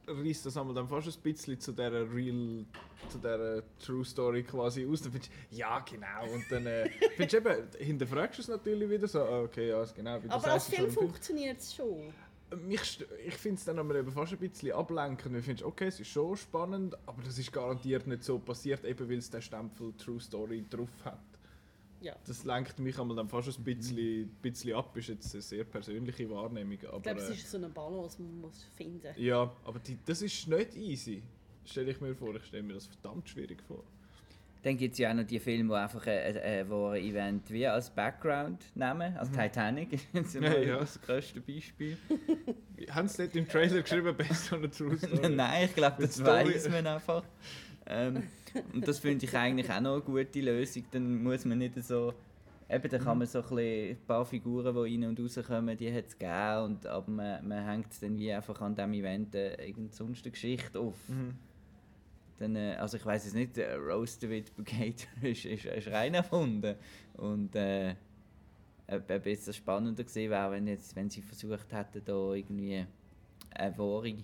reißt 0.10 0.46
das 0.46 0.58
einmal 0.58 0.74
dann 0.74 0.88
fast 0.88 1.08
ein 1.08 1.22
bisschen 1.22 1.60
zu 1.60 1.72
dieser 1.72 2.14
Real, 2.14 2.66
zu 3.10 3.18
dieser 3.18 3.64
True 3.80 4.06
Story 4.06 4.44
quasi 4.44 4.86
aus. 4.86 5.02
Dann 5.02 5.12
findest 5.12 5.32
du, 5.32 5.56
ja 5.56 5.80
genau, 5.80 6.34
und 6.34 6.46
dann 6.50 6.66
äh, 6.66 6.90
findest 7.16 7.34
du 7.34 7.38
eben, 7.38 7.68
hinterfragst 7.78 8.40
du 8.40 8.42
es 8.42 8.48
natürlich 8.48 8.90
wieder 8.90 9.08
so, 9.08 9.22
ah, 9.22 9.42
okay, 9.44 9.70
ja, 9.70 9.84
genau. 9.86 10.16
Aber 10.16 10.34
als 10.34 10.44
sagst, 10.44 10.70
ist 10.70 10.76
Film 10.76 10.92
funktioniert 10.92 11.60
es 11.60 11.76
schon. 11.76 12.14
Mich, 12.66 13.06
ich 13.28 13.36
finde 13.36 13.60
es 13.60 13.66
dann 13.66 13.78
aber 13.78 13.96
eben 13.96 14.12
fast 14.12 14.34
ein 14.34 14.40
bisschen 14.40 14.72
ablenkend. 14.72 15.36
Du 15.36 15.42
findest, 15.42 15.64
okay, 15.64 15.88
es 15.88 16.00
ist 16.00 16.08
schon 16.08 16.36
spannend, 16.36 16.98
aber 17.06 17.22
das 17.22 17.38
ist 17.38 17.52
garantiert 17.52 18.08
nicht 18.08 18.24
so 18.24 18.40
passiert, 18.40 18.84
eben 18.86 19.08
weil 19.08 19.20
es 19.20 19.30
den 19.30 19.42
Stempel 19.42 19.94
True 19.94 20.20
Story 20.20 20.66
drauf 20.68 20.90
hat. 21.06 21.20
Ja. 22.02 22.16
Das 22.26 22.44
lenkt 22.46 22.80
mich 22.80 22.98
einmal 23.00 23.18
dann 23.18 23.28
fast 23.28 23.58
ein 23.60 23.64
bisschen, 23.64 24.30
bisschen 24.42 24.74
ab, 24.76 24.96
ist 24.96 25.10
jetzt 25.10 25.34
eine 25.34 25.42
sehr 25.42 25.64
persönliche 25.66 26.30
Wahrnehmung. 26.30 26.78
Aber, 26.88 26.98
Ich 26.98 27.04
glaube, 27.04 27.20
es 27.20 27.30
äh, 27.30 27.34
ist 27.34 27.52
so 27.52 27.58
eine 27.58 27.70
Balance, 27.70 28.18
die 28.18 28.24
man 28.24 28.42
muss 28.42 28.64
finden 28.76 29.02
muss. 29.06 29.18
ja, 29.18 29.52
aber 29.66 29.80
die, 29.80 29.98
das 30.06 30.22
ist 30.22 30.48
nicht 30.48 30.76
easy. 30.76 31.22
Stelle 31.66 31.92
ich 31.92 32.00
mir 32.02 32.16
vor. 32.16 32.34
Ich 32.36 32.46
stelle 32.46 32.64
mir 32.64 32.74
das 32.74 32.86
verdammt 32.88 33.28
schwierig 33.30 33.62
vor. 33.68 33.84
Dann 34.64 34.76
gibt 34.76 34.94
es 34.94 35.00
ja 35.00 35.12
auch 35.12 35.14
noch 35.14 35.24
die 35.24 35.40
Filme, 35.40 35.70
die 35.74 35.80
einfach 35.80 36.06
ein, 36.06 36.36
ein, 36.38 36.72
ein 36.72 36.96
Event 36.96 37.50
wie 37.50 37.66
als 37.68 37.90
Background 37.90 38.62
nehmen. 38.76 39.16
Also 39.18 39.32
Titanic 39.34 39.94
ist 40.14 40.34
Ja, 40.36 40.58
ja. 40.58 40.80
das 40.80 41.00
größte 41.02 41.40
Beispiel. 41.40 41.98
Haben 42.90 43.08
sie 43.08 43.24
nicht 43.24 43.36
im 43.38 43.48
Trailer 43.48 43.82
geschrieben, 43.82 44.16
based 44.18 44.52
on 44.52 44.66
a 44.66 44.68
true 44.68 44.98
story? 44.98 45.30
Nein, 45.30 45.66
ich 45.66 45.76
glaube, 45.76 46.02
das 46.02 46.22
weiß 46.24 46.70
man 46.70 46.88
einfach. 46.88 47.24
Ähm, 47.86 48.24
und 48.74 48.88
das 48.88 49.00
finde 49.00 49.26
ich 49.26 49.36
eigentlich 49.36 49.70
auch 49.70 49.82
noch 49.82 49.94
eine 49.94 50.02
gute 50.02 50.42
Lösung. 50.42 50.84
Dann 50.92 51.24
muss 51.24 51.46
man 51.46 51.58
nicht 51.58 51.76
so. 51.84 52.14
Eben, 52.72 52.88
dann 52.88 53.02
kann 53.02 53.18
man 53.18 53.26
so 53.26 53.40
ein, 53.40 53.44
bisschen, 53.44 53.90
ein 53.90 54.06
paar 54.06 54.26
Figuren, 54.26 54.76
die 54.76 54.96
rein 54.96 55.10
und 55.10 55.20
rauskommen, 55.20 55.76
die 55.76 55.92
hat 55.92 56.06
es 56.08 56.18
gegeben. 56.18 56.64
Und, 56.66 56.86
aber 56.86 57.10
man, 57.10 57.48
man 57.48 57.66
hängt 57.66 57.88
dann 58.02 58.18
wie 58.18 58.32
einfach 58.32 58.62
an 58.62 58.76
diesem 58.76 58.94
Event 58.94 59.34
äh, 59.34 59.56
irgendeine 59.56 59.92
sonst 59.92 60.24
eine 60.24 60.32
Geschichte 60.32 60.80
auf. 60.80 61.10
Mhm. 61.10 61.34
Dann, 62.38 62.56
äh, 62.56 62.76
also 62.76 62.98
ich 62.98 63.06
weiß 63.06 63.26
es 63.26 63.34
nicht, 63.34 63.58
äh, 63.58 63.74
Rose 63.74 64.20
David 64.20 64.56
Bugator 64.56 65.10
ist, 65.24 65.46
ist, 65.46 65.66
ist 65.66 65.88
rein 65.88 66.14
erfunden. 66.14 66.76
Und 67.18 67.56
äh, 67.56 67.96
ob 68.88 69.08
das 69.08 69.56
spannender 69.56 70.04
gewesen 70.04 70.30
wäre, 70.32 70.52
wenn, 70.52 70.68
jetzt, 70.68 70.96
wenn 70.96 71.10
sie 71.10 71.22
versucht 71.22 71.72
hätten, 71.74 72.04
da 72.06 72.34
irgendwie 72.34 72.86
eine 73.52 73.78
wahre 73.78 74.16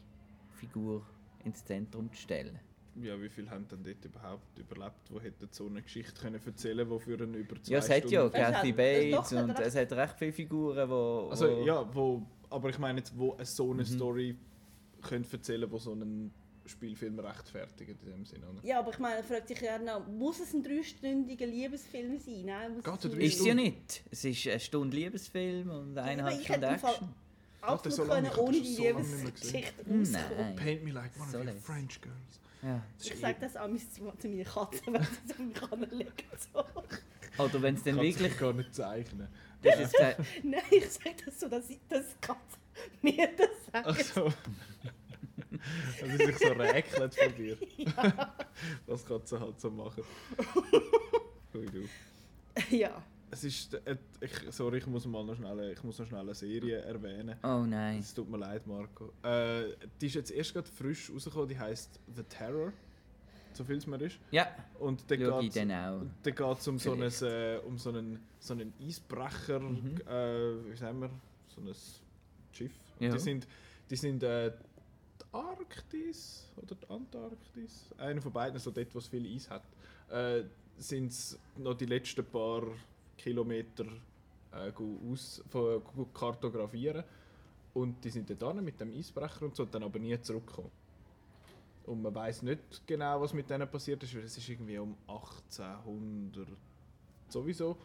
Figur 0.54 1.06
ins 1.44 1.64
Zentrum 1.64 2.12
zu 2.12 2.22
stellen. 2.22 2.60
Ja, 3.02 3.22
wie 3.22 3.28
viele 3.30 3.50
haben 3.50 3.68
denn 3.68 3.84
dort 3.84 4.06
überhaupt 4.06 4.58
überlebt, 4.58 4.96
die 5.10 5.20
hätten 5.20 5.48
so 5.52 5.68
eine 5.68 5.82
Geschichte 5.82 6.14
können 6.22 6.40
erzählen 6.46 6.88
können, 6.88 6.98
die 7.00 7.04
für 7.04 7.24
einen 7.24 7.34
über 7.34 7.62
zwei 7.62 7.74
Ja, 7.74 7.80
es 7.80 7.90
hat 7.90 8.10
ja 8.10 8.30
Kathy 8.30 8.70
es 8.70 8.76
Bates 9.12 9.34
und 9.34 9.50
recht- 9.52 9.60
es 9.62 9.76
hat 9.76 9.92
recht 9.94 10.16
viele 10.18 10.32
Figuren, 10.32 10.90
wo, 10.90 11.28
Also 11.30 11.58
wo 11.58 11.66
ja, 11.66 11.94
wo, 11.96 12.22
aber 12.50 12.70
ich 12.70 12.80
meine 12.80 13.00
jetzt, 13.00 13.18
wo 13.18 13.34
eine 13.34 13.46
so 13.46 13.66
Mhm. 13.68 13.80
eine 13.80 13.86
Story 13.86 14.38
können 15.02 15.26
erzählen, 15.30 15.70
wo 15.70 15.78
so 15.78 15.92
einen 15.92 16.32
Spielfilm 16.66 17.20
rechtfertigt 17.20 17.92
in 18.02 18.12
dem 18.12 18.26
Sinne, 18.26 18.48
oder? 18.48 18.66
Ja, 18.66 18.80
aber 18.80 18.92
ich 18.92 18.98
meine, 19.00 19.22
fragt 19.24 19.50
sich 19.50 19.60
ja 19.62 19.78
noch, 19.78 20.08
muss 20.08 20.40
es 20.40 20.54
ein 20.54 20.64
dreistündiger 20.64 21.46
Liebesfilm 21.46 22.18
sein? 22.18 22.44
Nein, 22.46 22.76
muss 22.76 22.84
Geht 22.86 23.06
es 23.06 23.14
ist 23.34 23.40
es 23.42 23.46
ja 23.46 23.54
nicht. 23.54 24.04
Es 24.10 24.24
ist 24.26 24.48
eine 24.48 24.60
Stunde 24.62 24.96
Liebesfilm 24.96 25.70
und 25.70 25.98
eineinhalb 25.98 26.40
ich 26.40 26.46
Stunden 26.46 26.64
Action. 26.64 27.10
So 27.62 27.68
absolut 27.68 28.08
lange, 28.08 28.30
können, 28.30 28.40
ohne 28.48 28.62
die. 28.62 28.78
Liebesgeschichte. 28.78 29.84
Nein. 29.88 30.56
Paint 30.56 30.84
me 30.86 30.92
like 30.92 31.12
one 31.20 31.30
So 31.30 31.40
of 31.40 31.46
your. 31.46 31.54
French 31.56 32.00
girls. 32.02 32.40
Ja. 32.66 32.82
Das 32.98 33.08
Ich 33.08 33.20
sage 33.20 33.38
das 33.40 33.56
auch 33.56 33.68
zu, 33.94 34.12
zu 34.18 34.28
meiner 34.28 34.44
Katze, 34.44 34.82
wenn 34.88 35.04
sie 35.04 35.62
auf 35.62 35.74
anlegt. 35.74 36.26
So. 36.52 36.66
Oder 37.44 37.62
wenn 37.62 37.76
es 37.76 37.84
dann 37.84 37.96
wirklich... 37.98 38.34
du 38.34 38.40
gar 38.40 38.54
nicht 38.54 38.74
zeichnen. 38.74 39.28
Das 39.62 39.80
ist 39.80 39.94
gesagt, 39.94 40.20
Nein, 40.44 40.62
ich 40.72 40.90
sage 40.90 41.16
das 41.26 41.40
so, 41.40 41.48
dass 41.48 41.70
ich 41.70 41.80
das 41.88 42.06
Katze 42.20 42.58
mir 43.04 43.30
das 43.38 43.50
sagt. 43.72 43.88
Ach 43.88 44.00
so. 44.00 44.34
Dass 46.00 46.10
sie 46.10 46.26
sich 46.26 46.38
so 46.40 46.54
räkelt 46.54 47.16
von 47.16 47.36
dir. 47.36 47.58
Das 48.88 49.06
kannst 49.06 49.32
du 49.32 49.40
halt 49.40 49.62
so 49.62 49.70
machen. 49.70 50.04
Ui, 51.54 51.66
du. 51.68 52.76
ja. 52.76 53.04
Es 53.32 53.44
ist, 53.44 53.74
äh, 53.74 53.98
ich, 54.22 54.32
sorry, 54.52 54.78
ich 54.78 54.88
muss 54.88 55.06
mal 55.06 55.24
noch 55.26 55.36
schnell, 55.36 55.72
ich 55.72 55.84
muss 55.84 56.00
noch 56.00 56.06
schnell 56.08 56.22
eine 56.22 56.36
Serie 56.36 56.78
erwähnen. 56.80 57.36
Oh 57.44 57.66
nein. 57.68 58.00
Es 58.00 58.14
tut 58.14 58.30
mir 58.30 58.38
leid, 58.38 58.66
Marco. 58.68 59.12
Äh, 59.24 59.76
die 60.00 60.06
ist 60.08 60.16
jetzt 60.16 60.32
erst 60.32 60.54
gerade 60.54 60.70
frisch 60.70 61.12
rausgekommen, 61.12 61.50
die 61.50 61.60
heißt 61.60 62.00
The 62.16 62.24
Terror. 62.24 62.72
So 63.54 63.64
viel 63.64 63.78
es 63.78 63.88
mir 63.88 64.00
ist. 64.02 64.18
Ja, 64.32 64.48
Und 64.80 65.04
da 65.10 65.16
geht 65.16 65.28
geht's 65.28 66.68
um 66.68 66.78
so, 66.78 66.92
ein, 66.94 66.98
Vielleicht. 67.10 67.22
äh, 67.22 67.60
um 67.66 67.78
so 67.78 67.90
einen, 67.90 68.20
so 68.40 68.54
einen 68.54 68.74
Eisbrecher, 68.82 69.60
Mhm. 69.60 69.96
äh, 70.08 70.72
wie 70.72 70.76
sagen 70.76 71.00
wir, 71.02 71.10
so 71.48 71.62
ein 71.62 71.74
Schiff. 72.52 72.74
Ja. 73.00 73.12
Die 73.14 73.20
sind, 73.20 73.48
die 73.90 73.96
sind 73.96 74.24
äh, 74.24 74.52
die 74.52 75.26
Arktis 75.34 76.52
oder 76.58 76.76
die 76.76 76.90
Antarktis, 76.90 77.94
einer 77.98 78.22
von 78.22 78.32
beiden, 78.34 78.60
so 78.60 78.72
dort, 78.72 78.94
wo 78.94 79.00
es 79.00 79.08
viel 79.08 79.26
Eis 79.34 79.50
hat, 79.50 79.64
äh, 80.10 80.44
sind 80.78 81.08
es 81.12 81.40
noch 81.58 81.76
die 81.76 81.86
letzten 81.86 82.26
paar 82.26 82.64
Kilometer 83.18 83.86
äh, 84.52 84.72
aus, 85.12 85.44
von, 85.50 85.82
kartografieren. 86.14 87.04
Und 87.74 88.04
die 88.04 88.10
sind 88.10 88.30
hin 88.30 88.64
mit 88.64 88.80
dem 88.80 88.92
Eisbrecher 88.94 89.44
und 89.44 89.56
so, 89.56 89.64
und 89.64 89.74
dann 89.76 89.84
aber 89.84 90.00
nie 90.00 90.20
zurückgekommen. 90.22 90.72
Und 91.86 92.02
man 92.02 92.16
weiß 92.16 92.42
nicht 92.44 92.88
genau, 92.88 93.22
was 93.22 93.34
mit 93.34 93.50
denen 93.50 93.70
passiert 93.70 94.02
ist, 94.04 94.16
weil 94.16 94.24
es 94.24 94.38
ist 94.38 94.48
irgendwie 94.50 94.78
um 94.78 94.96
1800 95.08 96.48
sowieso 97.30 97.78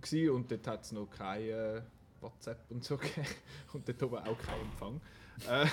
gewesen, 0.00 0.30
und 0.34 0.50
dort 0.50 0.66
hat 0.66 0.82
es 0.84 0.92
noch 0.92 1.06
kein 1.08 1.42
äh, 1.42 1.82
WhatsApp 2.20 2.58
und 2.70 2.82
so 2.84 2.96
gegeben 2.98 3.26
und 3.72 3.88
dort 3.88 4.02
oben 4.02 4.16
auch 4.18 4.38
kein 4.38 4.60
Empfang. 4.60 5.00
Äh, 5.48 5.66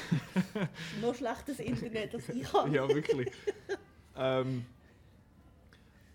Noch 1.01 1.13
schlechtes 1.15 1.59
Internet 1.59 2.13
als 2.15 2.29
ich 2.29 2.53
habe. 2.53 2.69
ja, 2.73 2.87
wirklich. 2.87 3.31
ähm, 4.15 4.65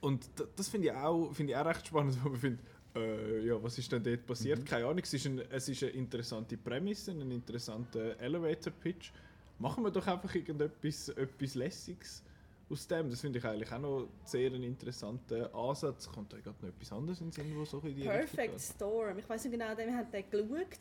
und 0.00 0.26
das 0.56 0.68
finde 0.68 0.88
ich, 0.88 0.94
auch- 0.94 1.32
finde 1.32 1.52
ich 1.52 1.58
auch 1.58 1.66
recht 1.66 1.86
spannend, 1.86 2.18
wo 2.24 2.30
man 2.30 2.38
findet, 2.38 2.64
äh, 2.94 3.46
ja, 3.46 3.62
was 3.62 3.78
ist 3.78 3.90
denn 3.90 4.02
dort 4.02 4.26
passiert? 4.26 4.60
Mhm. 4.60 4.64
Keine 4.64 4.86
Ahnung, 4.86 5.00
es 5.02 5.14
ist, 5.14 5.26
ein, 5.26 5.40
es 5.50 5.68
ist 5.68 5.82
eine 5.82 5.92
interessante 5.92 6.56
Prämisse, 6.56 7.12
ein 7.12 7.30
interessanter 7.30 8.18
Elevator-Pitch. 8.20 9.10
Machen 9.58 9.84
wir 9.84 9.90
doch 9.90 10.06
einfach 10.06 10.34
irgendetwas 10.34 11.08
etwas 11.10 11.54
Lässiges 11.54 12.22
aus 12.68 12.86
dem. 12.86 13.10
Das 13.10 13.20
finde 13.20 13.38
ich 13.38 13.44
eigentlich 13.44 13.70
auch 13.70 13.78
noch 13.78 14.08
sehr 14.24 14.50
einen 14.50 14.64
interessanten 14.64 15.44
Ansatz. 15.54 16.08
Kommt 16.08 16.32
da 16.32 16.38
gerade 16.38 16.56
noch 16.60 16.68
etwas 16.68 16.92
anderes 16.92 17.20
in 17.20 17.26
den 17.26 17.32
Sinn, 17.32 17.56
wo 17.56 17.64
so 17.64 17.78
in 17.80 17.94
die 17.94 18.02
Perfect? 18.02 18.60
Storm. 18.60 19.18
Ich 19.18 19.28
weiß 19.28 19.44
nicht 19.44 19.52
genau, 19.52 19.76
wir 19.76 19.96
haben 19.96 20.10
den 20.10 20.30
geschaut. 20.30 20.78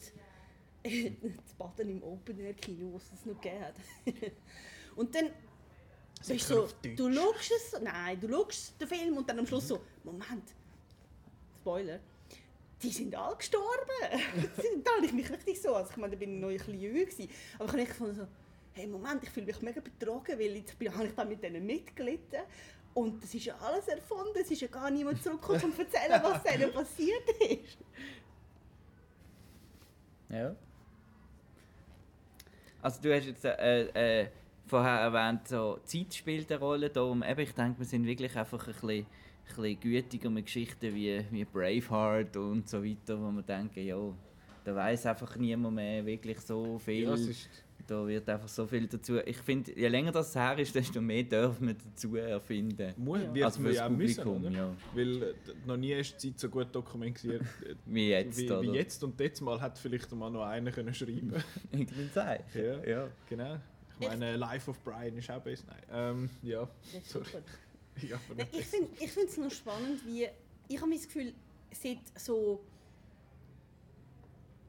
das 0.83 1.53
Baden 1.59 1.89
im 1.89 2.03
Open-Air-Kino, 2.03 2.91
was 2.93 3.03
es 3.13 3.25
noch 3.25 3.39
gegeben 3.39 3.65
hat. 3.65 3.75
Und 4.95 5.13
dann 5.13 5.29
bist 6.27 6.47
so, 6.47 6.67
du 6.95 7.13
schaust 7.13 7.51
es, 7.51 7.81
nein, 7.81 8.19
du 8.19 8.27
schaust 8.29 8.79
den 8.79 8.87
Film 8.87 9.17
und 9.17 9.27
dann 9.27 9.39
am 9.39 9.47
Schluss 9.47 9.67
so, 9.67 9.79
Moment, 10.03 10.43
Spoiler, 11.61 11.99
die 12.81 12.89
sind 12.89 13.15
alle 13.15 13.35
gestorben. 13.35 13.67
da 14.83 14.91
habe 14.95 15.05
ich 15.05 15.13
mich 15.13 15.29
richtig 15.29 15.61
so, 15.61 15.75
also 15.75 15.91
ich 15.91 15.97
meine, 15.97 16.13
da 16.13 16.17
bin 16.17 16.35
ich 16.35 16.41
noch 16.41 16.49
ein 16.49 16.57
bisschen 16.57 16.79
jünger 16.79 17.05
gewesen, 17.05 17.29
aber 17.55 17.65
ich 17.65 17.71
habe 17.71 17.81
echt 17.81 17.91
gefunden 17.91 18.15
so, 18.15 18.27
hey 18.73 18.87
Moment, 18.87 19.23
ich 19.23 19.29
fühle 19.29 19.45
mich 19.45 19.61
mega 19.61 19.79
betrogen, 19.79 20.39
weil 20.39 20.55
jetzt 20.55 20.77
bin, 20.79 20.93
habe 20.93 21.07
ich 21.07 21.13
da 21.13 21.23
mit 21.23 21.43
denen 21.43 21.65
mitgelitten 21.65 22.39
und 22.93 23.23
das 23.23 23.33
ist 23.33 23.45
ja 23.45 23.55
alles 23.59 23.87
erfunden, 23.87 24.39
es 24.41 24.49
ist 24.49 24.61
ja 24.61 24.67
gar 24.67 24.89
niemand 24.89 25.21
zurückgekommen, 25.21 25.63
um 25.63 25.73
zu 25.73 25.81
erzählen, 25.81 26.19
was 26.23 26.43
denen 26.51 26.73
passiert 26.73 27.29
ist. 27.39 27.77
Ja. 30.29 30.55
Also 32.81 33.01
du 33.01 33.15
hast 33.15 33.25
jetzt 33.25 33.45
äh, 33.45 34.21
äh, 34.21 34.29
vorher 34.65 35.01
erwähnt, 35.01 35.47
so 35.47 35.79
Zeit 35.83 36.13
spielt 36.13 36.51
eine 36.51 36.59
Rolle. 36.59 36.89
Darum, 36.89 37.21
eben, 37.21 37.41
ich 37.41 37.53
denke, 37.53 37.79
wir 37.79 37.85
sind 37.85 38.05
wirklich 38.05 38.35
einfach 38.35 38.67
ein 38.67 38.73
bisschen, 38.73 39.05
bisschen 39.55 39.79
gütiger 39.79 40.29
mit 40.29 40.45
Geschichten 40.45 40.93
wie, 40.93 41.23
wie 41.31 41.45
Braveheart 41.45 42.35
und 42.37 42.67
so 42.67 42.83
weiter, 42.83 43.19
wo 43.19 43.31
wir 43.31 43.43
denken, 43.43 43.85
ja, 43.85 43.97
da 44.63 44.75
weiß 44.75 45.05
einfach 45.07 45.35
niemand 45.37 45.75
mehr 45.75 46.05
wirklich 46.05 46.39
so 46.39 46.77
viel. 46.79 47.03
Ja, 47.03 47.15
da 47.87 48.07
wird 48.07 48.29
einfach 48.29 48.47
so 48.47 48.65
viel 48.65 48.87
dazu. 48.87 49.17
Ich 49.25 49.37
finde, 49.37 49.77
je 49.77 49.87
länger 49.87 50.11
das 50.11 50.35
her 50.35 50.57
ist, 50.57 50.73
desto 50.73 51.01
mehr 51.01 51.23
dürfen 51.23 51.67
wir 51.67 51.73
dazu 51.73 52.15
erfinden. 52.15 52.93
mu 52.97 53.17
Ja. 53.17 53.45
Also 53.45 53.59
man 53.59 53.71
fürs 53.71 53.75
ja 53.77 53.89
müssen, 53.89 54.23
Publikum, 54.23 54.45
oder? 54.45 54.57
ja. 54.57 54.75
Weil 54.93 55.23
äh, 55.23 55.33
noch 55.65 55.77
nie 55.77 55.93
ist 55.93 56.23
die 56.23 56.31
Zeit 56.31 56.39
so 56.39 56.49
gut 56.49 56.67
dokumentiert 56.73 57.41
äh, 57.65 57.75
Wie 57.85 58.09
jetzt, 58.09 58.37
wie, 58.39 58.49
wie 58.49 58.71
jetzt. 58.71 59.03
Und 59.03 59.19
jetzt 59.19 59.41
mal 59.41 59.59
hat 59.59 59.77
vielleicht 59.77 60.11
mal 60.13 60.29
noch 60.29 60.45
einer 60.45 60.71
können 60.71 60.93
schreiben 60.93 61.33
Ich 61.71 61.97
will 61.97 62.09
sagen. 62.13 62.43
Ja. 62.53 62.85
ja. 62.85 63.07
Genau. 63.27 63.57
Ich 63.99 64.07
meine, 64.07 64.35
Life 64.37 64.69
of 64.69 64.81
Brian 64.83 65.17
ist 65.17 65.29
auch 65.29 65.41
besser. 65.41 65.65
Nein. 65.67 65.83
Ähm, 65.91 66.29
ja. 66.43 66.67
Das 66.93 67.03
ist 67.03 67.11
Sorry. 67.11 67.25
ja 68.01 68.19
Nein, 68.35 68.47
Ich 68.51 69.11
finde 69.11 69.29
es 69.29 69.37
noch 69.37 69.51
spannend, 69.51 70.05
wie 70.05 70.27
ich 70.67 70.81
habe 70.81 70.91
das 70.93 71.03
Gefühl, 71.03 71.33
seit 71.71 71.99
so 72.15 72.61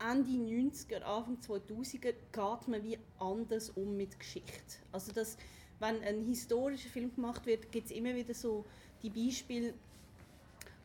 Ende 0.00 0.30
90er, 0.30 1.02
Anfang 1.02 1.38
2000er 1.38 2.00
geht 2.00 2.68
man 2.68 2.82
wie 2.82 2.98
anders 3.18 3.70
um 3.70 3.96
mit 3.96 4.18
Geschichte. 4.18 4.78
Also 4.90 5.12
dass, 5.12 5.36
wenn 5.78 6.02
ein 6.02 6.24
historischer 6.24 6.88
Film 6.88 7.14
gemacht 7.14 7.46
wird, 7.46 7.70
gibt 7.70 7.86
es 7.86 7.92
immer 7.92 8.14
wieder 8.14 8.34
so 8.34 8.64
die 9.02 9.10
Beispiele, 9.10 9.74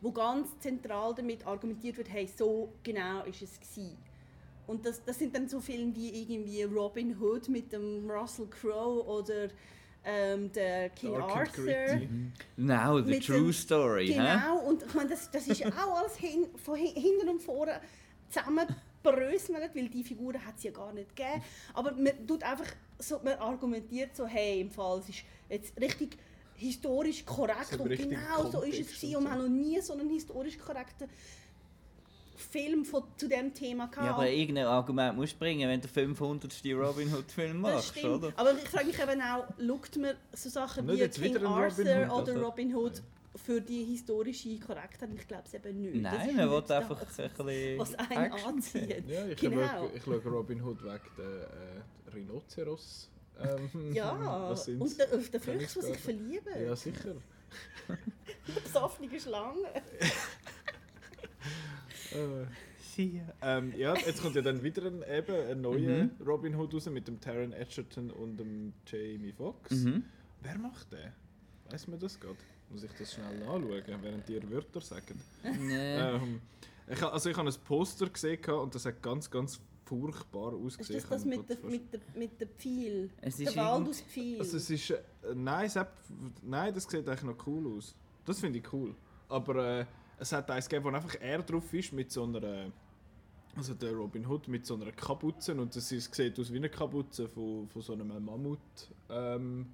wo 0.00 0.12
ganz 0.12 0.56
zentral 0.60 1.14
damit 1.14 1.44
argumentiert 1.44 1.96
wird, 1.96 2.10
hey, 2.10 2.28
so 2.28 2.72
genau 2.84 3.24
ist 3.24 3.42
es 3.42 3.58
gewesen. 3.58 3.96
Und 4.68 4.84
das, 4.86 5.02
das 5.04 5.18
sind 5.18 5.34
dann 5.34 5.48
so 5.48 5.60
Filme 5.60 5.96
wie 5.96 6.10
irgendwie 6.10 6.62
Robin 6.62 7.18
Hood 7.18 7.48
mit 7.48 7.72
dem 7.72 8.08
Russell 8.08 8.46
Crowe 8.46 9.04
oder 9.04 9.48
ähm, 10.10 10.50
der 10.52 10.88
King 10.90 11.12
Dark 11.14 11.36
Arthur. 11.36 11.64
gritty. 11.64 12.08
Now, 12.56 13.00
the 13.02 13.20
true 13.20 13.36
dem- 13.44 13.52
story. 13.52 14.06
Genau, 14.08 14.60
und 14.60 14.82
ich 14.82 14.94
meine, 14.94 15.10
das, 15.10 15.30
das 15.30 15.46
ist 15.46 15.66
auch 15.66 15.98
alles 15.98 16.16
hin, 16.16 16.46
von 16.56 16.76
hin, 16.76 16.94
hinten 16.94 17.28
und 17.28 17.40
vorne 17.42 17.80
zusammenbröselt, 18.30 19.74
weil 19.74 19.88
die 19.88 20.04
Figuren 20.04 20.44
hat 20.44 20.56
es 20.56 20.64
ja 20.64 20.70
gar 20.70 20.92
nicht 20.92 21.14
gegeben. 21.14 21.42
Aber 21.74 21.92
man 21.92 22.26
tut 22.26 22.42
einfach 22.42 22.66
so, 22.98 23.20
man 23.22 23.34
argumentiert 23.34 24.16
so, 24.16 24.26
hey, 24.26 24.60
im 24.60 24.70
Fall, 24.70 24.98
es 25.00 25.08
ist 25.10 25.22
jetzt 25.48 25.80
richtig 25.80 26.16
historisch 26.56 27.24
korrekt 27.24 27.78
und 27.78 27.88
genau 27.88 28.50
so 28.50 28.62
ist 28.62 28.80
es 28.80 29.00
gewesen. 29.00 29.16
und 29.16 29.16
Und 29.16 29.24
wir 29.24 29.30
haben 29.30 29.42
noch 29.42 29.48
nie 29.48 29.80
so 29.80 29.92
einen 29.92 30.10
historisch 30.10 30.58
korrekten 30.58 31.08
Film 32.38 32.84
von, 32.84 33.02
zu 33.16 33.28
dem 33.28 33.52
Thema 33.52 33.86
gehabt. 33.88 34.06
Ja, 34.06 34.14
aber 34.14 34.28
irgendein 34.30 34.66
Argument 34.66 35.16
musst 35.16 35.34
du 35.34 35.38
bringen, 35.38 35.68
wenn 35.68 35.80
du 35.80 35.88
500. 35.88 36.52
Robin 36.74 37.12
Hood-Film 37.12 37.62
Das 37.62 37.72
machst, 37.74 37.98
stimmt. 37.98 38.14
oder? 38.24 38.32
Aber 38.36 38.52
ich 38.54 38.68
frage 38.68 38.86
mich 38.86 38.98
eben 38.98 39.20
auch, 39.20 39.44
schaut 39.58 39.96
man 39.96 40.14
so 40.32 40.48
Sachen 40.48 40.86
Nicht 40.86 41.20
wie 41.20 41.32
King 41.32 41.44
Arthur 41.44 41.84
Robin 41.84 42.10
Hood, 42.10 42.22
oder 42.22 42.32
also- 42.32 42.44
Robin 42.46 42.74
Hood 42.76 43.02
für 43.36 43.60
die 43.60 43.84
historische 43.84 44.58
Korrektheit? 44.60 45.10
Ich 45.16 45.26
glaube 45.28 45.44
es 45.46 45.54
eben 45.54 45.80
nicht. 45.80 46.04
Das 46.04 46.12
Nein, 46.12 46.36
man 46.36 46.50
will 46.50 46.72
einfach 46.72 47.00
das, 47.04 47.20
ein 47.20 47.30
bisschen 47.30 47.78
was 47.78 47.94
einen 47.96 48.24
Action 48.24 48.48
anzieht. 48.54 49.04
Ja, 49.08 49.26
ich 49.26 49.36
Genau. 49.36 49.66
schaue, 49.68 49.90
ich 49.94 50.02
schaue 50.02 50.22
Robin 50.24 50.62
Hood 50.64 50.82
wegen 50.82 51.00
der 51.18 51.26
äh, 51.26 52.10
Rhinoceros. 52.14 53.10
Ähm, 53.40 53.92
Ja, 53.94 54.12
und 54.78 54.98
der, 54.98 55.12
auf 55.16 55.30
den 55.30 55.40
Füchse, 55.40 55.80
die 55.80 55.86
sich 55.86 55.98
verlieben. 55.98 56.64
Ja, 56.66 56.74
sicher. 56.76 57.14
Die 58.46 58.52
besoffene 58.62 59.20
Schlange. 59.20 59.58
Äh, 62.12 62.46
ähm, 63.42 63.72
ja, 63.76 63.94
jetzt 63.94 64.22
kommt 64.22 64.34
ja 64.34 64.42
dann 64.42 64.62
wieder 64.62 64.86
ein, 64.86 65.02
eben 65.08 65.50
ein 65.50 65.60
neuer 65.60 65.78
Mhm. 66.04 66.10
Robin 66.26 66.54
Hood 66.56 66.74
raus 66.74 66.86
mit 66.90 67.06
dem 67.06 67.20
Taron 67.20 67.52
Edgerton 67.52 68.10
und 68.10 68.36
dem 68.38 68.72
Jamie 68.86 69.32
Foxx. 69.32 69.70
Mhm. 69.70 70.04
Wer 70.42 70.58
macht 70.58 70.92
den? 70.92 71.12
Weiß 71.70 71.86
man 71.86 71.98
das 72.00 72.18
gerade? 72.18 72.36
Muss 72.70 72.82
ich 72.82 72.90
das 72.98 73.14
schnell 73.14 73.42
anschauen, 73.42 73.82
während 74.02 74.28
ihr 74.28 74.50
Wörter 74.50 74.80
sagen? 74.80 75.20
Nee. 75.60 75.96
Ähm, 75.96 76.40
ich, 76.88 77.02
also 77.02 77.30
ich 77.30 77.36
habe 77.36 77.48
ein 77.48 77.54
Poster 77.64 78.08
gesehen 78.08 78.44
und 78.46 78.74
das 78.74 78.84
hat 78.84 79.00
ganz, 79.02 79.30
ganz 79.30 79.60
furchtbar 79.84 80.52
Ist 80.54 80.80
ausgesehen. 80.80 81.00
das 81.00 81.04
Ich 81.04 81.08
das 81.08 81.20
habe 81.20 81.28
mit 81.36 81.48
der, 81.48 81.58
mit 81.70 81.92
der, 81.92 82.00
mit 82.14 82.40
der 82.40 82.48
Pfeil? 82.48 83.10
Es 83.20 83.36
Der 83.36 83.48
ist 83.48 83.56
Wald 83.56 83.88
aus 83.88 84.00
Pfeil. 84.02 84.38
Also 84.40 84.56
es 84.56 84.70
ist, 84.70 84.90
äh, 84.90 84.98
nein, 85.34 85.66
es 85.66 85.76
hat, 85.76 85.92
nein, 86.42 86.74
das 86.74 86.84
sieht 86.84 87.08
eigentlich 87.08 87.22
noch 87.22 87.46
cool 87.46 87.76
aus. 87.78 87.94
Das 88.24 88.40
finde 88.40 88.58
ich 88.58 88.72
cool. 88.72 88.94
Aber 89.28 89.80
äh, 89.80 89.86
es 90.18 90.32
hat 90.32 90.50
eins 90.50 90.68
gegeben, 90.68 90.86
wo 90.86 90.96
einfach 90.96 91.16
er 91.20 91.42
drauf 91.42 91.72
ist 91.72 91.92
mit 91.92 92.10
so 92.10 92.24
einer, 92.24 92.70
also 93.56 93.74
der 93.74 93.92
Robin 93.92 94.26
Hood 94.26 94.48
mit 94.48 94.66
so 94.66 94.74
einer 94.74 94.92
Kapuze 94.92 95.54
und 95.54 95.74
das 95.74 95.90
ist, 95.92 96.14
sieht 96.14 96.38
aus 96.38 96.52
wie 96.52 96.56
eine 96.56 96.68
Kapuze 96.68 97.28
von, 97.28 97.68
von 97.68 97.82
so 97.82 97.92
einem 97.92 98.24
Mammut, 98.24 98.58
ähm, 99.10 99.66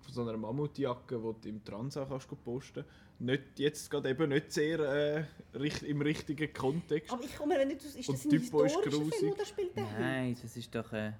von 0.00 0.14
so 0.14 0.22
einer 0.22 0.36
Mammutjacke, 0.36 1.18
die 1.18 1.42
du 1.42 1.48
im 1.48 1.64
Transa 1.64 2.04
kannst 2.04 2.28
posten. 2.44 2.84
Nicht 3.20 3.58
jetzt 3.58 3.90
gerade 3.90 4.10
eben 4.10 4.28
nicht 4.28 4.52
sehr 4.52 4.78
äh, 4.78 5.24
richt, 5.54 5.82
im 5.82 6.00
richtigen 6.00 6.52
Kontext. 6.52 7.12
aber 7.12 7.24
ich 7.24 7.36
komme 7.36 7.58
mir 7.58 7.66
nicht 7.66 7.80
aus, 7.84 7.96
ist 7.96 8.08
das 8.08 8.24
ein 8.24 8.30
historischer 8.30 8.82
Film 8.82 9.10
grusig. 9.10 9.32
oder 9.32 9.44
spielt 9.44 9.76
der? 9.76 9.86
Nein, 9.98 10.36
das 10.40 10.56
ist 10.56 10.72
doch. 10.72 10.92
Äh, 10.92 11.12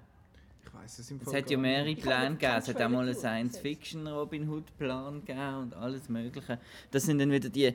Ich 0.71 0.79
weiß 0.79 0.99
es 0.99 1.11
im 1.11 1.19
es 1.25 1.33
hat 1.33 1.49
ja 1.49 1.57
mehrere 1.57 1.95
Pläne 1.95 2.31
gegeben. 2.31 2.53
Es 2.57 2.67
hat 2.67 2.81
auch 2.81 2.89
mal 2.89 3.05
einen. 3.05 3.15
Science-Fiction-Robin 3.15 4.49
Hood-Plan 4.49 5.25
gegeben 5.25 5.55
und 5.61 5.73
alles 5.73 6.09
Mögliche. 6.09 6.59
Das 6.91 7.03
sind 7.03 7.19
dann 7.19 7.31
wieder 7.31 7.49
die, 7.49 7.73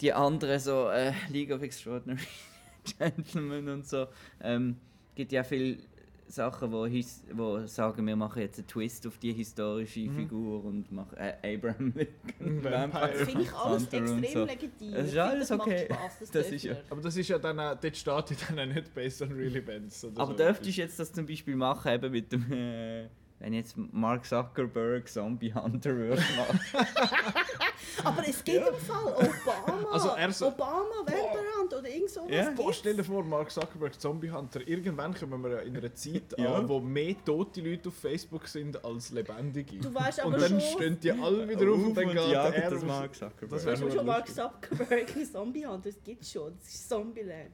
die 0.00 0.12
anderen, 0.12 0.58
so 0.58 0.88
äh, 0.88 1.12
League 1.30 1.50
of 1.50 1.62
Extraordinary 1.62 2.20
Gentlemen 2.98 3.68
und 3.68 3.86
so. 3.86 4.06
Ähm, 4.42 4.76
gibt 5.14 5.32
ja 5.32 5.42
viel 5.42 5.78
Sachen, 6.28 6.72
wo, 6.72 6.86
his, 6.86 7.22
wo 7.32 7.66
sagen, 7.66 8.06
wir 8.06 8.16
machen 8.16 8.40
jetzt 8.40 8.58
einen 8.58 8.66
Twist 8.66 9.06
auf 9.06 9.18
die 9.18 9.32
historische 9.32 10.00
Mhm. 10.00 10.14
Figur 10.16 10.64
und 10.64 10.90
machen 10.90 11.16
äh, 11.18 11.54
Abraham 11.56 11.92
Lincoln, 11.94 12.64
Vampire. 12.64 13.10
Das 13.12 13.22
finde 13.28 13.42
ich 13.42 13.52
alles 13.52 13.82
Hunter 13.82 13.96
extrem 13.98 14.32
so. 14.32 14.44
legitim. 14.44 14.94
Es 14.94 15.06
ist 15.08 15.18
alles 15.18 15.48
das 15.48 15.58
macht 15.58 15.68
okay. 15.68 15.84
Spaß, 15.90 16.18
das, 16.20 16.30
Das 16.32 16.50
ist 16.50 16.62
ja-. 16.64 16.76
Aber 16.90 17.00
das 17.02 17.16
ist 17.16 17.28
ja 17.28 17.38
dann 17.38 17.60
auch, 17.60 17.74
dort 17.78 17.96
steht 17.96 18.30
ja 18.30 18.36
dann 18.54 18.58
auch 18.70 18.74
nicht 18.74 18.94
based 18.94 19.22
on 19.22 19.32
real 19.32 19.54
events. 19.56 20.04
Oder 20.04 20.20
Aber 20.20 20.32
so. 20.32 20.38
dürftest 20.38 20.76
du 20.76 20.80
jetzt 20.80 20.98
das 20.98 21.12
zum 21.12 21.26
Beispiel 21.26 21.56
machen, 21.56 21.92
eben 21.92 22.10
mit 22.12 22.32
dem, 22.32 22.50
äh, 22.52 23.08
wenn 23.38 23.52
jetzt 23.52 23.76
Mark 23.76 24.24
Zuckerberg 24.24 25.08
Zombie 25.08 25.52
Hunter 25.52 25.94
würde 25.96 26.22
machen? 26.36 26.60
Aber 28.04 28.26
es 28.28 28.42
gibt 28.42 28.66
im 28.68 28.74
Fall 28.74 29.12
Obama. 29.12 29.90
Also 29.92 30.08
er 30.10 30.32
so- 30.32 30.48
Obama, 30.48 30.84
Wemperhand 31.04 31.74
oder 31.78 31.88
irgend 31.88 32.10
sowas. 32.10 32.30
Ja. 32.30 32.50
Boah, 32.50 32.72
stell 32.72 32.94
dir 32.96 33.04
vor, 33.04 33.22
Mark 33.24 33.50
Zuckerberg, 33.50 34.00
Zombie 34.00 34.30
Hunter. 34.30 34.66
Irgendwann 34.66 35.14
kommen 35.14 35.42
wir 35.42 35.50
ja 35.50 35.58
in 35.60 35.76
einer 35.76 35.94
Zeit 35.94 36.34
Ja. 36.36 36.54
an, 36.54 36.68
wo 36.68 36.80
mehr 36.80 37.14
tote 37.24 37.60
Leute 37.60 37.88
auf 37.88 37.94
Facebook 37.96 38.46
sind 38.48 38.82
als 38.84 39.10
lebendige. 39.10 39.78
Du 39.78 39.94
weißt 39.94 40.24
und 40.24 40.34
aber 40.34 40.38
dann 40.48 40.60
schon- 40.60 40.70
stehen 40.78 41.00
die 41.00 41.12
alle 41.12 41.48
wieder 41.48 41.70
auf 41.70 41.78
und 41.84 41.94
dann 41.94 42.08
geht 42.08 42.16
jagen 42.16 42.52
er 42.54 42.70
das 42.70 42.82
auf- 42.82 42.88
Mark 42.88 43.14
Zuckerberg. 43.14 43.50
Das 43.50 43.66
Weißt 43.66 43.80
wäre 43.80 43.90
du 43.90 43.96
schon 43.96 44.06
Mark. 44.06 44.28
Zuckerberg 44.28 45.32
Zombie 45.32 45.66
Hunter? 45.66 45.90
Das 45.90 46.02
gibt 46.02 46.24
schon. 46.26 46.56
Das 46.58 46.68
ist 46.68 46.88
Zombieland. 46.88 47.52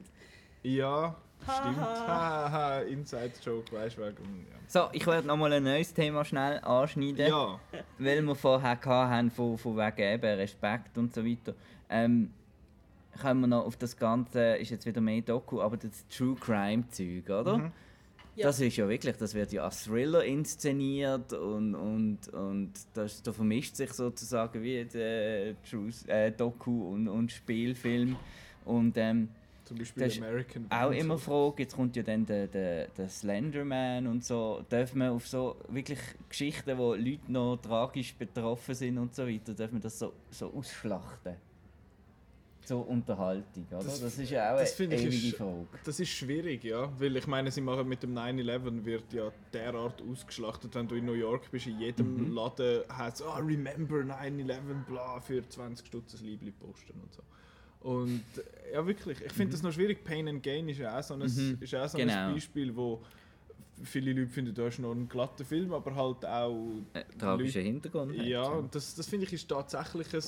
Ja, 0.63 1.15
stimmt. 1.43 1.77
ha. 1.77 2.07
Haha, 2.07 2.79
Inside-Joke, 2.81 3.71
weißt 3.71 3.97
du, 3.97 4.01
wegen... 4.01 4.45
Ja. 4.49 4.57
So, 4.67 4.89
ich 4.91 5.05
werde 5.07 5.27
nochmal 5.27 5.53
ein 5.53 5.63
neues 5.63 5.93
Thema 5.93 6.23
schnell 6.23 6.59
anschneiden. 6.59 7.27
ja. 7.27 7.59
weil 7.97 8.21
wir 8.21 8.35
vorher 8.35 8.79
haben, 8.85 9.31
von, 9.31 9.57
von 9.57 9.77
wegen 9.77 10.13
eben 10.13 10.39
Respekt 10.39 10.97
und 10.97 11.13
so 11.13 11.25
weiter, 11.25 11.55
ähm, 11.89 12.31
kommen 13.19 13.41
wir 13.41 13.47
noch 13.47 13.65
auf 13.65 13.77
das 13.77 13.97
Ganze, 13.97 14.55
ist 14.57 14.69
jetzt 14.69 14.85
wieder 14.85 15.01
mehr 15.01 15.21
Doku, 15.21 15.61
aber 15.61 15.77
das 15.77 16.07
True 16.07 16.35
Crime 16.39 16.87
Zeug, 16.89 17.29
oder? 17.29 17.57
Mhm. 17.57 17.71
Ja. 18.35 18.45
Das 18.47 18.59
ist 18.61 18.77
ja 18.77 18.87
wirklich, 18.87 19.17
das 19.17 19.33
wird 19.33 19.51
ja 19.51 19.65
als 19.65 19.83
Thriller 19.83 20.23
inszeniert 20.23 21.33
und, 21.33 21.75
und, 21.75 22.29
und 22.29 22.71
das, 22.93 23.21
da 23.21 23.33
vermischt 23.33 23.75
sich 23.75 23.91
sozusagen 23.91 24.63
wie 24.63 24.85
der 24.85 25.61
True 25.63 25.89
äh, 26.07 26.31
Doku 26.31 26.93
und, 26.93 27.09
und 27.09 27.31
Spielfilm 27.33 28.15
und 28.63 28.95
ähm, 28.97 29.29
Zum 29.69 29.77
Beispiel 29.77 30.03
Das 30.03 30.13
ist 30.13 30.19
American 30.21 30.65
auch 30.71 30.85
Wanted. 30.87 30.99
immer 30.99 31.17
Frage, 31.19 31.61
jetzt 31.63 31.75
kommt 31.75 31.95
ja 31.95 32.01
dann 32.03 32.25
der, 32.25 32.47
der, 32.47 32.87
der 32.87 33.07
Slenderman 33.07 34.07
und 34.07 34.25
so, 34.25 34.65
darf 34.67 34.95
man 34.95 35.09
auf 35.11 35.27
so 35.27 35.57
wirklich 35.69 35.99
Geschichten, 36.27 36.75
wo 36.77 36.95
Leute 36.95 37.31
noch 37.31 37.57
tragisch 37.57 38.15
betroffen 38.15 38.73
sind 38.73 38.97
und 38.97 39.13
so 39.13 39.27
weiter, 39.27 39.53
darf 39.53 39.71
man 39.71 39.79
das 39.81 39.99
so, 39.99 40.11
so 40.31 40.51
ausschlachten? 40.51 41.35
Zur 42.65 42.87
Unterhaltung, 42.87 43.65
oder? 43.71 43.77
Das, 43.83 43.99
Das- 44.01 44.19
ist 44.19 44.29
ja 44.29 44.53
auch 44.53 44.59
das 44.59 44.79
eine 44.79 44.95
ewige 44.95 45.27
ist- 45.27 45.37
Frage. 45.37 45.65
Das 45.85 45.99
ist 45.99 46.09
schwierig, 46.09 46.63
ja. 46.63 46.91
Weil 46.99 47.15
ich 47.17 47.25
meine, 47.25 47.49
sie 47.51 47.61
machen 47.61 47.87
mit 47.87 48.03
dem 48.03 48.13
9-11 48.13 48.85
wird 48.85 49.11
ja 49.13 49.31
derart 49.53 50.01
ausgeschlachtet, 50.03 50.75
wenn 50.75 50.87
du 50.87 50.93
in 50.95 51.05
New 51.05 51.13
York 51.13 51.49
bist, 51.49 51.65
in 51.65 51.79
jedem 51.79 52.27
Mhm. 52.27 52.33
Laden 52.35 52.81
heißt 52.95 53.23
ah, 53.23 53.37
remember 53.37 54.03
9-11, 54.03 54.85
bla, 54.87 55.19
für 55.19 55.47
20 55.47 55.87
Stutz 55.87 56.19
ein 56.19 56.25
Liebling 56.25 56.53
posten 56.59 56.99
und 57.01 57.11
so. 57.13 57.23
Und 57.81 58.23
äh, 58.37 58.73
ja, 58.73 58.85
wirklich, 58.85 59.21
ich 59.21 59.31
finde 59.31 59.53
das 59.53 59.63
noch 59.63 59.71
schwierig. 59.71 60.03
Pain 60.03 60.27
and 60.27 60.43
Gain 60.43 60.67
ist 60.67 60.79
ja 60.79 60.97
auch 60.99 61.03
so 61.03 61.13
ein, 61.13 61.21
Mhm. 61.21 61.57
ist 61.59 61.73
auch 61.75 61.87
so 61.87 61.97
Genau. 61.97 62.13
ein 62.27 62.33
Beispiel, 62.33 62.75
wo 62.75 63.01
viele 63.83 64.11
Leute 64.13 64.29
finden, 64.29 64.53
da 64.53 64.67
ist 64.67 64.79
noch 64.79 64.91
ein 64.91 65.07
glatter 65.07 65.45
Film, 65.45 65.71
aber 65.73 65.95
halt 65.95 66.25
auch 66.25 66.81
Äh, 66.93 67.03
tragischer 67.17 67.61
Hintergrund. 67.61 68.17
hat, 68.17 68.25
ja, 68.25 68.43
und 68.47 68.75
das, 68.75 68.95
das 68.95 69.07
finde 69.07 69.25
ich 69.25 69.33
ist 69.33 69.47
tatsächlich 69.47 70.13
ein, 70.13 70.23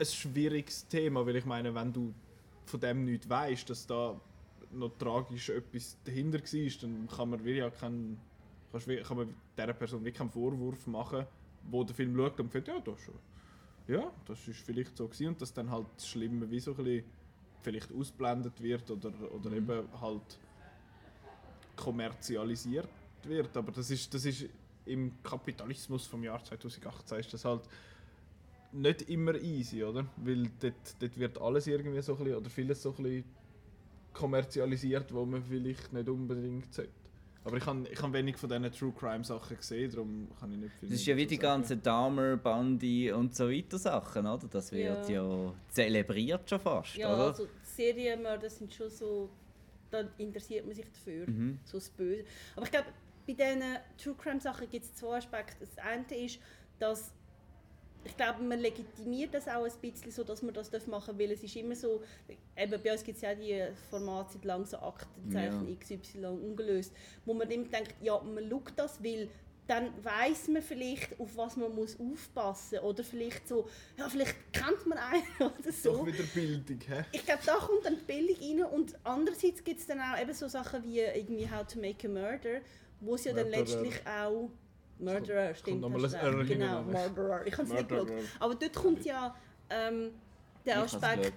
ein 0.00 0.06
schwieriges 0.06 0.88
Thema, 0.88 1.24
weil 1.24 1.36
ich 1.36 1.44
meine, 1.44 1.72
wenn 1.74 1.92
du 1.92 2.12
von 2.66 2.80
dem 2.80 3.04
nicht 3.04 3.28
weißt, 3.28 3.70
dass 3.70 3.86
da 3.86 4.20
noch 4.72 4.90
tragisch 4.98 5.50
etwas 5.50 5.96
dahinter 6.04 6.40
war, 6.40 6.70
dann 6.80 7.08
kann 7.08 7.30
man 7.30 7.38
wirklich 7.44 7.58
ja 7.58 7.70
keinen, 7.70 8.18
kann 9.06 9.16
man 9.16 9.34
dieser 9.56 9.72
Person 9.74 10.00
wirklich 10.00 10.14
keinen 10.18 10.30
Vorwurf 10.30 10.86
machen, 10.88 11.26
wo 11.70 11.84
der 11.84 11.94
Film 11.94 12.16
schaut 12.16 12.40
und 12.40 12.50
findet, 12.50 12.68
ja, 12.68 12.80
das 12.80 13.00
schon. 13.00 13.14
Ja, 13.88 14.12
das 14.26 14.46
ist 14.48 14.60
vielleicht 14.60 14.96
so 14.96 15.06
gewesen 15.06 15.28
und 15.28 15.42
dass 15.42 15.52
dann 15.52 15.70
halt 15.70 15.86
das 15.96 16.06
Schlimme 16.08 16.50
wie 16.50 16.60
so 16.60 16.72
ein 16.72 16.76
bisschen 16.84 17.04
vielleicht 17.62 17.92
ausblendet 17.92 18.60
wird 18.62 18.90
oder, 18.90 19.12
oder 19.32 19.50
Mhm. 19.50 19.56
eben 19.56 20.00
halt 20.00 20.38
kommerzialisiert 21.76 22.88
wird. 23.24 23.56
Aber 23.56 23.72
das 23.72 23.90
ist, 23.90 24.12
das 24.14 24.24
ist 24.24 24.46
im 24.86 25.12
Kapitalismus 25.22 26.06
vom 26.06 26.24
Jahr 26.24 26.42
2018 26.44 27.18
ist 27.18 27.34
das 27.34 27.44
halt 27.44 27.62
nicht 28.72 29.02
immer 29.02 29.34
easy, 29.34 29.84
oder? 29.84 30.06
Weil 30.16 30.48
dort, 30.60 30.96
dort 31.00 31.18
wird 31.18 31.40
alles 31.40 31.66
irgendwie 31.66 32.00
so 32.02 32.12
ein 32.14 32.18
bisschen, 32.24 32.36
oder 32.38 32.50
vieles 32.50 32.82
so 32.82 32.90
ein 32.90 33.02
bisschen 33.02 33.24
kommerzialisiert, 34.12 35.12
wo 35.12 35.24
man 35.24 35.42
vielleicht 35.42 35.92
nicht 35.92 36.08
unbedingt 36.08 36.72
sollte. 36.72 37.01
Aber 37.44 37.56
ich 37.56 37.66
habe 37.66 37.88
ich 37.90 38.00
hab 38.00 38.12
wenig 38.12 38.36
von 38.36 38.48
diesen 38.48 38.70
True 38.72 38.92
Crime 38.96 39.24
Sachen 39.24 39.56
gesehen, 39.56 39.90
darum 39.90 40.28
kann 40.38 40.52
ich 40.52 40.58
nicht 40.58 40.74
viel 40.78 40.88
Das 40.88 40.98
ist 41.00 41.06
ja 41.06 41.16
wie 41.16 41.26
die 41.26 41.38
ganzen 41.38 41.82
Dahmer, 41.82 42.36
Bundy 42.36 43.10
und 43.10 43.34
so 43.34 43.50
weiter 43.50 43.78
Sachen, 43.78 44.26
oder? 44.26 44.46
Das 44.48 44.70
wird 44.70 45.08
ja, 45.08 45.52
zelebriert 45.68 46.48
schon 46.48 46.60
fast, 46.60 46.94
Ja, 46.96 47.12
oder? 47.14 47.26
also 47.28 47.48
Serienmörder 47.64 48.48
sind 48.48 48.72
schon 48.72 48.90
so, 48.90 49.28
da 49.90 50.04
interessiert 50.18 50.64
man 50.66 50.74
sich 50.74 50.86
dafür, 50.86 51.28
Mhm. 51.28 51.58
so 51.64 51.78
das 51.78 51.90
Böse. 51.90 52.24
Aber 52.54 52.64
ich 52.64 52.70
glaube, 52.70 52.86
bei 53.26 53.32
diesen 53.32 53.62
True 54.02 54.14
Crime 54.16 54.40
Sachen 54.40 54.68
gibt 54.68 54.84
es 54.84 54.94
zwei 54.94 55.16
Aspekte. 55.16 55.56
Das 55.66 55.78
eine 55.78 56.24
ist, 56.24 56.38
dass 56.78 57.12
ich 58.04 58.16
glaube, 58.16 58.42
man 58.42 58.58
legitimiert 58.58 59.34
das 59.34 59.48
auch 59.48 59.64
ein 59.64 59.72
bisschen 59.80 60.10
so, 60.10 60.24
dass 60.24 60.42
man 60.42 60.54
das 60.54 60.70
machen 60.86 61.06
darf, 61.06 61.18
weil 61.18 61.30
es 61.30 61.42
ist 61.42 61.56
immer 61.56 61.76
so, 61.76 62.02
eben 62.56 62.82
bei 62.82 62.92
uns 62.92 63.04
gibt 63.04 63.16
es 63.16 63.22
ja 63.22 63.34
die 63.34 63.62
Formate 63.90 64.34
seit 64.34 64.44
lang 64.44 64.64
so 64.66 64.78
Aktenzeichen 64.78 65.68
Ja. 65.68 65.76
XY 65.76 66.26
ungelöst, 66.26 66.92
wo 67.24 67.34
man 67.34 67.50
immer 67.50 67.68
denkt, 67.68 67.94
ja, 68.00 68.20
man 68.20 68.48
schaut 68.48 68.72
das, 68.76 69.02
weil 69.02 69.28
dann 69.66 69.92
weiß 70.04 70.48
man 70.48 70.60
vielleicht, 70.60 71.18
auf 71.20 71.36
was 71.36 71.56
man 71.56 71.74
muss 71.74 71.96
aufpassen 71.98 72.78
muss. 72.80 72.84
Oder 72.84 73.04
vielleicht 73.04 73.46
so, 73.46 73.68
ja, 73.96 74.08
vielleicht 74.08 74.34
kennt 74.52 74.86
man 74.86 74.98
einen 74.98 75.22
oder 75.38 75.72
so. 75.72 75.98
Doch 75.98 76.06
wieder 76.06 76.24
Bildung, 76.34 76.80
hä? 76.86 77.04
Ich 77.12 77.24
glaube, 77.24 77.42
da 77.46 77.54
kommt 77.54 77.84
dann 77.84 77.96
die 77.96 78.04
Bildung 78.04 78.64
rein 78.64 78.72
und 78.72 78.98
andererseits 79.04 79.62
gibt 79.62 79.80
es 79.80 79.86
dann 79.86 80.00
auch 80.00 80.20
eben 80.20 80.34
so 80.34 80.48
Sachen 80.48 80.82
wie 80.82 81.00
irgendwie 81.00 81.48
How 81.48 81.66
to 81.66 81.78
Make 81.78 82.08
a 82.08 82.10
Murder, 82.10 82.60
wo 83.00 83.14
es 83.14 83.24
ja 83.24 83.32
dann 83.32 83.48
letztlich 83.48 83.94
auch 84.06 84.50
Murderer, 85.02 85.54
stimmt, 85.54 85.84
recht. 85.84 86.14
R 86.14 86.44
genau. 86.44 86.82
Murderer. 86.82 87.46
Ich 87.46 87.52
habe 87.54 87.62
es 87.64 87.68
nicht 87.72 87.88
geschaut. 87.88 88.08
Aber 88.40 88.54
dort 88.54 88.74
kommt 88.74 89.04
ja 89.04 89.34
ähm, 89.70 90.10
der 90.64 90.82
Aspekt. 90.82 91.32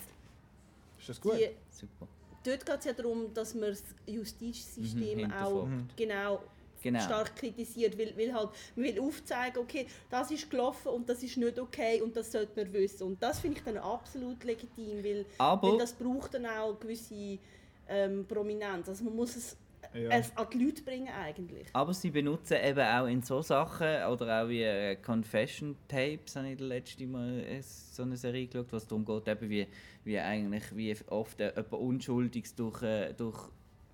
Ist 1.00 1.10
das 1.10 1.22
gut? 1.22 1.34
die, 1.38 1.50
Super. 1.70 2.08
dort 2.44 2.66
geht 2.66 2.80
es 2.80 2.86
ja 2.86 2.94
darum, 2.94 3.34
dass 3.34 3.54
man 3.54 3.70
das 3.70 3.84
Justizsystem 4.08 5.20
Mhm, 5.28 5.34
auch 5.34 5.68
genau, 5.96 6.42
Genau. 6.82 7.00
stark 7.00 7.36
kritisiert, 7.36 7.98
weil, 7.98 8.16
weil 8.16 8.32
halt, 8.34 8.50
man 8.76 8.86
will 8.86 9.00
aufzeigen, 9.00 9.58
okay, 9.60 9.88
das 10.10 10.30
ist 10.30 10.50
gelaufen 10.52 10.90
und 10.90 11.10
das 11.10 11.24
ist 11.24 11.36
nicht 11.38 11.58
okay 11.60 12.00
und 12.02 12.16
das 12.16 12.32
sollte 12.32 12.52
man 12.64 12.72
wissen. 12.74 13.04
Und 13.08 13.24
das 13.24 13.40
finde 13.40 13.58
ich 13.58 13.64
dann 13.64 13.78
absolut 13.78 14.44
legitim, 14.44 15.04
weil, 15.04 15.26
Aber- 15.40 15.72
weil 15.72 15.78
das 15.80 15.94
braucht 15.94 16.36
dann 16.36 16.46
auch 16.46 16.80
gewisse 16.80 17.40
ähm, 17.88 18.26
Prominenz. 18.28 18.88
Also 18.90 19.04
man 19.04 19.16
muss 19.16 19.36
es 19.36 19.58
Ja. 19.94 20.10
es 20.12 20.36
an 20.38 20.48
die 20.54 20.64
Leute 20.64 20.82
bringen 20.84 21.10
eigentlich. 21.10 21.68
Aber 21.74 21.94
sie 21.94 22.10
benutzen 22.12 22.58
eben 22.64 22.80
auch 22.80 23.06
in 23.08 23.22
so 23.22 23.42
Sachen, 23.42 23.88
oder 24.12 24.44
auch 24.44 24.50
wie 24.50 24.64
äh, 24.64 24.96
Confession 24.96 25.76
Tapes, 25.88 26.36
habe 26.36 26.50
ich 26.50 26.58
das 26.58 26.68
letzte 26.68 27.06
Mal 27.08 27.40
äh, 27.42 27.62
so 27.62 28.04
eine 28.04 28.18
Serie 28.18 28.48
geschaut, 28.48 28.72
was 28.72 28.88
darum 28.88 29.06
geht, 29.06 29.28
eben 29.28 29.50
wie, 29.50 29.68
wie 30.04 30.20
eigentlich 30.20 30.64
wie 30.76 30.96
oft 31.10 31.40
äh, 31.40 31.50
jemand 31.56 31.74
Unschuldiges 31.74 32.56
durch, 32.56 32.82
durch 33.18 33.50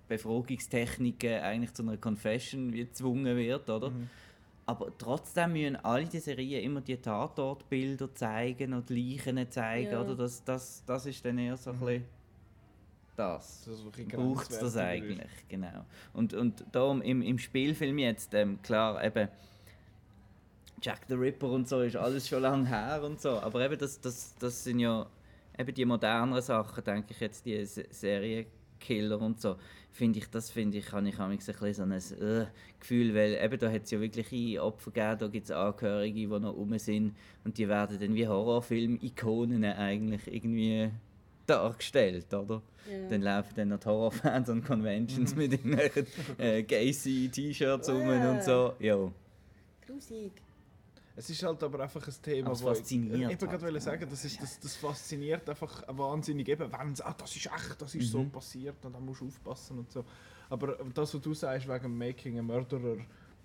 Befragungstechniken 0.08 1.40
eigentlich 1.40 1.72
zu 1.74 1.82
einer 1.82 1.96
Confession 1.96 2.72
wie 2.72 2.84
gezwungen 2.84 3.36
wird, 3.36 3.68
oder? 3.70 3.90
Mhm. 3.90 4.08
Aber 4.64 4.96
trotzdem 4.96 5.52
müssen 5.52 5.76
alle 5.76 6.04
die 6.06 6.18
Serien 6.20 6.62
immer 6.62 6.80
die 6.80 6.96
Tatortbilder 6.96 8.14
zeigen 8.14 8.72
und 8.74 8.88
die 8.88 9.14
Leichen 9.16 9.50
zeigen, 9.50 9.90
Ja. 9.92 10.02
oder? 10.02 10.14
Das, 10.14 10.44
das, 10.44 10.84
das 10.86 11.06
ist 11.06 11.24
dann 11.24 11.38
eher 11.38 11.56
so 11.56 11.70
ein 11.70 11.78
bisschen 11.80 12.04
das 13.16 13.64
braucht 13.66 14.50
es 14.50 14.58
das 14.58 14.60
grenzwertiger 14.60 14.66
ist. 14.66 14.76
eigentlich, 14.78 15.48
genau. 15.48 15.84
Und, 16.14 16.34
und 16.34 16.64
darum 16.72 17.02
im, 17.02 17.22
im 17.22 17.38
Spielfilm 17.38 17.98
jetzt, 17.98 18.32
ähm, 18.34 18.60
klar, 18.62 19.02
eben 19.04 19.28
Jack 20.80 21.02
the 21.08 21.14
Ripper 21.14 21.48
und 21.50 21.68
so 21.68 21.80
ist 21.82 21.96
alles 21.96 22.28
schon 22.28 22.42
lange 22.42 22.66
her 22.68 23.02
und 23.04 23.20
so, 23.20 23.38
aber 23.40 23.64
eben 23.64 23.78
das, 23.78 24.00
das, 24.00 24.34
das 24.38 24.64
sind 24.64 24.80
ja 24.80 25.06
eben 25.58 25.74
die 25.74 25.84
moderneren 25.84 26.42
Sachen, 26.42 26.82
denke 26.82 27.12
ich 27.12 27.20
jetzt, 27.20 27.46
die 27.46 27.64
Se- 27.64 27.86
Serienkiller 27.90 29.20
und 29.20 29.40
so, 29.40 29.56
finde 29.92 30.18
ich, 30.18 30.28
das 30.30 30.50
finde 30.50 30.78
ich, 30.78 30.90
habe 30.90 31.06
ich 31.08 31.20
ein 31.20 31.36
bisschen 31.36 31.74
so 31.74 31.82
ein 31.82 31.92
äh, 31.92 32.46
Gefühl, 32.80 33.14
weil 33.14 33.34
eben 33.34 33.58
da 33.60 33.70
hat 33.70 33.84
es 33.84 33.90
ja 33.92 34.00
wirklich 34.00 34.58
Opfer 34.58 34.90
gegeben, 34.90 35.18
da 35.20 35.28
gibt 35.28 35.44
es 35.44 35.50
Angehörige, 35.52 36.14
die 36.20 36.26
noch 36.26 36.54
rum 36.54 36.76
sind 36.78 37.14
und 37.44 37.58
die 37.58 37.68
werden 37.68 38.00
dann 38.00 38.14
wie 38.14 38.26
Horrorfilm-Ikonen 38.26 39.64
eigentlich 39.64 40.26
irgendwie 40.26 40.90
dargestellt, 41.56 42.32
oder? 42.34 42.62
Ja. 42.90 43.08
Dann 43.08 43.22
laufen 43.22 43.52
dann 43.56 43.68
noch 43.68 43.78
die 43.80 43.86
Horrorfans 43.86 44.48
an 44.50 44.64
Conventions 44.64 45.34
mit 45.36 45.52
irgendwelchen 45.52 46.06
äh, 46.38 46.62
Gacy-T-Shirts 46.62 47.88
rum 47.88 48.08
und 48.08 48.42
so. 48.42 48.74
Ja. 48.80 49.10
Grusig. 49.86 50.32
es 51.16 51.30
ist 51.30 51.42
halt 51.42 51.62
aber 51.62 51.80
einfach 51.80 52.06
ein 52.06 52.14
Thema, 52.22 52.46
Aber 52.46 52.54
es 52.56 52.62
wo 52.62 52.70
ich- 52.72 52.78
fasziniert 52.78 53.14
Ich 53.14 53.20
wollte 53.28 53.48
halt. 53.48 53.60
gerade 53.60 53.80
sagen, 53.80 54.06
das, 54.10 54.24
ist, 54.24 54.40
das, 54.42 54.58
das 54.60 54.76
fasziniert 54.76 55.48
einfach 55.48 55.82
wahnsinnig, 55.88 56.48
eben, 56.48 56.72
wenn 56.72 56.92
es, 56.92 57.00
ah, 57.00 57.14
das 57.18 57.36
ist 57.36 57.46
echt, 57.46 57.80
das 57.82 57.94
ist 57.94 58.10
so 58.10 58.20
Mhm. 58.22 58.30
passiert 58.30 58.84
und 58.84 58.94
dann 58.94 59.04
musst 59.04 59.20
du 59.20 59.26
aufpassen 59.26 59.78
und 59.78 59.90
so. 59.92 60.04
Aber 60.50 60.76
das, 60.94 61.14
was 61.14 61.20
du 61.20 61.34
sagst 61.34 61.68
wegen 61.68 61.96
Making 61.96 62.38
a 62.38 62.42
Murderer, 62.42 62.96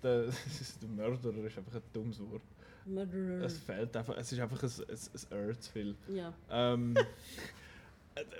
der, 0.02 0.22
das 0.26 0.36
ist, 0.60 0.82
der 0.82 0.88
Murderer 0.88 1.44
ist 1.44 1.58
einfach 1.58 1.74
ein 1.76 1.82
dummes 1.92 2.18
Wort. 2.20 2.42
Murderer. 2.86 3.44
Es 3.44 3.58
fehlt 3.58 3.94
einfach, 3.96 4.16
es 4.16 4.32
ist 4.32 4.40
einfach 4.40 4.62
ein, 4.62 4.70
ein, 5.30 5.48
ein 5.50 5.54
viel. 5.72 5.94
Ja. 6.08 6.32
Ähm, 6.50 6.94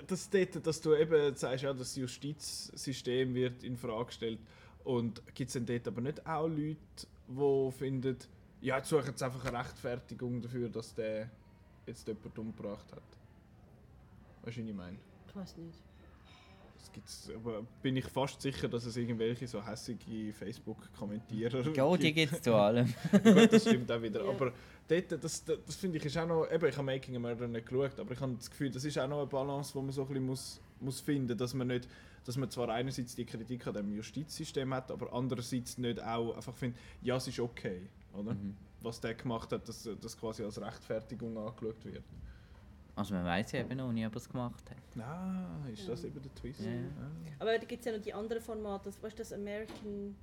das 0.07 0.29
dort, 0.29 0.65
dass 0.65 0.81
du 0.81 0.95
eben 0.95 1.35
sagst, 1.35 1.63
ja, 1.63 1.73
das 1.73 1.95
Justizsystem 1.95 3.33
wird 3.33 3.63
in 3.63 3.77
Frage 3.77 4.05
gestellt 4.05 4.39
und 4.83 5.21
gibt 5.35 5.49
es 5.49 5.53
denn 5.53 5.65
dort 5.65 5.87
aber 5.87 6.01
nicht 6.01 6.25
auch 6.25 6.47
Leute, 6.47 6.77
die 7.27 7.71
finden, 7.71 8.17
ja, 8.61 8.77
jetzt 8.77 8.89
suchen 8.89 9.07
jetzt 9.07 9.23
einfach 9.23 9.45
eine 9.45 9.59
Rechtfertigung 9.59 10.41
dafür, 10.41 10.69
dass 10.69 10.93
der 10.93 11.29
jetzt 11.85 12.07
jemand 12.07 12.37
umgebracht 12.37 12.91
hat. 12.91 13.03
Was 14.43 14.57
ich 14.57 14.73
meine? 14.73 14.97
Ich 15.27 15.35
weiß 15.35 15.57
nicht. 15.57 15.88
Das 16.79 16.91
gibt's, 16.93 17.29
aber 17.35 17.63
bin 17.81 17.97
ich 17.97 18.05
fast 18.05 18.41
sicher, 18.41 18.67
dass 18.69 18.85
es 18.85 18.95
irgendwelche 18.95 19.47
so 19.47 19.65
hässige 19.65 20.33
Facebook-Kommentierer 20.33 21.73
Ja, 21.73 21.97
die 21.97 22.13
gibt 22.13 22.31
es 22.31 22.41
zu 22.41 22.55
allem. 22.55 22.87
Gut, 23.11 23.51
das 23.51 23.63
stimmt 23.63 23.91
auch 23.91 24.01
wieder. 24.01 24.23
Ja. 24.23 24.29
Aber 24.29 24.53
dort, 24.87 25.23
das, 25.23 25.43
das, 25.43 25.59
das 25.65 25.75
finde 25.75 25.97
ich 25.97 26.05
ist 26.05 26.17
auch 26.17 26.27
noch, 26.27 26.49
eben, 26.49 26.65
ich 26.65 26.75
habe 26.75 26.85
Making 26.85 27.17
a 27.17 27.19
Murder 27.19 27.47
nicht 27.47 27.67
geschaut, 27.67 27.99
aber 27.99 28.13
ich 28.13 28.19
habe 28.19 28.33
das 28.33 28.49
Gefühl, 28.49 28.71
das 28.71 28.85
ist 28.85 28.97
auch 28.97 29.07
noch 29.07 29.19
eine 29.19 29.27
Balance, 29.27 29.73
die 29.73 29.79
man 29.79 29.91
so 29.91 30.03
ein 30.03 30.07
bisschen 30.07 30.25
muss, 30.25 30.61
muss 30.79 31.01
finden, 31.01 31.37
dass 31.37 31.53
man 31.53 31.67
nicht, 31.67 31.87
dass 32.25 32.37
man 32.37 32.49
zwar 32.49 32.69
einerseits 32.69 33.15
die 33.15 33.25
Kritik 33.25 33.67
an 33.67 33.73
dem 33.73 33.91
Justizsystem 33.91 34.73
hat, 34.73 34.89
aber 34.91 35.11
andererseits 35.13 35.77
nicht 35.77 36.01
auch 36.01 36.35
einfach 36.35 36.55
findet, 36.55 36.79
ja, 37.01 37.17
es 37.17 37.27
ist 37.27 37.39
okay, 37.39 37.81
oder? 38.13 38.33
Mhm. 38.33 38.55
Was 38.81 39.01
der 39.01 39.13
gemacht 39.13 39.51
hat, 39.51 39.67
dass 39.67 39.89
das 39.99 40.17
quasi 40.17 40.43
als 40.43 40.61
Rechtfertigung 40.61 41.37
angeschaut 41.37 41.83
wird. 41.83 42.03
Also 42.99 43.13
man 43.15 43.23
weiß 43.23 43.53
ja 43.53 43.61
eben 43.61 43.77
noch 43.77 43.93
nie, 43.93 44.05
ob 44.05 44.11
er 44.13 44.17
es 44.17 44.27
gemacht 44.27 44.63
hat. 44.69 45.01
Ah, 45.03 45.65
ist 45.71 45.87
das 45.87 46.03
eben 46.03 46.21
der 46.21 46.35
Twist? 46.35 46.59
Ja. 46.59 46.67
Ah. 46.99 47.09
Aber 47.39 47.57
da 47.57 47.63
gibt 47.65 47.79
es 47.79 47.85
ja 47.85 47.93
noch 47.95 48.01
die 48.03 48.13
anderen 48.13 48.43
Formate, 48.43 48.89
weißt 49.01 49.13
du, 49.17 49.21
das 49.21 49.31
American 49.31 50.17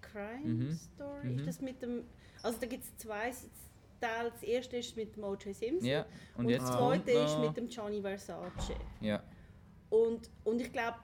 Crime 0.00 0.44
Mhm. 0.44 0.72
Story? 0.72 1.26
Mhm. 1.26 1.38
Ist 1.40 1.48
das 1.48 1.60
mit 1.60 1.82
dem. 1.82 2.04
Also 2.44 2.58
da 2.60 2.66
gibt 2.68 2.84
es 2.84 2.96
zwei 2.96 3.32
Teile. 4.00 4.30
Das 4.30 4.42
erste 4.44 4.76
ist 4.76 4.96
mit 4.96 5.16
dem 5.16 5.24
O.J. 5.24 5.52
Simpson. 5.52 5.84
Ja, 5.88 6.06
und, 6.36 6.44
Und, 6.44 6.48
jetzt 6.50 6.68
das 6.68 6.76
zweite 6.76 7.10
ist 7.10 7.32
noch- 7.34 7.46
mit 7.48 7.56
dem 7.56 7.68
Gianni 7.68 8.00
Versace. 8.00 8.76
Ja, 9.00 9.20
Und, 9.90 10.30
und 10.44 10.60
ich 10.60 10.70
glaube, 10.72 10.98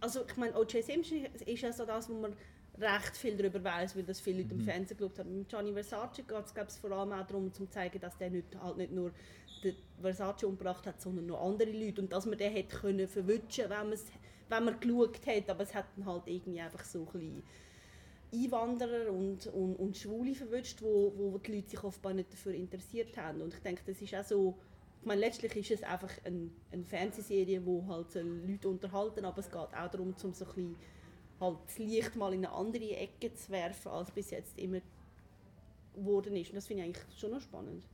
also 0.00 0.24
ich 0.24 0.36
meine, 0.36 0.54
O.J. 0.56 0.84
Simpson 0.84 1.24
ist 1.46 1.60
ja 1.62 1.72
so 1.72 1.84
das, 1.84 2.08
wo 2.08 2.14
man 2.14 2.32
recht 2.80 3.16
viel 3.16 3.36
darüber 3.36 3.62
weiß, 3.62 3.96
weil 3.96 4.04
das 4.04 4.20
viele 4.20 4.42
Leute 4.42 4.54
im 4.54 4.60
Fernsehen 4.60 4.96
geschaut 4.96 5.18
haben. 5.18 5.38
Mit 5.38 5.48
Gianni 5.48 5.72
Versace 5.72 6.22
geht 6.26 6.68
es 6.68 6.76
vor 6.78 6.92
allem 6.92 7.12
auch 7.12 7.26
darum, 7.26 7.44
um 7.46 7.52
zu 7.52 7.66
zeigen, 7.66 8.00
dass 8.00 8.16
der 8.18 8.30
nicht, 8.30 8.46
halt 8.60 8.76
nicht 8.76 8.92
nur 8.92 9.10
den 9.64 9.74
Versace 10.00 10.44
umgebracht 10.44 10.86
hat, 10.86 11.00
sondern 11.00 11.26
noch 11.26 11.40
andere 11.44 11.70
Leute. 11.70 12.00
Und 12.00 12.12
dass 12.12 12.26
man 12.26 12.38
den 12.38 12.52
hätte 12.52 12.76
können 12.76 13.08
verwutschen 13.08 13.64
wenn, 13.68 13.88
man's- 13.88 14.06
wenn 14.48 14.64
man 14.64 14.78
geschaut 14.78 15.26
hat. 15.26 15.50
Aber 15.50 15.62
es 15.62 15.74
hat 15.74 15.86
dann 15.96 16.06
halt 16.06 16.22
irgendwie 16.26 16.60
einfach 16.60 16.84
so 16.84 17.00
ein 17.00 17.06
bisschen 17.06 17.42
Einwanderer 18.32 19.10
und, 19.10 19.46
und, 19.48 19.76
und 19.76 19.96
Schwule 19.96 20.34
verwünscht, 20.34 20.82
wo, 20.82 21.12
wo 21.16 21.38
die 21.38 21.56
Leute 21.56 21.70
sich 21.70 21.82
offenbar 21.82 22.12
nicht 22.14 22.32
dafür 22.32 22.52
interessiert 22.52 23.16
haben. 23.16 23.40
Und 23.40 23.54
ich 23.54 23.60
denke, 23.60 23.82
das 23.86 24.00
ist 24.02 24.14
auch 24.14 24.24
so, 24.24 24.58
ich 25.00 25.06
meine, 25.06 25.20
letztlich 25.22 25.56
ist 25.56 25.70
es 25.70 25.82
einfach 25.82 26.10
ein, 26.24 26.50
eine 26.70 26.84
Fernsehserie, 26.84 27.64
wo 27.64 27.86
halt 27.88 28.14
Leute 28.46 28.68
unterhalten, 28.68 29.24
aber 29.24 29.38
es 29.38 29.46
geht 29.48 29.56
auch 29.56 29.70
darum, 29.90 30.08
um 30.08 30.14
so 30.16 30.26
ein 30.28 30.32
bisschen 30.32 30.76
halt 31.40 31.58
das 31.66 31.78
Licht 31.78 32.16
mal 32.16 32.32
in 32.32 32.44
eine 32.44 32.54
andere 32.54 32.96
Ecke 32.96 33.32
zu 33.34 33.50
werfen, 33.50 33.88
als 33.90 34.10
bis 34.10 34.30
jetzt 34.30 34.58
immer 34.58 34.80
geworden 35.94 36.36
ist. 36.36 36.50
Und 36.50 36.56
das 36.56 36.66
finde 36.66 36.82
ich 36.82 36.88
eigentlich 36.88 37.18
schon 37.18 37.30
noch 37.30 37.40
spannend. 37.40 37.84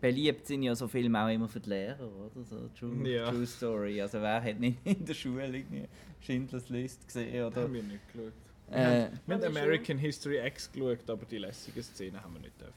beliebt 0.00 0.46
sind 0.46 0.62
ja 0.62 0.74
so 0.74 0.86
Filme 0.86 1.20
auch 1.22 1.28
immer 1.28 1.48
für 1.48 1.60
die 1.60 1.70
Lehrer, 1.70 2.08
oder? 2.08 2.44
So 2.44 2.68
True, 2.78 3.08
Ja. 3.08 3.30
True 3.30 3.46
Story. 3.46 4.00
Also 4.00 4.20
wer 4.20 4.42
hat 4.42 4.60
nicht 4.60 4.78
in 4.84 5.04
der 5.04 5.14
Schule 5.14 5.46
irgendwie 5.46 5.88
Schindlers 6.20 6.68
List 6.68 7.06
gesehen, 7.06 7.44
oder? 7.44 7.62
haben 7.62 7.74
wir 7.74 7.82
nicht 7.82 8.12
geschaut. 8.12 8.32
Äh, 8.70 9.08
wir 9.26 9.34
haben. 9.36 9.44
American 9.44 9.98
History 9.98 10.38
X 10.46 10.70
geschaut, 10.70 11.08
aber 11.08 11.24
die 11.24 11.38
lässigen 11.38 11.82
Szenen 11.82 12.22
haben 12.22 12.34
wir 12.34 12.40
nicht 12.40 12.60
dürfen. 12.60 12.74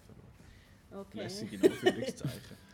Okay. 0.93 1.17
Lässig 1.19 1.53
in 1.53 1.63
Anführungszeichen. 1.63 2.57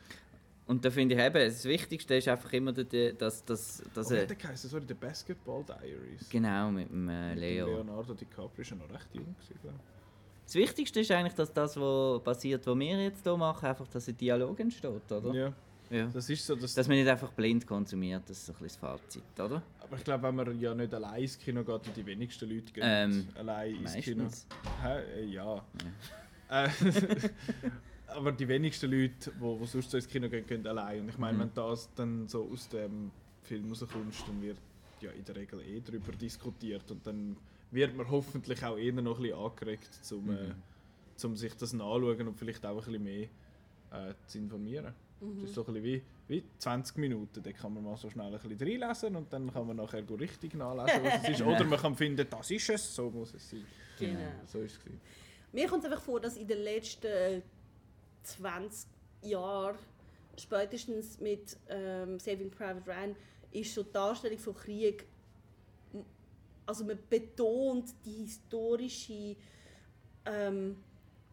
Und 0.67 0.83
da 0.83 0.91
finde 0.91 1.15
ich 1.15 1.21
eben, 1.21 1.33
das 1.33 1.63
Wichtigste 1.63 2.15
ist 2.15 2.27
einfach 2.27 2.51
immer, 2.51 2.73
dass, 2.73 3.45
dass, 3.45 3.83
dass 3.93 4.11
Oh, 4.11 4.15
hat 4.17 4.29
der 4.29 4.35
geheißen? 4.35 4.69
Sorry, 4.69 4.85
der 4.85 4.95
Basketball 4.95 5.63
Diaries. 5.63 6.27
Genau, 6.29 6.69
mit 6.71 6.89
dem 6.89 7.07
äh, 7.07 7.33
Leo. 7.35 7.67
Leonardo 7.67 8.13
DiCaprio 8.13 8.61
ist 8.61 8.69
ja 8.71 8.75
noch 8.75 8.89
recht 8.91 9.07
jung. 9.13 9.33
Das 10.43 10.55
Wichtigste 10.55 10.99
ist 10.99 11.11
eigentlich, 11.11 11.33
dass 11.35 11.53
das, 11.53 11.77
was 11.79 12.21
passiert, 12.23 12.67
was 12.67 12.77
wir 12.77 13.03
jetzt 13.03 13.23
hier 13.23 13.37
machen, 13.37 13.65
einfach, 13.65 13.87
dass 13.87 14.07
ein 14.09 14.17
Dialog 14.17 14.59
entsteht, 14.59 15.09
oder? 15.11 15.33
Ja, 15.33 15.53
Ja. 15.89 16.07
das 16.07 16.29
ist 16.29 16.45
so. 16.45 16.55
Das, 16.55 16.73
Dass 16.73 16.87
man 16.89 16.97
nicht 16.97 17.07
einfach 17.09 17.31
blind 17.31 17.65
konsumiert, 17.65 18.23
das 18.27 18.37
ist 18.37 18.45
so 18.47 18.51
ein 18.53 18.59
bisschen 18.59 18.81
das 18.81 18.99
Fazit, 19.01 19.23
oder? 19.39 19.61
aber 19.79 19.95
ich 19.97 20.03
glaube, 20.03 20.23
wenn 20.23 20.35
man 20.35 20.59
ja 20.59 20.73
nicht 20.73 20.93
allein 20.93 21.21
ins 21.23 21.37
Kino 21.39 21.63
geht, 21.63 21.87
und 21.87 21.95
die 21.95 22.05
wenigsten 22.05 22.49
Leute 22.49 22.73
gehen 22.73 22.83
Ähm, 22.85 23.27
allein 23.35 23.75
ins 23.75 23.93
Kino. 23.95 24.23
Meistens. 24.23 24.47
Hä? 24.83 25.21
Äh, 25.21 25.25
ja. 25.27 25.63
Äh, 28.07 28.11
aber 28.11 28.31
die 28.31 28.47
wenigsten 28.47 28.89
Leute, 28.91 29.31
die 29.31 29.65
sonst 29.65 29.91
so 29.91 29.97
ins 29.97 30.07
Kino 30.07 30.29
gehen, 30.29 30.45
gehen 30.45 30.65
allein. 30.67 31.01
Und 31.01 31.09
ich 31.09 31.17
meine, 31.17 31.37
Mhm. 31.37 31.41
wenn 31.41 31.53
das 31.53 31.89
dann 31.95 32.27
so 32.27 32.49
aus 32.51 32.69
dem 32.69 33.11
Film 33.43 33.69
rauskommst, 33.69 34.27
dann 34.27 34.41
wird 34.41 34.57
ja 35.01 35.11
in 35.11 35.23
der 35.25 35.35
Regel 35.35 35.61
eh 35.61 35.79
darüber 35.81 36.11
diskutiert. 36.13 36.89
Und 36.91 37.05
dann 37.05 37.37
wird 37.71 37.95
man 37.95 38.09
hoffentlich 38.09 38.63
auch 38.63 38.77
eher 38.77 38.93
noch 38.93 39.17
ein 39.17 39.21
bisschen 39.23 39.37
angeregt, 39.37 39.89
um, 40.11 40.29
äh, 40.29 40.33
Mhm. 40.47 40.53
um 41.23 41.35
sich 41.35 41.53
das 41.55 41.73
nachzuschauen 41.73 42.27
und 42.27 42.37
vielleicht 42.37 42.65
auch 42.65 42.71
ein 42.71 42.77
bisschen 42.77 43.03
mehr 43.03 43.27
äh, 43.91 44.13
zu 44.25 44.37
informieren. 44.39 44.93
Mhm. 45.21 45.41
Das 45.41 45.49
ist 45.49 45.55
so 45.55 45.65
ein 45.65 45.73
bisschen 45.73 45.83
wie, 45.83 46.01
wie 46.27 46.43
20 46.59 46.97
Minuten, 46.97 47.41
da 47.41 47.51
kann 47.53 47.73
man 47.73 47.83
mal 47.83 47.95
so 47.97 48.09
schnell 48.09 48.33
ein 48.33 48.39
bisschen 48.39 48.59
reinlesen 48.81 49.15
und 49.15 49.31
dann 49.31 49.51
kann 49.51 49.65
man 49.65 49.77
nachher 49.77 50.03
richtig 50.19 50.53
nachlesen, 50.55 51.03
was 51.03 51.23
es 51.23 51.29
ist. 51.29 51.41
Oder 51.47 51.63
man 51.63 51.79
kann 51.79 51.95
finden, 51.95 52.27
das 52.29 52.51
ist 52.51 52.69
es, 52.69 52.93
so 52.95 53.09
muss 53.09 53.33
es 53.33 53.49
sein. 53.49 53.65
Genau. 53.97 54.19
So 54.45 54.59
ist 54.59 54.73
es. 54.73 54.79
gewesen. 54.79 54.99
Mir 55.53 55.67
kommt 55.67 55.83
es 55.85 55.89
einfach 55.89 56.03
vor, 56.03 56.19
dass 56.19 56.35
in 56.37 56.47
den 56.47 56.59
letzten 56.59 57.41
20 58.27 58.87
Jahren, 59.23 59.77
spätestens 60.37 61.19
mit 61.19 61.57
ähm, 61.69 62.19
Saving 62.19 62.51
Private 62.51 62.85
Ryan, 62.85 63.15
ist 63.51 63.73
so 63.73 63.83
die 63.83 63.91
Darstellung 63.91 64.37
von 64.37 64.55
Krieg, 64.55 65.05
also 66.65 66.83
man 66.83 66.99
betont 67.09 67.93
die 68.05 68.25
historische 68.25 69.35
ähm, 70.25 70.77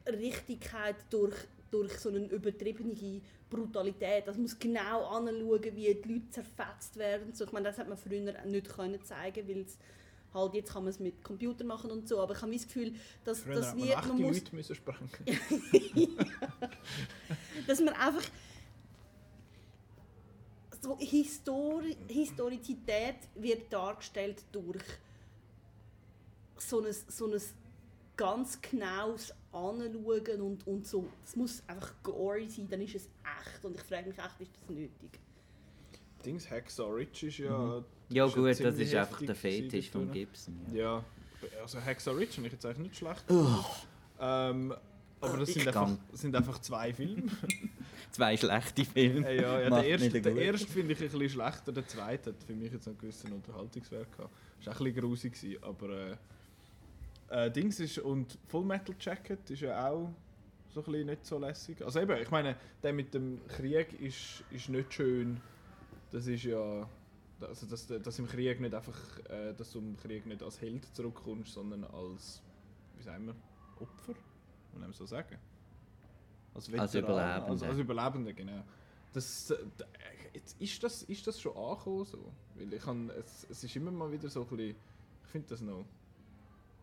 Richtigkeit 0.07 0.97
durch, 1.11 1.35
durch 1.71 1.99
so 1.99 2.09
eine 2.09 2.21
übertriebene 2.27 3.21
Brutalität. 3.51 4.27
Das 4.27 4.37
muss 4.37 4.59
genau 4.59 5.05
anschauen, 5.07 5.63
wie 5.75 5.95
die 5.95 6.13
Leute 6.13 6.31
zerfetzt 6.31 6.97
werden. 6.97 7.33
So, 7.35 7.45
ich 7.45 7.53
meine, 7.53 7.69
das 7.69 7.79
hat 7.79 7.89
man 7.89 7.99
früher 7.99 8.21
nicht 8.45 8.69
können 8.69 9.03
zeigen, 9.03 9.49
weil 9.49 9.63
es 9.63 9.77
halt 10.35 10.55
jetzt 10.55 10.73
kann 10.73 10.83
man 10.85 10.91
es 10.91 10.99
mit 10.99 11.23
Computer 11.23 11.65
machen 11.65 11.91
und 11.91 12.09
so. 12.09 12.21
Aber 12.21 12.35
ich 12.35 12.43
habe 12.43 12.53
das 12.53 12.67
Gefühl, 12.67 12.95
dass 13.25 13.41
Früher 13.41 13.55
das 13.55 13.69
hat 13.69 14.09
man 14.09 14.21
muss, 14.21 14.37
Leute 14.39 14.57
müssen 14.57 14.75
sprengen. 14.75 15.11
dass 17.67 17.81
man 17.81 17.95
einfach 17.95 18.25
so 20.83 20.99
Histori 20.99 21.97
Historizität 22.09 23.17
wird 23.37 23.73
dargestellt 23.73 24.45
durch 24.53 24.85
so 26.59 26.85
ein, 26.85 26.93
so 27.09 27.27
ein 27.27 27.41
ganz 28.17 28.61
genaues 28.61 29.33
Anschauen 29.53 30.41
und, 30.41 30.67
und 30.67 30.87
so. 30.87 31.07
Es 31.25 31.37
muss 31.37 31.63
einfach 31.67 31.93
gory 32.03 32.49
sein, 32.49 32.69
dann 32.69 32.81
ist 32.81 32.95
es 32.95 33.05
echt. 33.05 33.65
Und 33.65 33.77
ich 33.77 33.83
frage 33.83 34.09
mich 34.09 34.19
echt, 34.19 34.41
ist 34.41 34.51
das 34.61 34.69
nötig? 34.69 35.21
Dings 36.25 36.51
Hacksaw 36.51 36.91
Ridge 36.93 37.27
ist 37.29 37.39
ja. 37.39 37.57
Mhm. 37.57 37.85
Ja 38.11 38.27
ist 38.27 38.35
ja 38.37 38.43
gut, 38.43 38.61
das 38.61 38.79
ist 38.79 38.95
einfach 38.95 39.23
der 39.23 39.35
Fetisch 39.35 39.91
von. 39.91 40.11
Gibson. 40.11 40.55
Ja. 40.73 41.05
Ja, 41.43 41.61
also 41.63 41.81
Hacksaw 41.81 42.17
Ridge 42.17 42.33
finde 42.33 42.49
ich 42.49 42.53
jetzt 42.55 42.65
eigentlich 42.67 42.79
nicht 42.79 42.97
schlecht. 42.97 43.25
Ähm, 44.21 44.75
aber 45.21 45.39
das 45.39 45.53
sind 45.53 45.67
einfach, 45.67 45.91
sind 46.13 46.37
einfach 46.37 46.61
zwei 46.61 46.93
Filme. 46.93 47.25
Zwei 48.11 48.37
schlechte 48.37 48.85
Filme. 48.85 49.29
Äh, 49.29 49.43
ja, 49.43 49.61
ja, 49.61 49.71
der 49.71 49.85
erste, 49.87 50.21
der 50.21 50.37
erste 50.37 50.69
finde 50.69 50.93
ich 50.93 51.01
ein 51.01 51.09
bisschen 51.09 51.31
schlechter, 51.31 51.73
der 51.73 51.85
zweite 51.85 52.31
hat 52.31 52.45
für 52.45 52.53
mich 52.53 52.73
jetzt 52.73 52.87
einen 52.87 52.97
gewissen 52.97 53.33
Unterhaltungswert 53.33 54.17
gehabt. 54.17 54.33
Ist 54.61 54.69
auch 54.69 54.73
ein 54.73 54.85
bisschen 54.85 55.01
grusig 55.01 55.33
gewesen, 55.33 55.63
aber 55.65 56.17
äh, 57.31 57.47
äh, 57.47 57.51
Dings 57.51 57.81
ist 57.81 57.99
und 57.99 58.39
Full 58.47 58.65
Metal 58.65 58.95
Jacket 59.01 59.51
ist 59.51 59.63
ja 59.63 59.89
auch 59.89 60.11
so 60.73 60.81
ein 60.81 60.85
bisschen 60.85 61.07
nicht 61.07 61.27
so 61.27 61.39
lässig. 61.39 61.85
Also 61.85 62.01
eben, 62.01 62.17
ich 62.23 62.31
meine, 62.31 62.55
der 62.85 62.93
mit 62.93 63.13
dem 63.15 63.41
Krieg 63.49 64.01
ist, 64.01 64.45
ist 64.53 64.69
nicht 64.69 64.95
schön. 64.95 65.41
Das 66.15 66.29
ist 66.29 66.45
ja 66.45 66.89
also 67.41 67.67
dass, 67.67 67.87
dass 67.87 68.19
im 68.19 68.27
Krieg 68.27 68.61
nicht 68.61 68.73
einfach, 68.73 69.19
äh, 69.29 69.53
dass 69.55 69.73
du 69.73 69.81
im 69.81 69.97
Krieg 69.97 70.25
nicht 70.27 70.43
als 70.43 70.61
Held 70.61 70.85
zurückkommst, 70.95 71.53
sondern 71.53 71.85
als, 71.85 72.41
wie 72.97 73.03
sagen 73.03 73.27
wir, 73.27 73.35
Opfer, 73.81 74.15
kann 74.71 74.81
man 74.81 74.93
so 74.93 75.07
sagen. 75.07 75.37
Als 76.55 76.71
Veteran, 76.71 76.89
Überlebender. 76.89 77.47
Als, 77.51 77.63
als 77.63 77.79
Überlebender, 77.79 78.33
genau. 78.33 78.63
Das, 79.13 79.51
äh, 79.51 79.57
jetzt 80.33 80.61
ist, 80.61 80.83
das, 80.83 81.03
ist 81.03 81.27
das 81.27 81.41
schon 81.41 81.57
angekommen 81.57 82.05
so? 82.05 82.33
Weil 82.55 82.73
ich 82.73 82.83
kann, 82.83 83.11
es, 83.11 83.47
es 83.51 83.65
ist 83.65 83.77
immer 83.77 83.91
mal 83.91 84.11
wieder 84.13 84.29
so 84.29 84.43
ein 84.43 84.47
bisschen, 84.47 84.77
ich 85.25 85.31
finde 85.31 85.49
das 85.49 85.61
noch, 85.61 85.85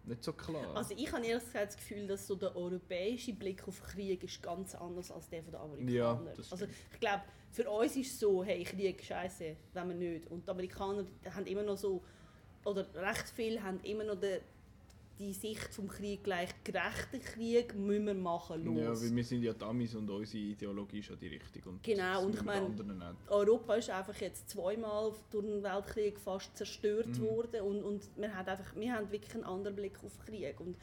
nicht 0.06 0.24
so 0.24 0.34
klar. 0.34 0.76
Also 0.76 0.93
ich 0.97 1.12
habe 1.12 1.26
ehrlich 1.26 1.45
gesagt 1.45 1.68
das 1.68 1.78
Gefühl, 1.78 2.08
dass 2.08 2.26
so 2.26 2.36
der 2.36 2.56
europäische 2.56 3.34
Blick 3.34 3.68
auf 3.68 3.82
Krieg 3.84 4.24
ist 4.24 4.41
ganz 4.41 4.76
anders 4.76 5.12
als 5.12 5.30
der 5.30 5.43
von 5.43 5.52
den 5.52 5.62
Amerikanern. 5.62 6.26
Ja, 6.26 6.43
also 6.49 6.66
ich 6.66 6.99
glaube, 6.99 7.24
für 7.52 7.70
uns 7.70 7.95
ist 7.95 8.14
es 8.14 8.20
so, 8.20 8.43
hey, 8.43 8.64
Krieg 8.64 9.04
scheiße, 9.04 9.56
wenn 9.74 9.88
wir 9.89 9.95
nicht. 9.95 10.32
Und 10.32 10.47
die 10.47 10.52
Amerikaner 10.52 11.06
haben 11.36 11.45
immer 11.45 11.64
noch 11.64 11.78
so, 11.78 12.02
oder 12.66 12.88
recht 12.95 13.30
viele 13.30 13.62
haben 13.62 13.80
immer 13.84 14.04
noch 14.04 14.20
den, 14.20 14.41
die 15.22 15.34
Sicht 15.34 15.74
vom 15.74 15.88
Krieg 15.88 16.24
gleich 16.24 16.49
gerechter 16.63 17.19
Krieg 17.19 17.76
müssen 17.76 18.05
wir 18.07 18.13
machen, 18.13 18.63
los. 18.65 18.78
Ja, 18.78 19.01
weil 19.01 19.15
wir 19.15 19.24
sind 19.24 19.43
ja 19.43 19.53
Damis 19.53 19.95
und 19.95 20.09
unsere 20.09 20.38
Ideologie 20.43 20.99
ist 20.99 21.09
ja 21.09 21.15
die 21.15 21.28
richtige. 21.28 21.69
Und 21.69 21.84
Genau, 21.84 22.26
und 22.26 22.36
ich 22.36 22.43
meine. 22.43 22.76
Europa 23.30 23.76
ist 23.76 23.89
einfach 23.89 24.15
jetzt 24.19 24.49
zweimal 24.49 25.13
durch 25.30 25.45
den 25.45 25.63
Weltkrieg 25.63 26.19
fast 26.19 26.55
zerstört 26.57 27.07
Mhm. 27.07 27.22
worden 27.22 27.61
und, 27.61 27.84
und 27.84 28.09
wir, 28.17 28.36
haben 28.36 28.47
einfach, 28.47 28.76
wir 28.76 28.93
haben 28.93 29.11
wirklich 29.11 29.34
einen 29.36 29.43
anderen 29.43 29.76
Blick 29.76 29.97
auf 30.03 30.17
Krieg. 30.26 30.59
Und, 30.59 30.76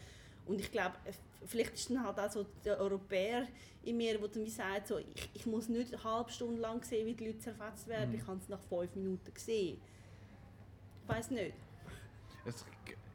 und 0.46 0.60
ich 0.60 0.70
glaube, 0.70 0.94
äh, 1.04 1.12
vielleicht 1.46 1.74
ist 1.74 1.90
dann 1.90 2.04
halt 2.04 2.18
auch 2.18 2.30
so 2.30 2.46
der 2.64 2.78
Europäer 2.78 3.46
in 3.82 3.96
mir, 3.96 4.18
der 4.18 4.28
dann 4.28 4.44
wie 4.44 4.50
sagt, 4.50 4.88
so, 4.88 4.98
ich, 4.98 5.30
ich 5.34 5.46
muss 5.46 5.68
nicht 5.68 5.92
eine 5.94 6.04
halbe 6.04 6.30
Stunde 6.30 6.60
lang 6.60 6.82
sehen, 6.84 7.06
wie 7.06 7.14
die 7.14 7.26
Leute 7.26 7.38
zerfetzt 7.40 7.86
werden, 7.88 8.10
Mhm. 8.10 8.16
ich 8.16 8.26
habe 8.26 8.38
es 8.40 8.48
nach 8.48 8.60
fünf 8.62 8.94
Minuten 8.94 9.34
gesehen. 9.34 9.78
Ich 11.02 11.08
weiß 11.08 11.30
nicht. 11.30 11.54
Es, 12.44 12.64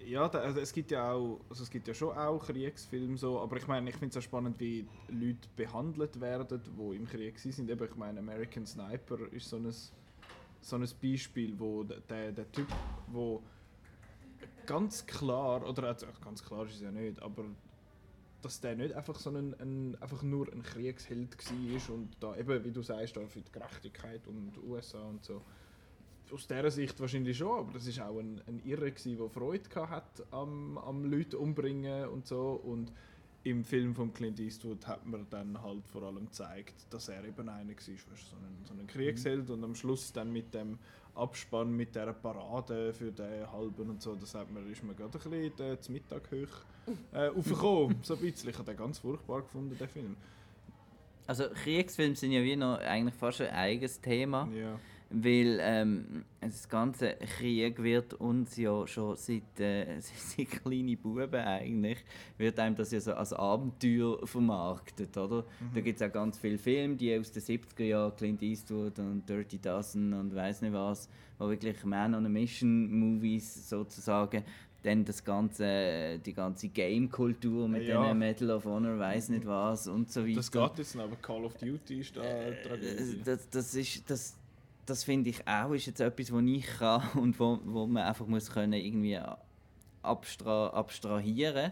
ja, 0.06 0.28
da, 0.30 0.40
also 0.40 0.60
es 0.60 0.74
gibt 0.74 0.92
ja 0.92 1.12
auch, 1.12 1.40
also 1.50 1.64
es 1.64 1.70
gibt 1.70 1.88
ja 1.88 1.94
schon 1.94 2.18
auch 2.18 2.46
Kriegsfilme 2.46 3.18
so, 3.18 3.40
aber 3.40 3.58
ich 3.58 3.68
meine, 3.68 3.90
ich 3.90 3.96
finde 3.96 4.12
es 4.12 4.18
auch 4.18 4.28
spannend, 4.28 4.60
wie 4.60 4.88
Leute 5.10 5.48
behandelt 5.56 6.20
werden, 6.20 6.62
die 6.62 6.96
im 6.96 7.08
Krieg 7.08 7.38
sind. 7.40 7.70
Eben, 7.70 7.84
ich 7.84 7.96
meine, 7.96 8.20
American 8.20 8.66
Sniper 8.66 9.20
ist 9.32 9.50
so 9.50 9.58
ein, 9.58 9.72
so 10.62 10.76
ein 10.76 10.88
Beispiel, 11.02 11.58
wo 11.60 11.84
der, 11.84 12.32
der, 12.32 12.52
Typ, 12.52 12.68
wo 13.08 13.42
ganz 14.66 15.06
klar, 15.06 15.68
oder 15.68 15.84
also 15.84 16.08
ganz 16.24 16.44
klar 16.44 16.66
ist 16.66 16.76
es 16.76 16.82
ja 16.82 16.92
nicht, 16.92 17.22
aber 17.22 17.46
dass 18.42 18.60
der 18.60 18.76
nicht 18.76 18.94
einfach 18.94 19.18
so 19.20 19.30
ein, 19.30 19.54
ein 19.60 19.98
einfach 20.02 20.22
nur 20.22 20.52
ein 20.52 20.64
Kriegsheld 20.64 21.38
war 21.38 21.96
und 21.96 22.18
da 22.20 22.36
eben, 22.36 22.64
wie 22.64 22.72
du 22.72 22.82
sagst, 22.82 23.16
da 23.16 23.26
für 23.28 23.42
die 23.42 23.52
Gerechtigkeit 23.52 24.28
und 24.28 24.58
USA 24.68 25.02
und 25.02 25.24
so 25.24 25.42
aus 26.32 26.48
dieser 26.48 26.72
Sicht 26.72 27.00
wahrscheinlich 27.00 27.38
schon, 27.38 27.60
aber 27.60 27.74
das 27.74 27.88
ist 27.88 28.00
auch 28.00 28.18
ein, 28.20 28.42
ein 28.48 28.62
Irre 28.66 28.92
gewesen, 28.92 29.18
der 29.18 29.30
Freude 29.30 29.90
hat 29.90 30.24
am, 30.32 30.78
am 30.78 31.06
Leute 31.06 31.38
umbringen 31.38 32.08
und 32.10 32.28
so 32.28 32.62
und 32.64 32.92
im 33.44 33.64
Film 33.66 33.94
von 33.94 34.14
Clint 34.14 34.40
Eastwood 34.40 34.88
hat 34.88 35.06
man 35.06 35.28
dann 35.30 35.62
halt 35.62 35.88
vor 35.88 36.04
allem 36.04 36.26
gezeigt, 36.26 36.74
dass 36.90 37.10
er 37.10 37.26
eben 37.26 37.50
einer 37.50 37.70
war, 37.70 37.76
weißt, 37.76 38.30
so 38.30 38.36
ein, 38.38 38.66
so 38.66 38.74
ein 38.74 38.88
Kriegsheld 38.88 39.50
und 39.50 39.64
am 39.64 39.76
Schluss 39.76 40.14
dann 40.14 40.32
mit 40.32 40.54
dem 40.54 40.80
Abspann, 41.16 41.72
mit 41.76 41.94
der 41.94 42.14
Parade 42.14 42.94
für 42.94 43.12
den 43.12 43.52
Halben 43.52 43.90
und 43.90 44.02
so, 44.02 44.16
das 44.16 44.34
hat 44.34 44.52
man, 44.52 44.72
ist 44.72 44.84
man 44.84 44.96
gerade 44.96 45.20
ein 45.20 45.30
bisschen 45.30 45.82
zum 45.82 45.94
Mittag 45.94 46.32
hoch 46.32 46.94
äh, 47.14 47.30
aufgekommen, 47.30 48.00
so 48.02 48.16
ein 48.16 48.22
bisschen. 48.22 48.50
Ich 48.50 48.58
habe 48.58 48.66
den 48.66 48.78
ganz 48.78 49.00
furchtbar 49.00 49.42
gefunden, 49.42 49.78
den 49.78 49.90
Film. 49.90 50.16
Also 51.28 51.50
Kriegsfilme 51.50 52.16
sind 52.16 52.32
ja 52.32 52.44
wie 52.44 52.56
noch 52.56 52.80
eigentlich 52.80 53.16
fast 53.16 53.42
ein 53.42 53.50
eigenes 53.54 54.00
Thema. 54.02 54.50
Ja. 54.54 54.80
Weil 55.16 55.60
ähm, 55.62 56.26
das 56.42 56.68
ganze 56.68 57.14
Krieg 57.38 57.82
wird 57.84 58.16
uns 58.16 58.58
ja 58.58 58.88
schon 58.88 59.16
seit, 59.16 59.60
äh, 59.60 60.00
seit 60.02 60.50
kleine 60.50 60.98
Buben 60.98 61.36
eigentlich, 61.36 62.04
wird 62.38 62.58
einem 62.60 62.76
das 62.76 62.92
ja 62.92 63.00
so 63.00 63.14
als 63.14 63.32
Abenteuer 63.32 64.26
vermarktet, 64.26 65.16
oder? 65.16 65.46
Da 65.74 65.82
gibt 65.82 66.02
es 66.02 66.08
auch 66.08 66.12
ganz 66.12 66.40
viele 66.40 66.58
Filme, 66.58 66.96
die 66.96 67.16
aus 67.16 67.32
den 67.32 67.44
70er 67.44 67.84
Jahren, 67.84 68.16
Clint 68.16 68.42
Eastwood 68.42 68.98
und 68.98 69.30
Dirty 69.30 69.60
Dozen 69.60 70.14
und 70.14 70.34
weiß 70.34 70.64
nicht 70.64 70.74
was, 70.74 71.08
wo 71.38 71.48
wirklich 71.48 71.84
Man 71.86 72.16
on 72.16 72.26
a 72.26 72.30
Mission 72.30 72.92
Movies 72.92 73.70
sozusagen 73.70 74.44
dann 74.82 75.06
das 75.06 75.24
ganze, 75.24 76.20
die 76.26 76.34
ganze 76.34 76.68
Game-Kultur 76.70 77.68
mit 77.70 77.84
Ja. 77.84 78.06
den 78.06 78.18
Medal 78.18 78.52
of 78.52 78.66
Honor, 78.66 79.00
weiß 79.00 79.30
nicht 79.30 79.46
was 79.46 79.88
und 79.88 80.12
so 80.12 80.26
weiter. 80.26 80.36
Das 80.36 80.52
geht 80.52 80.78
jetzt 80.80 80.98
aber 80.98 81.16
Call 81.18 81.46
of 81.46 81.54
Duty 81.54 82.00
ist 82.02 82.18
da. 82.18 82.22
Äh, 82.24 82.56
das, 83.24 83.50
das 83.50 83.76
ist 83.76 84.10
das, 84.10 84.36
das 84.86 85.04
finde 85.04 85.30
ich 85.30 85.48
auch 85.48 85.74
ist 85.74 85.86
jetzt 85.86 86.02
etwas, 86.02 86.32
was 86.32 86.44
ich 86.44 86.66
kann 86.66 87.04
und 87.16 87.40
wo, 87.40 87.60
wo 87.64 87.88
man 87.88 88.04
einfach 88.04 88.28
muss 88.28 88.52
können 88.52 88.74
irgendwie 88.74 89.20
abstra 90.02 90.68
abstrahieren 90.68 91.72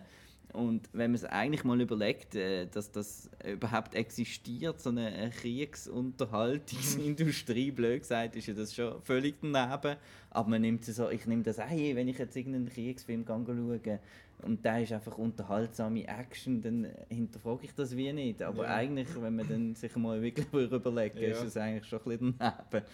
und 0.54 0.90
wenn 0.94 1.12
man 1.12 1.16
es 1.16 1.26
eigentlich 1.26 1.64
mal 1.64 1.80
überlegt, 1.80 2.34
äh, 2.36 2.66
dass 2.68 2.92
das 2.92 3.30
überhaupt 3.46 3.94
existiert, 3.96 4.82
so 4.82 4.90
eine 4.90 5.32
Kriegsunterhaltungsindustrie, 5.40 7.72
blöd 7.72 8.02
gesagt, 8.02 8.36
ist 8.36 8.48
ja 8.48 8.54
das 8.54 8.76
schon 8.76 9.02
völlig 9.02 9.36
daneben. 9.42 9.96
Aber 10.30 10.50
man 10.50 10.62
nimmt 10.62 10.86
es 10.88 10.96
so, 10.96 11.10
ich 11.10 11.26
nehme 11.26 11.42
das 11.44 11.64
hin, 11.64 11.96
wenn 11.96 12.10
ich 12.10 12.18
jetzt 12.18 12.36
irgendeinen 12.36 12.70
Kriegsfilm 12.70 13.26
schaue 13.26 14.00
und 14.44 14.66
da 14.66 14.78
ist 14.80 14.92
einfach 14.92 15.18
unterhaltsame 15.18 16.08
Action, 16.08 16.62
dann 16.62 16.88
hinterfrage 17.10 17.66
ich 17.66 17.74
das 17.76 17.96
wie 17.96 18.12
nicht. 18.14 18.42
Aber 18.42 18.64
Ja. 18.66 18.76
eigentlich, 18.76 19.08
wenn 19.22 19.36
man 19.36 19.48
dann 19.48 19.76
sich 19.76 19.96
mal 19.96 20.22
wirklich 20.22 20.48
überlegt, 20.54 21.20
Ja. 21.20 21.30
ist 21.30 21.44
es 21.44 21.58
eigentlich 21.58 21.86
schon 21.86 22.00
ein 22.00 22.04
bisschen 22.06 22.36
daneben, 22.40 22.86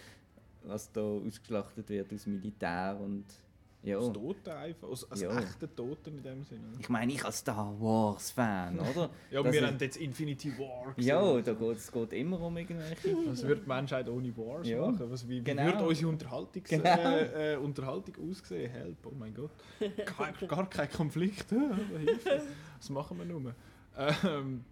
was 0.64 0.92
da 0.92 1.00
ausgeschlachtet 1.00 1.88
wird 1.88 2.12
aus 2.12 2.26
Militär 2.26 2.98
und 3.00 3.24
ja. 3.82 3.98
Aus 3.98 4.12
Toten 4.12 4.50
einfach, 4.50 4.88
aus, 4.88 5.10
aus 5.10 5.20
Ja. 5.20 5.38
echten 5.38 5.74
Toten 5.76 6.16
in 6.18 6.22
dem 6.22 6.44
Sinne. 6.44 6.62
Ich 6.78 6.88
meine, 6.88 7.12
ich 7.12 7.24
als 7.24 7.38
Star 7.38 7.74
Wars-Fan, 7.80 8.78
oder? 8.80 9.10
Ja, 9.30 9.42
Das 9.42 9.52
wir 9.52 9.60
ist- 9.62 9.66
haben 9.66 9.78
jetzt 9.80 9.96
Infinity 9.96 10.58
War 10.58 10.92
gesehen. 10.94 11.08
Ja, 11.08 11.40
da 11.40 11.52
geht 11.52 11.76
es 11.76 11.88
immer 12.12 12.40
um 12.40 12.56
irgendwelche. 12.56 13.16
Was 13.26 13.42
würde 13.44 13.60
die 13.62 13.68
Menschheit 13.68 14.08
ohne 14.08 14.36
Wars 14.36 14.66
Ja. 14.66 14.86
machen? 14.90 15.10
Was, 15.10 15.28
wie, 15.28 15.40
Genau. 15.42 15.64
würde 15.64 15.84
unsere 15.86 16.08
Unterhaltung, 16.10 16.62
Genau. 16.64 16.84
äh, 16.84 17.54
äh, 17.54 17.56
Unterhaltung 17.56 18.14
aussehen? 18.30 18.70
Help, 18.70 18.96
oh 19.06 19.12
mein 19.18 19.32
Gott. 19.34 19.50
Gar, 20.16 20.32
gar 20.48 20.68
kein 20.68 20.90
Konflikt. 20.90 21.46
Was 22.78 22.90
machen 22.90 23.18
wir 23.18 23.24
nur? 23.24 23.54
Ähm, 23.96 24.64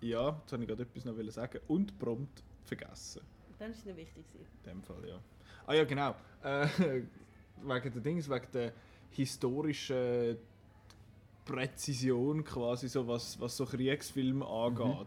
ja, 0.00 0.28
jetzt 0.40 0.52
wollte 0.52 0.62
ich 0.64 0.68
gerade 0.68 0.82
etwas 0.82 1.04
noch 1.04 1.16
wollen 1.16 1.30
sagen. 1.30 1.58
Und 1.68 1.98
prompt 1.98 2.42
vergessen. 2.64 3.22
Dann 3.58 3.70
ist 3.70 3.78
es 3.78 3.84
nicht 3.84 3.96
wichtig. 3.96 4.24
In 4.64 4.70
dem 4.70 4.82
Fall, 4.82 5.08
ja. 5.08 5.18
Ah 5.66 5.74
ja, 5.74 5.84
genau. 5.84 6.14
Äh, 6.42 6.66
wegen 7.62 7.92
der 7.92 8.02
Dings, 8.02 8.28
wegen 8.28 8.46
der 8.52 8.72
historischen 9.10 10.36
Präzision 11.44 12.44
quasi, 12.44 12.88
so 12.88 13.06
was, 13.06 13.38
was 13.40 13.56
so 13.56 13.66
Kriegsfilme 13.66 14.46
angeht. 14.46 15.06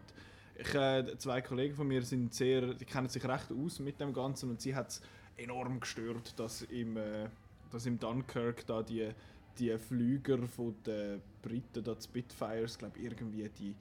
Ich, 0.58 0.74
äh, 0.74 1.18
zwei 1.18 1.42
Kollegen 1.42 1.74
von 1.74 1.86
mir 1.86 2.02
sind 2.02 2.32
sehr, 2.34 2.74
die 2.74 2.84
kennen 2.84 3.08
sich 3.08 3.24
recht 3.24 3.52
aus 3.52 3.78
mit 3.78 4.00
dem 4.00 4.12
Ganzen 4.12 4.50
und 4.50 4.60
sie 4.60 4.74
hat 4.74 4.88
es 4.88 5.02
enorm 5.36 5.80
gestört, 5.80 6.38
dass 6.38 6.62
im, 6.62 6.96
äh, 6.96 7.28
dass 7.70 7.86
im 7.86 7.98
Dunkirk 7.98 8.66
da 8.66 8.82
die, 8.82 9.10
die 9.58 9.76
Flüger 9.78 10.46
von 10.46 10.74
den 10.86 11.20
Briten, 11.42 11.84
da 11.84 11.94
die 11.94 12.02
Spitfires, 12.02 12.78
glaube 12.78 12.98
irgendwie 12.98 13.48
die 13.48 13.74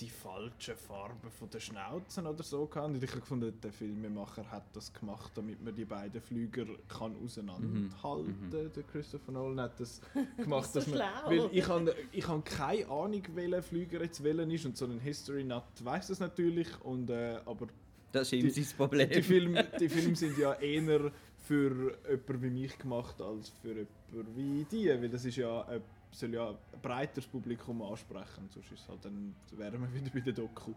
die 0.00 0.10
falsche 0.10 0.76
Farbe 0.76 1.30
von 1.30 1.48
der 1.50 1.60
Schnauzen 1.60 2.26
oder 2.26 2.42
so 2.42 2.66
kann. 2.66 2.94
Und 2.94 3.02
ich 3.02 3.10
habe 3.10 3.20
gefunden, 3.20 3.58
der 3.62 3.72
Filmemacher 3.72 4.50
hat 4.50 4.64
das 4.74 4.92
gemacht, 4.92 5.32
damit 5.34 5.62
man 5.64 5.74
die 5.74 5.84
beiden 5.86 6.20
Flüger 6.20 6.66
kann 6.88 7.16
auseinanderhalten. 7.24 8.50
Der 8.50 8.82
Christopher 8.84 9.32
Nolan 9.32 9.60
hat 9.60 9.80
das 9.80 10.00
gemacht, 10.36 10.70
So 10.72 10.80
dass 10.80 10.88
man, 10.88 11.00
weil 11.26 11.48
ich 11.52 11.66
habe 11.66 11.94
ich 12.12 12.28
habe 12.28 12.42
keine 12.42 12.88
Ahnung, 12.88 13.22
welcher 13.34 13.62
Flüger 13.62 14.02
jetzt 14.02 14.22
welcher 14.22 14.46
ist 14.46 14.66
und 14.66 14.76
so 14.76 14.84
ein 14.86 15.00
History 15.00 15.44
Nut 15.44 15.62
weiß 15.82 16.08
das 16.08 16.20
natürlich 16.20 16.68
und 16.82 17.08
äh, 17.10 17.38
aber 17.46 17.66
Das 18.12 18.32
ist 18.32 18.32
ihm 18.32 18.50
sein 18.50 18.76
Problem. 18.76 19.08
die 19.10 19.22
Filme, 19.22 19.64
die 19.80 19.88
Filme 19.88 20.16
sind 20.16 20.36
ja 20.38 20.52
eher 20.54 21.10
für 21.46 21.96
jemanden 22.08 22.42
wie 22.42 22.50
mich 22.50 22.78
gemacht 22.78 23.20
als 23.20 23.50
für 23.62 23.68
jemanden 23.68 24.36
wie 24.36 24.64
die, 24.70 24.88
weil 24.88 25.08
das 25.08 25.24
ist 25.24 25.36
ja 25.36 25.62
ein, 25.62 25.80
soll 26.10 26.34
ja 26.34 26.50
ein 26.50 26.56
breiteres 26.82 27.26
Publikum 27.26 27.82
ansprechen, 27.82 28.48
sonst 28.48 28.72
ist 28.72 28.88
halt 28.88 29.04
dann 29.04 29.34
wären 29.52 29.80
wir 29.80 29.92
wieder 29.94 30.10
bei 30.12 30.20
der 30.20 30.32
Doku. 30.32 30.72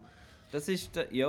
Das 0.52 0.68
ist, 0.68 0.94
der, 0.96 1.14
ja, 1.14 1.28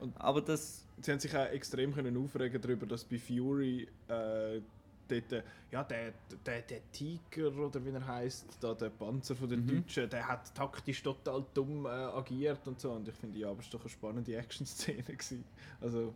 Und- 0.00 0.16
aber 0.20 0.40
das, 0.40 0.86
Sie 1.00 1.10
haben 1.12 1.20
sich 1.20 1.36
auch 1.36 1.46
extrem 1.46 1.92
können 1.94 2.16
aufregen 2.16 2.60
darüber, 2.60 2.86
dass 2.86 3.04
bei 3.04 3.18
Fury 3.18 3.88
äh, 4.08 4.60
dort, 5.08 5.32
äh, 5.32 5.42
ja, 5.70 5.82
der, 5.84 6.12
der, 6.46 6.62
der 6.62 6.80
Tiger 6.92 7.52
oder 7.56 7.84
wie 7.84 7.90
er 7.90 8.06
heißt, 8.06 8.46
da 8.60 8.72
der 8.74 8.90
Panzer 8.90 9.34
von 9.36 9.48
den 9.48 9.64
Mhm. 9.64 9.82
Deutschen, 9.82 10.08
der 10.08 10.26
hat 10.28 10.54
taktisch 10.54 11.02
total 11.02 11.44
dumm 11.54 11.86
äh, 11.86 11.88
agiert 11.88 12.66
und 12.68 12.80
so. 12.80 12.92
Und 12.92 13.08
ich 13.08 13.14
finde, 13.14 13.38
ja, 13.38 13.50
aber 13.50 13.60
es 13.60 13.66
war 13.66 13.72
doch 13.72 13.80
eine 13.82 13.90
spannende 13.90 14.36
Action-Szene. 14.36 15.04
Also, 15.80 16.14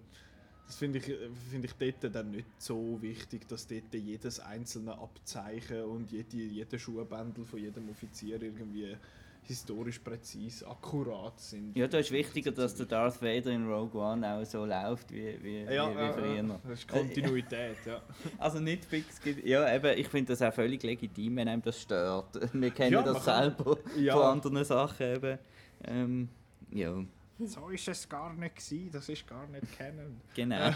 das 0.66 0.76
finde 0.76 0.98
ich, 0.98 1.08
äh, 1.08 1.16
finde 1.50 1.68
ich 1.68 1.74
dort 2.00 2.14
dann 2.14 2.30
nicht 2.30 2.46
so 2.58 2.98
wichtig, 3.00 3.46
dass 3.48 3.66
dort 3.66 3.94
jedes 3.94 4.40
einzelne 4.40 4.98
Abzeichen 4.98 5.82
und 5.84 6.10
jede, 6.12 6.36
jeder 6.36 6.78
Schuhbändel 6.78 7.44
von 7.44 7.58
jedem 7.60 7.88
Offizier 7.90 8.40
irgendwie 8.42 8.96
historisch 9.44 10.00
präzise, 10.00 10.66
akkurat 10.66 11.38
sind. 11.38 11.76
ja, 11.76 11.86
da 11.86 11.98
ist 11.98 12.10
wichtiger, 12.10 12.50
dass 12.50 12.74
der 12.74 12.86
Darth 12.86 13.22
Vader 13.22 13.52
in 13.52 13.64
Rogue 13.70 14.00
One 14.00 14.26
auch 14.28 14.44
so 14.44 14.64
läuft 14.64 15.12
wie, 15.12 15.38
wie, 15.40 15.58
ja, 15.60 15.68
wie, 15.68 15.74
ja, 15.74 15.94
wie 15.94 16.00
ja, 16.00 16.12
früher. 16.12 16.60
das 16.64 16.78
ist 16.80 16.88
Kontinuität, 16.88 17.76
ja. 17.86 18.02
Also 18.38 18.58
nicht 18.58 18.84
fix. 18.84 19.20
Ja, 19.44 19.72
eben, 19.72 19.96
ich 19.98 20.08
finde 20.08 20.32
das 20.32 20.42
auch 20.42 20.52
völlig 20.52 20.82
legitim, 20.82 21.36
wenn 21.36 21.46
einem 21.46 21.62
das 21.62 21.80
stört. 21.80 22.40
Wir 22.52 22.70
kennen 22.72 22.92
Ja, 22.94 23.02
das 23.02 23.24
kann- 23.24 23.54
selber 23.56 23.78
Ja. 23.96 24.14
von 24.14 24.22
anderen 24.24 24.64
Sachen 24.64 25.14
eben. 25.14 25.38
Ähm, 25.84 26.28
ja, 26.72 27.04
So 27.44 27.68
ist 27.68 27.86
es 27.88 28.08
gar 28.08 28.32
nicht 28.32 28.56
gewesen, 28.56 28.90
das 28.92 29.08
ist 29.08 29.26
gar 29.26 29.46
nicht 29.48 29.76
Canon. 29.76 30.20
genau. 30.34 30.70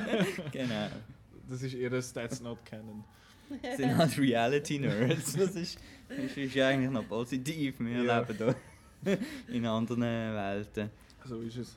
genau. 0.52 0.88
Das 1.48 1.62
ist 1.62 1.74
ihr 1.74 1.90
That's 1.90 2.40
Not 2.40 2.64
Canon. 2.64 3.04
sind 3.76 3.96
halt 3.96 4.18
Reality-Nerds. 4.18 5.34
Das 5.34 5.54
ist, 5.54 5.78
das 6.08 6.36
ist 6.36 6.56
eigentlich 6.58 6.90
noch 6.90 7.06
positiv. 7.06 7.78
Wir 7.78 8.02
Ja. 8.02 8.20
leben 8.20 8.54
hier 9.04 9.18
in 9.48 9.66
anderen 9.66 10.00
Welten. 10.02 10.90
So 11.24 11.40
ist 11.42 11.56
es. 11.58 11.76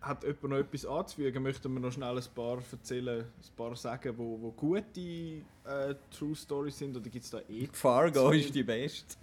Hat 0.00 0.22
jemand 0.24 0.42
noch 0.44 0.56
etwas 0.58 0.86
anzufügen? 0.86 1.42
Möchten 1.42 1.72
wir 1.72 1.80
noch 1.80 1.92
schnell 1.92 2.16
ein 2.16 2.24
paar 2.34 2.58
erzählen, 2.72 3.20
ein 3.24 3.56
paar 3.56 3.76
sagen, 3.76 4.12
wo, 4.16 4.40
wo 4.40 4.50
gute 4.52 5.00
äh, 5.00 5.94
True 6.16 6.34
Stories 6.34 6.78
sind? 6.78 6.96
Oder 6.96 7.08
gibt 7.10 7.24
es 7.24 7.30
da 7.30 7.40
eh... 7.48 7.68
Fargo 7.72 8.30
ist 8.30 8.54
die 8.54 8.62
beste. 8.62 9.16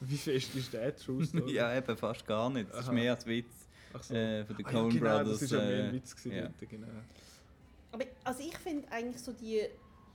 Wie 0.00 0.16
fest 0.16 0.54
ist 0.54 0.72
der 0.72 0.94
True 0.96 1.24
Story? 1.26 1.52
ja, 1.54 1.76
eben 1.76 1.96
fast 1.96 2.26
gar 2.26 2.48
nicht. 2.50 2.70
Das 2.72 2.80
ist 2.86 2.92
mehr 2.92 3.12
als 3.14 3.26
Witz 3.26 3.52
Ach 3.92 4.02
so. 4.02 4.14
äh, 4.14 4.44
von 4.44 4.56
den 4.56 4.66
Ah 4.66 4.70
ja, 4.72 4.78
Coen 4.80 4.90
genau, 4.90 5.18
Brothers. 5.18 5.40
das 5.40 5.52
war 5.52 5.58
ja 5.62 5.66
mehr 5.68 5.84
ein 5.84 5.90
äh, 5.90 5.92
Witz. 5.94 6.16
gewesen 6.16 6.36
ja. 6.36 6.42
dort, 6.42 6.70
genau. 6.70 6.86
Aber 7.92 8.04
also 8.24 8.40
ich 8.42 8.56
finde 8.58 8.90
eigentlich 8.92 9.20
so 9.22 9.32
die, 9.32 9.62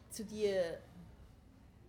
so 0.10 0.24
die 0.24 0.50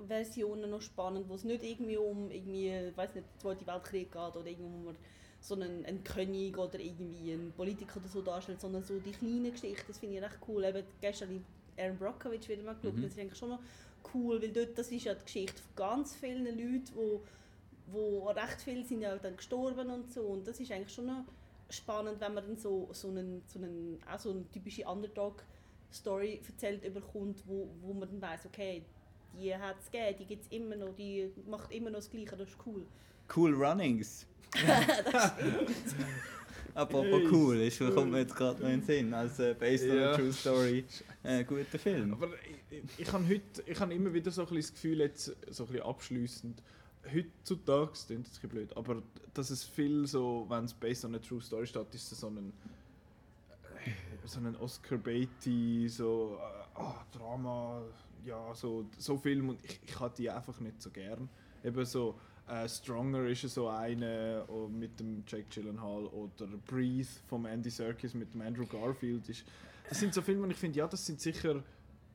Versionen 0.06 0.70
noch 0.70 0.82
spannend, 0.82 1.28
wo 1.28 1.34
es 1.34 1.44
nicht 1.44 1.62
irgendwie 1.62 1.96
um 1.96 2.30
irgendwie, 2.30 2.70
weiß 2.94 3.14
nicht, 3.14 3.26
den 3.26 3.40
Zweiten 3.40 3.66
Weltkrieg 3.66 4.12
geht 4.12 4.36
oder 4.36 4.46
irgendwie 4.46 4.64
um 4.66 4.84
man 4.84 4.96
so 5.40 5.54
einen, 5.54 5.84
einen 5.86 6.02
König 6.04 6.58
oder 6.58 6.78
irgendwie 6.80 7.32
einen 7.32 7.52
Politiker 7.52 7.98
oder 8.00 8.08
so 8.08 8.20
darstellt, 8.20 8.60
sondern 8.60 8.82
so 8.82 8.98
die 8.98 9.12
kleinen 9.12 9.52
Geschichten, 9.52 9.84
das 9.88 9.98
finde 9.98 10.16
ich 10.16 10.22
recht 10.22 10.38
cool. 10.48 10.64
Eben 10.64 10.82
gestern 11.00 11.28
die 11.30 11.80
Aaron 11.80 11.96
Brockovich 11.98 12.48
wieder 12.48 12.62
mal 12.62 12.74
geschaut, 12.74 12.94
Mhm. 12.96 13.02
das 13.02 13.12
ist 13.12 13.18
eigentlich 13.18 13.38
schon 13.38 13.50
noch 13.50 13.60
cool, 14.12 14.40
weil 14.42 14.50
dort, 14.50 14.76
das 14.76 14.90
ist 14.90 15.04
ja 15.04 15.14
die 15.14 15.24
Geschichte 15.24 15.62
von 15.62 15.76
ganz 15.76 16.14
vielen 16.16 16.44
Leuten, 16.46 16.90
wo, 16.94 17.22
wo 17.86 18.28
recht 18.28 18.60
viele 18.62 18.84
sind 18.84 19.00
ja 19.02 19.16
dann 19.16 19.36
gestorben 19.36 19.90
und 19.90 20.12
so 20.12 20.22
und 20.22 20.46
das 20.46 20.58
ist 20.60 20.70
eigentlich 20.72 20.92
schon 20.94 21.06
noch 21.06 21.24
spannend, 21.70 22.20
wenn 22.20 22.34
man 22.34 22.46
dann 22.46 22.56
so, 22.56 22.88
so 22.92 23.08
einen, 23.08 23.42
so 23.46 23.58
einen, 23.58 23.98
auch 24.12 24.18
so 24.18 24.30
eine 24.30 24.44
typische 24.52 24.84
Underdog-Story 24.84 26.40
erzählt 26.46 26.84
überkommt, 26.84 27.42
wo, 27.46 27.68
wo 27.82 27.92
man 27.92 28.08
dann 28.08 28.20
weiss, 28.22 28.46
okay, 28.46 28.82
die 29.38 29.54
hat 29.54 29.76
es 29.80 29.90
gegeben, 29.90 30.16
die 30.20 30.24
gibt 30.26 30.44
es 30.44 30.50
immer 30.52 30.76
noch, 30.76 30.94
die 30.94 31.30
macht 31.46 31.72
immer 31.72 31.90
noch 31.90 31.98
das 31.98 32.10
Gleiche, 32.10 32.36
das 32.36 32.48
ist 32.48 32.56
cool. 32.66 32.86
Cool 33.34 33.54
Runnings. 33.54 34.26
Apropos 36.74 37.20
Hey, 37.20 37.28
cool, 37.32 37.56
ist, 37.62 37.78
kommt 37.78 38.10
mir 38.12 38.18
jetzt 38.18 38.36
gerade 38.36 38.60
noch 38.62 38.68
in 38.68 38.80
den 38.80 38.84
Sinn, 38.84 39.14
als 39.14 39.38
äh, 39.38 39.54
based 39.58 39.88
on 39.90 39.96
Ja. 39.96 40.12
a 40.12 40.16
true 40.16 40.32
story 40.32 40.84
äh, 41.22 41.42
guter 41.42 41.78
Film. 41.78 42.12
Aber 42.12 42.28
ich, 42.70 42.78
ich, 42.78 43.00
ich 43.00 43.12
habe 43.12 43.26
heute, 43.26 43.62
ich 43.64 43.80
habe 43.80 43.94
immer 43.94 44.12
wieder 44.12 44.30
so 44.30 44.42
ein 44.42 44.48
bisschen 44.48 44.60
das 44.62 44.72
Gefühl, 44.74 45.00
jetzt 45.00 45.24
so 45.48 45.64
ein 45.64 45.66
bisschen 45.68 45.82
abschliessend, 45.86 46.62
heutzutage, 47.14 47.90
das 47.90 48.06
klingt 48.06 48.26
jetzt 48.26 48.42
ein 48.42 48.48
blöd, 48.48 48.76
aber 48.76 49.02
dass 49.34 49.50
es 49.50 49.64
viel 49.64 50.06
so, 50.06 50.46
wenn 50.48 50.64
es 50.64 50.74
based 50.74 51.04
on 51.04 51.14
a 51.14 51.18
true 51.18 51.40
story 51.40 51.66
steht, 51.66 51.94
ist 51.94 52.10
es 52.12 52.20
so 52.20 52.28
ein 52.28 52.52
äh, 53.84 53.90
so 54.24 54.40
ein 54.40 54.56
Oscar 54.56 54.96
Beatty, 54.96 55.88
so 55.88 56.38
äh, 56.40 56.80
ah, 56.80 57.04
Drama, 57.12 57.82
ja, 58.24 58.54
so, 58.54 58.86
so 58.98 59.16
Film 59.16 59.50
und 59.50 59.64
ich, 59.64 59.80
ich 59.86 60.00
habe 60.00 60.14
die 60.16 60.30
einfach 60.30 60.58
nicht 60.60 60.82
so 60.82 60.90
gern. 60.90 61.28
Eben 61.64 61.84
so 61.84 62.18
äh, 62.48 62.68
Stronger 62.68 63.26
ist 63.26 63.42
so 63.42 63.68
eine 63.68 64.44
oh, 64.48 64.68
mit 64.68 64.98
dem 65.00 65.22
Jake 65.26 65.46
Gyllenhaal 65.50 66.06
oder 66.06 66.46
Breathe 66.66 67.08
vom 67.28 67.46
Andy 67.46 67.70
Serkis 67.70 68.14
mit 68.14 68.34
dem 68.34 68.40
Andrew 68.40 68.66
Garfield. 68.66 69.28
Ist, 69.28 69.44
das 69.88 70.00
sind 70.00 70.14
so 70.14 70.22
Filme, 70.22 70.46
wo 70.46 70.50
ich 70.50 70.56
finde, 70.56 70.78
ja, 70.78 70.86
das 70.86 71.06
sind 71.06 71.20
sicher 71.20 71.62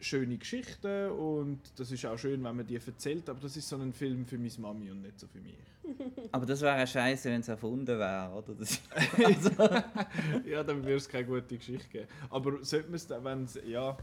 schöne 0.02 0.38
Geschichten 0.38 1.12
und 1.12 1.60
das 1.78 1.92
ist 1.92 2.06
auch 2.06 2.18
schön, 2.18 2.44
wenn 2.44 2.56
man 2.56 2.66
die 2.68 2.76
erzählt, 2.76 3.30
aber 3.30 3.40
das 3.40 3.56
ist 3.56 3.70
so 3.70 3.78
ein 3.78 3.94
Film 3.94 4.26
für 4.26 4.38
meine 4.38 4.52
Mami 4.58 4.92
und 4.92 5.02
nicht 5.02 5.20
so 5.20 5.28
für 5.28 5.40
mich. 5.40 5.56
Aber 6.32 6.46
das 6.46 6.62
wäre 6.62 6.86
scheiße, 6.86 7.30
wenn 7.30 7.42
es 7.42 7.48
erfunden 7.48 7.98
wäre, 8.00 8.32
oder? 8.32 8.54
Das, 8.54 8.80
ja, 10.46 10.64
dann 10.64 10.84
würde 10.84 10.96
es 10.96 11.10
keine 11.10 11.26
gute 11.26 11.58
Geschichte 11.58 11.88
geben. 11.90 12.08
Aber 12.30 12.64
sollte 12.64 12.88
man 12.88 12.96
es 12.96 13.08
dann, 13.08 13.24
wenn 13.24 13.44
es, 13.46 13.60
ja, 13.66 13.98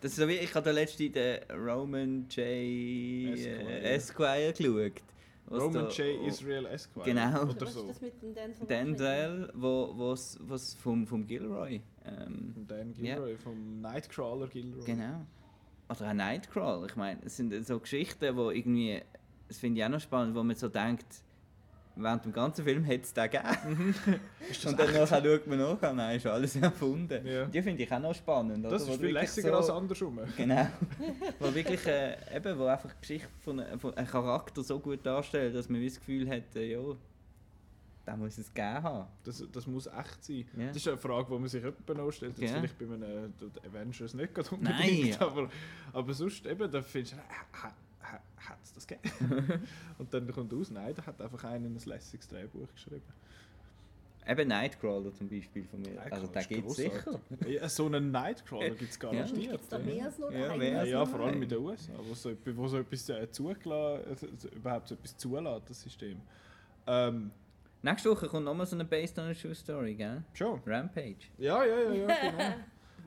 das 0.00 0.12
ist 0.12 0.16
so 0.18 0.26
wie, 0.26 0.36
ich 0.36 0.54
habe 0.54 0.72
letzte 0.72 1.10
den 1.10 1.40
Roman 1.52 2.26
J. 2.30 2.38
Esquire. 2.38 3.82
Esquire, 3.82 4.52
Esquire 4.52 4.52
geschaut. 4.90 5.02
was 5.46 5.62
Roman 5.62 5.84
da- 5.84 5.90
J. 5.90 6.26
Israel 6.26 6.66
Esquire. 6.66 7.04
Genau. 7.04 7.42
Oder 7.42 7.60
Was 7.66 7.74
so. 7.74 7.80
ist 7.82 7.88
das 7.90 8.00
mit 8.00 8.22
dem 8.22 8.34
Denzel? 8.34 8.66
Denzel, 8.66 9.52
wo 9.54 9.92
was 9.96 10.38
was 10.40 10.74
vom 10.74 11.06
vom 11.06 11.26
Gilroy. 11.26 11.80
Ähm, 12.10 12.52
Von 12.54 12.66
Dan 12.66 12.94
Ja. 13.02 13.14
Gilroy, 13.16 13.36
vom 13.36 13.80
Nightcrawler 13.80 14.46
Gilroy. 14.48 14.84
genau. 14.84 15.24
Oder 15.88 16.08
auch 16.10 16.14
Nightcrawl. 16.14 16.86
Ich 16.86 16.96
meine, 16.96 17.20
es 17.24 17.36
sind 17.36 17.66
so 17.66 17.78
Geschichten, 17.80 18.36
wo 18.36 18.50
irgendwie, 18.50 19.02
das 19.48 19.58
finde 19.58 19.80
ich 19.80 19.84
auch 19.84 19.88
noch 19.90 20.00
spannend, 20.00 20.36
wo 20.36 20.42
man 20.42 20.54
so 20.54 20.68
denkt, 20.68 21.04
während 21.96 22.24
dem 22.24 22.32
ganzen 22.32 22.64
Film 22.64 22.84
hätte 22.84 23.02
es 23.04 23.12
den 23.12 23.28
gegeben. 23.30 23.94
Das 24.48 24.64
Und 24.64 24.78
dann 24.78 24.92
nachher 24.94 25.22
schaut 25.22 25.46
man 25.48 25.58
nach, 25.58 25.92
nein, 25.92 26.16
ist 26.16 26.26
alles 26.26 26.54
erfunden. 26.62 27.26
Ja. 27.26 27.44
Die 27.46 27.60
finde 27.60 27.82
ich 27.82 27.92
auch 27.92 27.98
noch 27.98 28.14
spannend. 28.14 28.64
Das 28.64 28.72
oder? 28.72 28.86
Wo 28.86 28.92
ist 28.92 29.00
du 29.00 29.04
viel 29.06 29.14
lässiger 29.14 29.48
so- 29.50 29.56
als 29.56 29.70
andersrum. 29.70 30.18
Genau. 30.36 30.66
wo 31.40 31.52
wirklich, 31.54 31.84
äh, 31.86 32.16
eben, 32.36 32.56
wo 32.58 32.66
einfach 32.66 32.92
die 32.94 33.00
Geschichte 33.00 33.28
von, 33.40 33.58
einem- 33.60 33.78
von 33.80 33.92
einem 33.94 34.06
Charakter 34.06 34.62
so 34.62 34.78
gut 34.78 35.04
darstellt, 35.04 35.54
dass 35.56 35.68
man 35.68 35.84
das 35.84 35.98
Gefühl 35.98 36.28
hat, 36.30 36.54
äh, 36.54 36.72
ja, 36.72 36.78
da 38.04 38.16
muss 38.16 38.38
es 38.38 38.52
gegeben 38.52 38.82
haben. 38.82 39.08
Das, 39.24 39.44
das 39.52 39.66
muss 39.66 39.86
echt 39.86 40.24
sein. 40.24 40.44
Ja. 40.56 40.66
Das 40.68 40.76
ist 40.76 40.88
eine 40.88 40.96
Frage, 40.98 41.26
die 41.32 41.38
man 41.38 41.48
sich 41.48 41.62
jemand 41.62 41.88
noch 41.88 42.10
stellt. 42.10 42.38
Jetzt 42.38 42.50
Ja. 42.50 42.56
vielleicht 42.58 42.78
bei 42.78 42.84
einem 42.86 43.02
äh, 43.02 43.66
Avengers 43.68 44.14
nicht 44.14 44.34
gerade 44.34 44.48
Nein. 44.60 44.72
unbedingt, 44.80 45.20
aber, 45.20 45.50
aber 45.92 46.14
sonst 46.14 46.46
eben, 46.46 46.70
da 46.70 46.82
findest 46.82 47.14
du, 47.14 47.18
hat 48.02 48.58
es 48.64 48.72
das 48.72 48.86
gegeben? 48.86 49.62
Und 49.98 50.12
dann 50.12 50.30
kommt 50.32 50.52
raus, 50.52 50.70
nein, 50.70 50.94
da 50.94 51.04
hat 51.06 51.20
einfach 51.20 51.44
einer 51.44 51.66
ein 51.66 51.78
lässiges 51.84 52.26
Drehbuch 52.26 52.72
geschrieben. 52.74 53.02
Eben 54.26 54.48
Nightcrawler 54.48 55.12
zum 55.14 55.28
Beispiel 55.28 55.64
von 55.64 55.80
mir. 55.80 56.00
also 56.10 56.26
da 56.26 56.42
gibt 56.42 56.66
es 56.68 56.76
sicher. 56.76 57.20
Ja, 57.48 57.68
so 57.68 57.86
einen 57.86 58.10
Nightcrawler 58.10 58.70
gibt 58.70 58.90
es 58.90 58.98
garantiert. 58.98 59.50
Gibt 59.50 59.62
es 59.62 59.68
da 59.68 59.78
ja. 59.78 59.84
mehr 59.84 60.04
als 60.06 60.18
nur 60.18 60.32
Ja, 60.32 60.56
mehr 60.56 60.68
Ja, 60.72 60.84
ja, 60.84 61.06
vor 61.06 61.20
allem 61.20 61.42
in 61.42 61.48
den 61.48 61.58
USA, 61.58 61.92
wo 62.06 62.14
so, 62.14 62.30
etwas- 62.30 62.56
wo 62.56 62.68
so 62.68 62.78
etwas 62.78 63.08
äh, 63.08 63.30
zugelassen, 63.30 64.16
äh, 64.52 64.56
überhaupt 64.56 64.88
so 64.88 64.94
etwas 64.94 65.16
zulässt, 65.16 65.70
das 65.70 65.80
System. 65.82 66.20
Ähm, 66.86 67.30
Nächste 67.82 68.10
Woche 68.10 68.28
kommt 68.28 68.44
nochmal 68.44 68.66
so 68.66 68.76
eine 68.76 68.84
Based 68.84 69.18
on 69.18 69.26
a 69.26 69.32
True 69.34 69.54
Story, 69.54 69.94
gell? 69.94 70.22
schon. 70.34 70.60
Rampage. 70.66 71.28
Ja, 71.38 71.64
ja, 71.64 71.80
ja, 71.80 71.92
ja, 71.92 72.06
genau. 72.30 72.54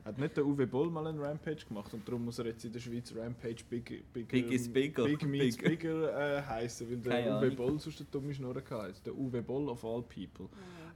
Hat 0.04 0.18
nicht 0.18 0.36
der 0.36 0.44
Uwe 0.44 0.66
Boll 0.66 0.90
mal 0.90 1.06
einen 1.06 1.18
Rampage 1.18 1.64
gemacht 1.66 1.94
und 1.94 2.06
darum 2.06 2.26
muss 2.26 2.38
er 2.38 2.44
jetzt 2.46 2.62
in 2.64 2.72
der 2.72 2.80
Schweiz 2.80 3.10
Rampage 3.16 3.64
Big, 3.70 4.04
bigger, 4.12 4.28
Big 4.32 4.50
is 4.50 4.70
bigger. 4.70 5.04
Big 5.04 5.24
meets 5.24 5.56
Bigger. 5.56 5.70
bigger 5.70 6.38
äh, 6.38 6.42
heißen, 6.42 6.86
weil 6.90 6.96
der 6.98 7.12
Keine 7.12 7.30
Uwe 7.30 7.38
Ahnung. 7.46 7.56
Boll 7.56 7.78
sonst 7.80 8.00
der 8.00 8.06
dumme 8.10 8.34
Schnurren 8.34 8.62
heisst. 8.70 9.06
Der 9.06 9.14
Uwe 9.14 9.40
Boll 9.40 9.68
of 9.70 9.82
all 9.84 10.02
people. 10.02 10.48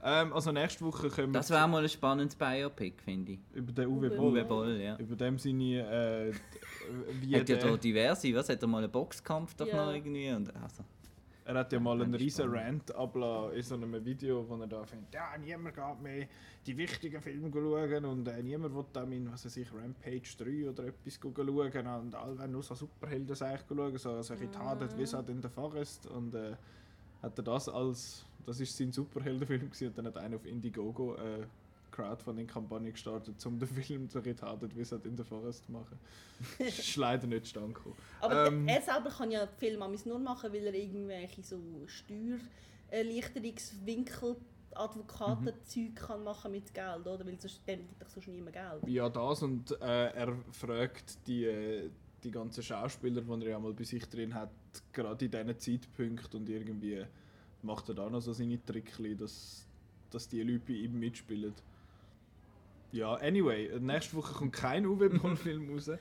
Ähm, 0.03 0.31
also 0.31 0.51
nächste 0.51 0.85
Woche 0.85 1.09
können 1.09 1.33
wir 1.33 1.39
Das 1.39 1.49
wäre 1.49 1.67
mal 1.67 1.81
ein 1.81 1.89
spannendes 1.89 2.35
Biopic, 2.35 3.01
finde 3.03 3.31
ich. 3.31 3.39
über 3.53 3.71
den 3.71 3.87
Uwe 3.87 4.09
Uwe 4.09 4.15
Boll. 4.15 4.31
Uwe 4.31 4.43
Boll, 4.45 4.79
ja. 4.79 4.97
Über 4.97 5.15
dem 5.15 5.39
seine 5.39 6.29
äh, 6.29 6.33
wie 7.21 7.35
Hat 7.35 7.49
ja 7.49 7.55
der, 7.55 7.67
da 7.71 7.77
diverse, 7.77 8.35
was? 8.35 8.47
Hat 8.49 8.61
er 8.61 8.67
mal 8.67 8.83
einen 8.83 8.91
Boxkampf 8.91 9.55
doch 9.55 9.65
Ja. 9.65 9.85
noch 9.87 9.91
irgendwie? 9.93 10.29
Und, 10.29 10.55
also, 10.55 10.83
Er 11.49 11.55
hat 11.55 11.73
ja 11.73 11.79
mal 11.79 11.99
einen 11.99 12.13
riesen. 12.13 12.47
Rant 12.53 12.93
abgelassen 12.95 13.55
in 13.55 13.63
so 13.63 13.73
einem 13.73 14.05
Video, 14.05 14.47
wo 14.47 14.55
er 14.57 14.67
da 14.67 14.85
findet, 14.85 15.11
ja, 15.15 15.35
niemand 15.35 15.73
geht 15.73 15.99
mehr 15.99 16.27
die 16.63 16.77
wichtigen 16.77 17.19
Filme 17.19 17.49
schauen 17.51 18.05
und 18.05 18.27
äh, 18.27 18.43
niemand 18.43 18.75
will 18.75 18.85
da 18.93 19.03
mein, 19.03 19.31
was 19.31 19.45
weiß 19.45 19.57
ich, 19.57 19.73
Rampage 19.73 20.35
3 20.37 20.69
oder 20.69 20.83
etwas 20.85 21.15
schauen 21.15 21.49
und 21.49 22.13
alle 22.13 22.37
wollen 22.37 22.51
nur 22.51 22.61
so 22.61 22.75
Superhelden 22.75 23.35
schauen, 23.35 23.97
so 23.97 24.21
solche 24.21 24.51
Taten 24.51 24.95
wie 24.95 25.01
Wizard 25.01 25.27
in 25.31 25.41
the 25.41 25.49
Forest 25.49 26.05
und 26.05 26.35
äh, 26.35 26.55
hat 27.23 27.35
er 27.39 27.43
das 27.43 27.67
als, 27.67 28.27
das 28.45 28.59
ist 28.59 28.77
sein 28.77 28.91
Superheldenfilm 28.91 29.71
gewesen 29.71 29.87
und 29.87 29.97
dann 29.97 30.05
hat 30.05 30.17
einer 30.17 30.35
auf 30.35 30.45
Indiegogo 30.45 31.15
äh, 31.15 31.47
Crowdfunding-Kampagne 31.99 32.91
gestartet, 32.91 33.45
um 33.45 33.59
den 33.59 33.67
Film 33.83 34.09
zu 34.09 34.19
Retarded 34.19 34.75
Wizard 34.75 35.05
in 35.05 35.17
the 35.17 35.23
Forest 35.23 35.65
zu 35.65 35.71
machen. 35.71 35.97
ist 36.59 36.95
leider 36.95 37.27
nicht 37.27 37.47
stand. 37.47 37.75
Aber 38.21 38.47
Ähm. 38.47 38.67
er 38.67 38.81
selber 38.81 39.09
kann 39.09 39.31
ja 39.31 39.47
Filme 39.57 39.79
manchmal 39.79 40.15
nur 40.15 40.19
machen, 40.19 40.53
weil 40.53 40.67
er 40.67 40.73
irgendwelche 40.73 41.43
so 41.43 41.59
Steuererleichterungswinkel, 41.87 44.37
Advokatenzeug 44.75 45.95
kann 45.95 46.23
machen 46.23 46.51
mit 46.51 46.73
Geld, 46.73 47.05
oder? 47.05 47.25
Weil 47.25 47.39
sonst 47.39 47.61
dem 47.67 47.87
gibt 47.87 48.01
doch 48.01 48.09
sonst 48.09 48.27
niemand 48.27 48.53
Geld. 48.53 48.87
Ja, 48.87 49.09
das 49.09 49.41
und 49.41 49.71
äh, 49.81 50.11
er 50.11 50.35
fragt 50.51 51.17
die, 51.27 51.45
äh, 51.45 51.89
die 52.23 52.31
ganzen 52.31 52.63
Schauspieler, 52.63 53.21
die 53.21 53.45
er 53.45 53.51
ja 53.51 53.59
mal 53.59 53.73
bei 53.73 53.83
sich 53.83 54.05
drin 54.07 54.33
hat, 54.33 54.51
gerade 54.93 55.25
in 55.25 55.31
diesen 55.31 55.59
Zeitpunkten 55.59 56.41
und 56.41 56.49
irgendwie 56.49 57.03
macht 57.63 57.89
er 57.89 57.95
da 57.95 58.09
noch 58.09 58.21
so 58.21 58.31
seine 58.31 58.63
Trickli, 58.63 59.15
dass, 59.15 59.65
dass 60.11 60.27
die 60.27 60.43
Leute 60.43 60.61
bei 60.67 60.73
ihm 60.73 60.99
mitspielen. 60.99 61.53
Ja, 62.91 63.13
anyway, 63.15 63.69
nächste 63.79 64.15
Woche 64.17 64.33
kommt 64.33 64.53
kein 64.53 64.85
Uwe 64.85 65.09
Boll-Film 65.09 65.69
raus. 65.73 65.91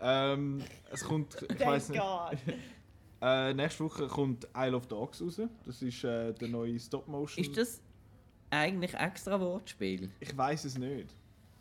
Ähm, 0.00 0.62
es 0.92 1.02
kommt, 1.04 1.36
ich 1.50 1.60
weiß 1.60 1.88
nicht, 1.88 2.02
äh, 3.22 3.54
nächste 3.54 3.84
Woche 3.84 4.06
kommt 4.06 4.46
Isle 4.56 4.76
of 4.76 4.86
Dogs 4.86 5.22
raus. 5.22 5.40
Das 5.64 5.82
ist 5.82 6.04
äh, 6.04 6.32
der 6.32 6.48
neue 6.48 6.78
Stop-Motion. 6.78 7.44
ist 7.44 7.56
das 7.56 7.80
eigentlich 8.50 8.94
extra 8.94 9.40
Wortspiel? 9.40 10.10
Ich 10.20 10.36
weiß 10.36 10.66
es 10.66 10.78
nicht. 10.78 11.08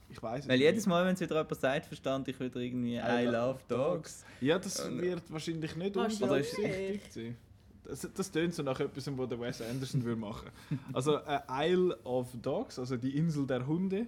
Ich 0.10 0.22
weiß 0.22 0.44
es 0.44 0.50
Weil 0.50 0.60
jedes 0.60 0.86
Mal, 0.86 1.04
wenn 1.06 1.16
es 1.16 1.20
wieder 1.22 1.36
jemand 1.38 1.60
sagt, 1.60 1.88
verstand 1.88 2.28
ich 2.28 2.40
wieder 2.40 2.58
irgendwie 2.60 2.98
I, 2.98 3.26
love 3.26 3.60
dogs. 3.68 4.24
Ja, 4.40 4.60
das 4.60 4.80
Und- 4.82 5.02
wird 5.02 5.24
wahrscheinlich 5.32 5.76
nicht 5.76 5.98
unbeabsichtigt 5.98 7.12
sein. 7.14 7.38
Das, 7.84 8.08
das 8.16 8.32
tönt 8.32 8.54
so 8.54 8.64
nach 8.64 8.80
etwas, 8.80 9.06
was 9.16 9.30
der 9.30 9.40
Wes 9.40 9.62
Anderson 9.62 10.04
würde 10.04 10.20
machen. 10.20 10.50
Also 10.92 11.18
äh, 11.18 11.40
Isle 11.70 11.96
of 12.04 12.28
Dogs, 12.42 12.80
also 12.80 12.98
die 12.98 13.16
Insel 13.16 13.46
der 13.46 13.66
Hunde. 13.66 14.08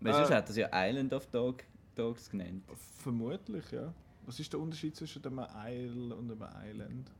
Weil 0.00 0.12
Äh. 0.12 0.16
sonst 0.16 0.30
hat 0.32 0.48
das 0.48 0.56
ja 0.56 0.68
Island 0.72 1.12
of 1.12 1.26
Dog 1.28 1.62
Dogs 1.94 2.28
genannt. 2.30 2.64
Vermutlich, 2.98 3.70
ja. 3.72 3.92
Was 4.26 4.38
ist 4.40 4.52
der 4.52 4.60
Unterschied 4.60 4.94
zwischen 4.96 5.22
dem 5.22 5.40
Isle 5.66 6.14
und 6.14 6.28
dem 6.28 6.42
Island? 6.64 7.10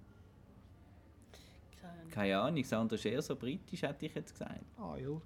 Keine 1.80 2.10
Keine 2.10 2.38
Ahnung, 2.40 2.64
Sandra 2.64 2.94
ist 2.96 3.04
eher 3.06 3.22
so 3.22 3.34
britisch, 3.36 3.82
hätte 3.82 4.06
ich 4.06 4.14
jetzt 4.14 4.32
gesagt. 4.32 4.60
Isle. 4.78 5.20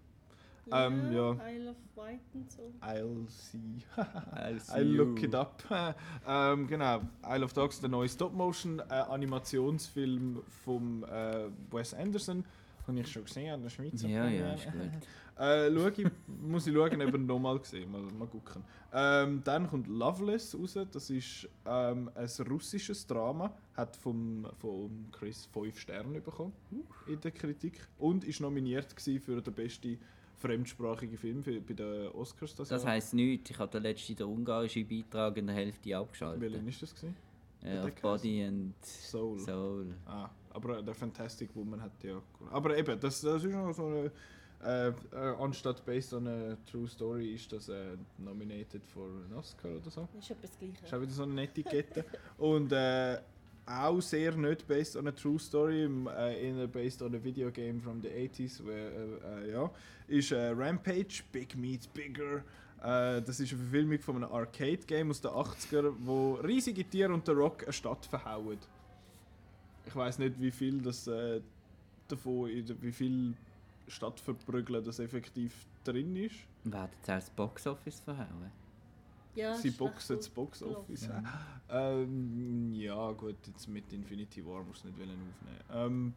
Ähm, 0.72 1.12
ja. 1.12 1.32
Isle 1.48 1.70
of 1.70 1.76
Wight 1.96 2.20
und 2.34 2.48
so. 2.52 2.72
I'll 2.80 3.26
see. 3.28 3.58
I'll 3.96 4.60
see 4.64 4.80
I 4.80 4.84
look 4.84 5.18
you. 5.20 5.26
it 5.26 5.34
up. 5.34 5.64
ähm, 6.28 6.66
genau, 6.68 7.00
Isle 7.26 7.44
of 7.44 7.52
Dogs, 7.54 7.80
der 7.80 7.88
neue 7.88 8.08
Stop-Motion-Animationsfilm 8.08 10.42
von 10.64 11.02
äh, 11.04 11.48
Wes 11.70 11.92
Anderson. 11.94 12.44
Habe 12.86 13.00
ich 13.00 13.10
schon 13.10 13.24
gesehen 13.24 13.52
an 13.54 13.62
der 13.62 13.70
Schweizer 13.70 14.06
Ja, 14.08 14.28
ja, 14.28 14.54
Premiere. 14.54 14.54
ist 14.54 14.64
gut. 14.72 15.08
Äh, 15.40 15.72
schau 15.74 15.86
ich, 15.86 16.06
muss 16.26 16.66
ich 16.66 16.74
schauen, 16.74 17.00
ob 17.00 17.14
ich 17.14 17.20
nochmal 17.20 17.58
gesehen 17.58 17.90
mal, 17.90 18.02
mal 18.02 18.28
gucken. 18.28 18.62
Ähm, 18.92 19.40
dann 19.42 19.68
kommt 19.68 19.86
Loveless 19.86 20.54
raus. 20.54 20.76
Das 20.92 21.08
ist 21.08 21.48
ähm, 21.64 22.10
ein 22.14 22.46
russisches 22.46 23.06
Drama. 23.06 23.54
Hat 23.74 23.96
vom, 23.96 24.46
von 24.58 25.06
Chris 25.12 25.48
5 25.50 25.78
Sterne 25.78 26.20
bekommen 26.20 26.52
in 27.06 27.18
der 27.20 27.30
Kritik. 27.30 27.80
Und 27.98 28.24
ist 28.24 28.40
nominiert 28.40 28.94
für 29.00 29.40
den 29.40 29.54
besten 29.54 29.98
fremdsprachigen 30.36 31.16
Film 31.16 31.42
für, 31.42 31.58
bei 31.60 31.72
den 31.72 32.08
Oscars. 32.08 32.54
Das, 32.54 32.68
Das 32.68 32.84
heisst 32.84 33.14
nichts. 33.14 33.50
Ich 33.50 33.58
habe 33.58 33.70
den 33.70 33.82
letzten 33.82 34.16
den 34.16 34.26
ungarischen 34.26 34.86
Beitrag 34.86 35.38
in 35.38 35.46
der 35.46 35.56
Hälfte 35.56 35.96
abgeschaltet. 35.96 36.42
Welchen 36.42 36.68
ist 36.68 36.82
das? 36.82 36.94
Gewesen? 36.94 37.16
Äh, 37.62 37.72
der 37.72 37.84
auf 37.84 37.94
Body 38.02 38.44
and 38.44 38.74
Soul. 38.84 39.38
Soul. 39.38 39.94
Ah, 40.04 40.28
aber 40.50 40.82
der 40.82 40.94
Fantastic 40.94 41.54
Woman 41.54 41.80
hat 41.80 41.92
ja. 42.02 42.20
Aber 42.50 42.76
eben, 42.76 42.98
das, 43.00 43.20
das 43.20 43.42
ist 43.44 43.54
noch 43.54 43.72
so 43.72 43.86
eine. 43.86 44.10
Äh, 44.62 44.88
äh, 44.88 44.92
anstatt 45.38 45.82
based 45.86 46.12
on 46.12 46.26
a 46.26 46.56
true 46.70 46.86
story 46.86 47.32
ist 47.34 47.50
das 47.50 47.70
äh, 47.70 47.96
nominated 48.18 48.84
for 48.86 49.06
an 49.06 49.32
Oscar 49.38 49.70
oder 49.70 49.90
so. 49.90 50.06
Das 50.14 50.24
ist 50.24 50.30
etwas 50.32 50.50
Ist 50.50 50.58
Gleiches. 50.60 50.92
auch 50.92 51.00
wieder 51.00 51.12
so 51.12 51.22
eine 51.22 51.42
Etikette. 51.44 52.04
Und 52.36 52.70
äh, 52.72 53.18
auch 53.66 54.00
sehr 54.02 54.36
nicht 54.36 54.66
based 54.66 54.96
on 54.96 55.08
a 55.08 55.12
true 55.12 55.38
story, 55.38 55.84
äh, 55.84 56.48
eher 56.50 56.66
based 56.66 57.00
on 57.00 57.14
a 57.14 57.24
video 57.24 57.50
game 57.50 57.80
from 57.80 58.02
the 58.02 58.08
80s, 58.08 58.62
where, 58.66 59.46
ja, 59.50 59.70
ist 60.08 60.32
Rampage, 60.32 61.22
Big 61.32 61.56
Meets 61.56 61.86
Bigger. 61.86 62.42
Das 62.82 63.38
ist 63.40 63.52
eine 63.52 63.60
Verfilmung 63.60 63.98
von 64.00 64.16
einem 64.16 64.32
Arcade-Game 64.32 65.10
aus 65.10 65.20
den 65.20 65.30
80er, 65.30 65.92
wo 66.00 66.34
riesige 66.34 66.82
Tiere 66.82 67.12
und 67.12 67.28
der 67.28 67.34
Rock 67.34 67.62
eine 67.64 67.72
Stadt 67.74 68.06
verhauen. 68.06 68.58
Ich 69.86 69.94
weiß 69.94 70.18
nicht, 70.18 70.40
wie 70.40 70.50
viel 70.50 70.80
das 70.80 71.04
davon, 72.08 72.50
wie 72.80 72.92
viel 72.92 73.34
Stadtverprügeln 73.90 74.84
das 74.84 74.98
effektiv 74.98 75.66
drin 75.84 76.16
ist. 76.16 76.36
Werden 76.64 76.92
sie 77.02 77.12
als 77.12 77.30
Boxoffice 77.30 78.00
verhauen? 78.00 78.50
Ja, 79.34 79.54
Sie 79.54 79.70
boxen 79.70 80.16
das 80.16 80.28
Box 80.28 80.60
gut 80.60 80.76
Office. 80.76 81.02
gelaufen. 81.02 81.28
Ähm, 81.68 82.74
ja, 82.74 83.12
gut, 83.12 83.36
jetzt 83.46 83.68
mit 83.68 83.92
Infinity 83.92 84.44
War 84.44 84.64
musst 84.64 84.82
du 84.82 84.88
nicht 84.88 84.98
wollen 84.98 85.10
aufnehmen. 85.10 85.60
Ähm, 85.72 86.14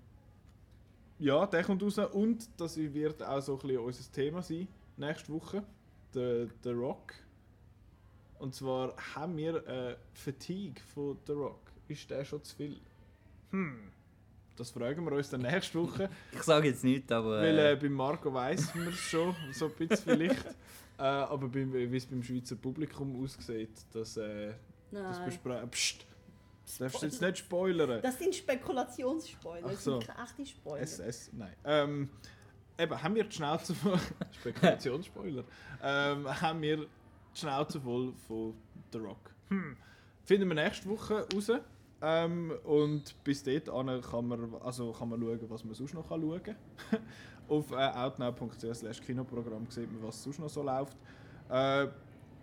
ja, 1.19 1.45
der 1.45 1.63
kommt 1.63 1.83
raus 1.83 1.99
und 1.99 2.49
das 2.57 2.75
wird 2.77 3.21
auch 3.21 3.39
so 3.39 3.53
ein 3.53 3.59
bisschen 3.59 3.79
unser 3.79 4.11
Thema 4.11 4.41
sein 4.41 4.67
nächste 4.97 5.31
Woche. 5.31 5.63
Der, 6.13 6.45
der 6.63 6.73
Rock. 6.73 7.13
Und 8.39 8.55
zwar 8.55 8.95
haben 9.15 9.37
wir 9.37 9.65
äh, 9.67 9.95
Fatigue 10.13 10.81
von 10.93 11.17
The 11.27 11.33
Rock. 11.33 11.59
Ist 11.87 12.09
der 12.09 12.25
schon 12.25 12.43
zu 12.43 12.55
viel? 12.55 12.81
Hm. 13.51 13.91
Das 14.55 14.69
fragen 14.71 15.03
wir 15.05 15.13
uns 15.13 15.29
dann 15.29 15.41
nächste 15.41 15.81
Woche. 15.81 16.09
Ich 16.31 16.43
sage 16.43 16.67
jetzt 16.67 16.83
nichts, 16.83 17.11
aber. 17.11 17.41
Weil 17.41 17.57
äh, 17.57 17.71
Äh, 17.73 17.75
bei 17.75 17.89
Marco 17.89 18.33
weiß 18.33 18.75
man 18.75 18.87
es 18.89 18.99
schon, 18.99 19.35
so 19.51 19.65
ein 19.65 19.71
bisschen 19.73 19.97
vielleicht. 19.97 20.45
äh, 20.99 21.01
aber 21.03 21.51
wie 21.53 21.95
es 21.97 22.05
beim 22.05 22.21
Schweizer 22.21 22.55
Publikum 22.55 23.23
aussieht, 23.23 23.71
das, 23.91 24.17
äh, 24.17 24.53
das 24.91 25.23
besprechen. 25.25 25.69
Psst! 25.69 26.05
Das 26.65 26.77
darfst 26.77 27.01
du 27.01 27.05
jetzt 27.07 27.21
nicht 27.21 27.37
spoilern. 27.39 28.01
Das 28.01 28.17
sind 28.17 28.33
Spekulationsspoiler, 28.33 29.63
Ach 29.65 29.71
das 29.71 29.83
so. 29.83 29.99
sind 29.99 30.07
keine 30.07 30.23
echten 30.23 30.45
Spoiler. 30.45 30.81
SS, 30.81 31.29
nein. 31.33 31.53
Ähm, 31.65 32.09
eben, 32.79 33.03
haben 33.03 33.15
wir 33.15 33.23
die 33.25 33.35
Schnauze 33.35 33.75
voll. 33.75 33.99
Spekulationsspoiler. 34.39 35.43
ähm, 35.83 36.41
haben 36.41 36.61
wir 36.61 36.77
die 36.77 36.87
Schnauze 37.33 37.81
voll 37.81 38.13
von 38.27 38.53
The 38.93 38.99
Rock. 38.99 39.31
Hm. 39.49 39.75
Finden 40.23 40.47
wir 40.47 40.55
nächste 40.55 40.87
Woche 40.87 41.27
raus. 41.33 41.51
Ähm, 42.05 42.51
und 42.65 43.23
bis 43.23 43.43
dort 43.43 43.65
kann 43.65 44.27
man, 44.27 44.55
also 44.61 44.91
kann 44.91 45.07
man 45.07 45.21
schauen, 45.21 45.39
was 45.47 45.63
man 45.63 45.73
sonst 45.73 45.93
noch 45.93 46.05
schauen 46.05 46.43
kann. 46.43 46.55
Auf 47.47 47.71
äh, 47.71 47.75
outnow.ch 47.75 49.01
Kinoprogramm 49.05 49.67
sieht 49.69 49.89
man, 49.89 50.03
was 50.03 50.21
sonst 50.21 50.39
noch 50.39 50.49
so 50.49 50.63
läuft. 50.63 50.97
Äh, 51.49 51.87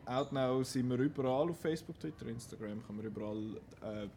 Outnow 0.07 0.65
sind 0.65 0.89
wir 0.89 0.99
überall 0.99 1.51
auf 1.51 1.61
Facebook, 1.61 2.01
Twitter, 2.01 2.27
Instagram, 2.27 2.83
kann 2.85 2.97
man 2.97 3.05
überall 3.05 3.61
äh, 3.83 4.09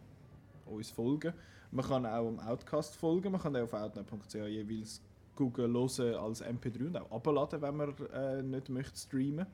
uns 0.72 0.90
folgen. 0.90 1.34
Man 1.72 1.86
kann 1.86 2.06
auch 2.06 2.28
am 2.28 2.40
Outcast 2.40 2.96
folgen, 2.96 3.32
man 3.32 3.42
kann 3.42 3.56
auch 3.58 3.64
auf 3.64 3.74
outnow.ch 3.74 4.34
jeweils 4.34 5.02
Google 5.36 5.74
hören 5.74 6.16
als 6.16 6.44
MP3 6.44 6.88
und 6.88 6.98
auch 6.98 7.12
abladen, 7.12 7.62
wenn 7.62 7.76
man 7.76 7.94
äh, 8.14 8.42
nicht 8.42 8.70
möchte 8.70 8.98
streamen. 8.98 9.46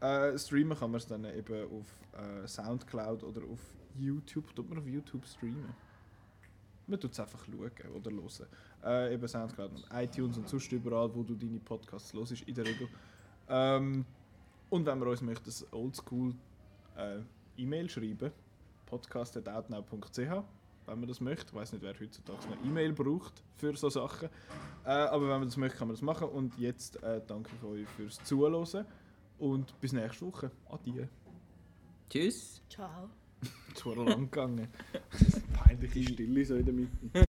Äh, 0.00 0.36
streamen 0.36 0.76
kann 0.76 0.90
man 0.90 0.98
es 0.98 1.06
dann 1.06 1.24
eben 1.24 1.64
auf 1.70 1.86
äh, 2.20 2.46
Soundcloud 2.48 3.22
oder 3.22 3.42
auf 3.42 3.77
YouTube. 4.00 4.54
Tut 4.54 4.68
man 4.68 4.78
auf 4.78 4.86
YouTube 4.86 5.26
streamen? 5.26 5.74
Man 6.86 6.98
tut 6.98 7.12
es 7.12 7.20
einfach 7.20 7.44
schauen 7.44 7.92
oder 7.94 8.10
hören. 8.10 8.46
Äh, 8.82 9.14
eben 9.14 9.28
Soundcloud 9.28 9.72
und 9.72 9.84
iTunes 9.92 10.38
und 10.38 10.48
sonst 10.48 10.72
überall, 10.72 11.14
wo 11.14 11.22
du 11.22 11.34
deine 11.34 11.58
Podcasts 11.58 12.12
hörst, 12.14 12.42
in 12.42 12.54
der 12.54 12.64
Regel. 12.64 12.88
Ähm, 13.48 14.04
und 14.70 14.86
wenn 14.86 14.98
man 14.98 15.08
uns 15.08 15.20
möchte, 15.20 15.50
ein 15.50 15.72
oldschool 15.72 16.34
äh, 16.96 17.20
E-Mail 17.56 17.88
schreiben, 17.90 18.32
podcast.outnow.ch, 18.86 20.18
wenn 20.18 20.44
man 20.86 21.06
das 21.06 21.20
möchte. 21.20 21.46
Ich 21.48 21.54
weiß 21.54 21.72
nicht, 21.72 21.82
wer 21.82 21.98
heutzutage 21.98 22.48
noch 22.48 22.64
E-Mail 22.64 22.92
braucht 22.92 23.42
für 23.56 23.76
so 23.76 23.90
Sachen. 23.90 24.28
Äh, 24.84 24.90
aber 24.90 25.22
wenn 25.24 25.40
man 25.40 25.48
das 25.48 25.56
möchte, 25.56 25.76
kann 25.78 25.88
man 25.88 25.94
das 25.94 26.02
machen. 26.02 26.28
Und 26.28 26.58
jetzt 26.58 27.02
äh, 27.02 27.20
danke 27.26 27.50
ich 27.56 27.62
euch 27.62 27.88
fürs 27.88 28.22
Zuhören 28.24 28.86
und 29.38 29.78
bis 29.80 29.92
nächste 29.92 30.26
Woche. 30.26 30.50
Adieu. 30.70 31.06
tschüss. 32.08 32.62
Ciao. 32.68 33.10
Es 33.74 33.86
war 33.86 33.96
lang 33.96 34.30
gegangen. 34.30 34.68
Peinliche 35.52 36.02
Stille 36.02 36.44
so 36.44 36.56
in 36.56 36.64
der 36.64 36.74
Mitte. 36.74 37.27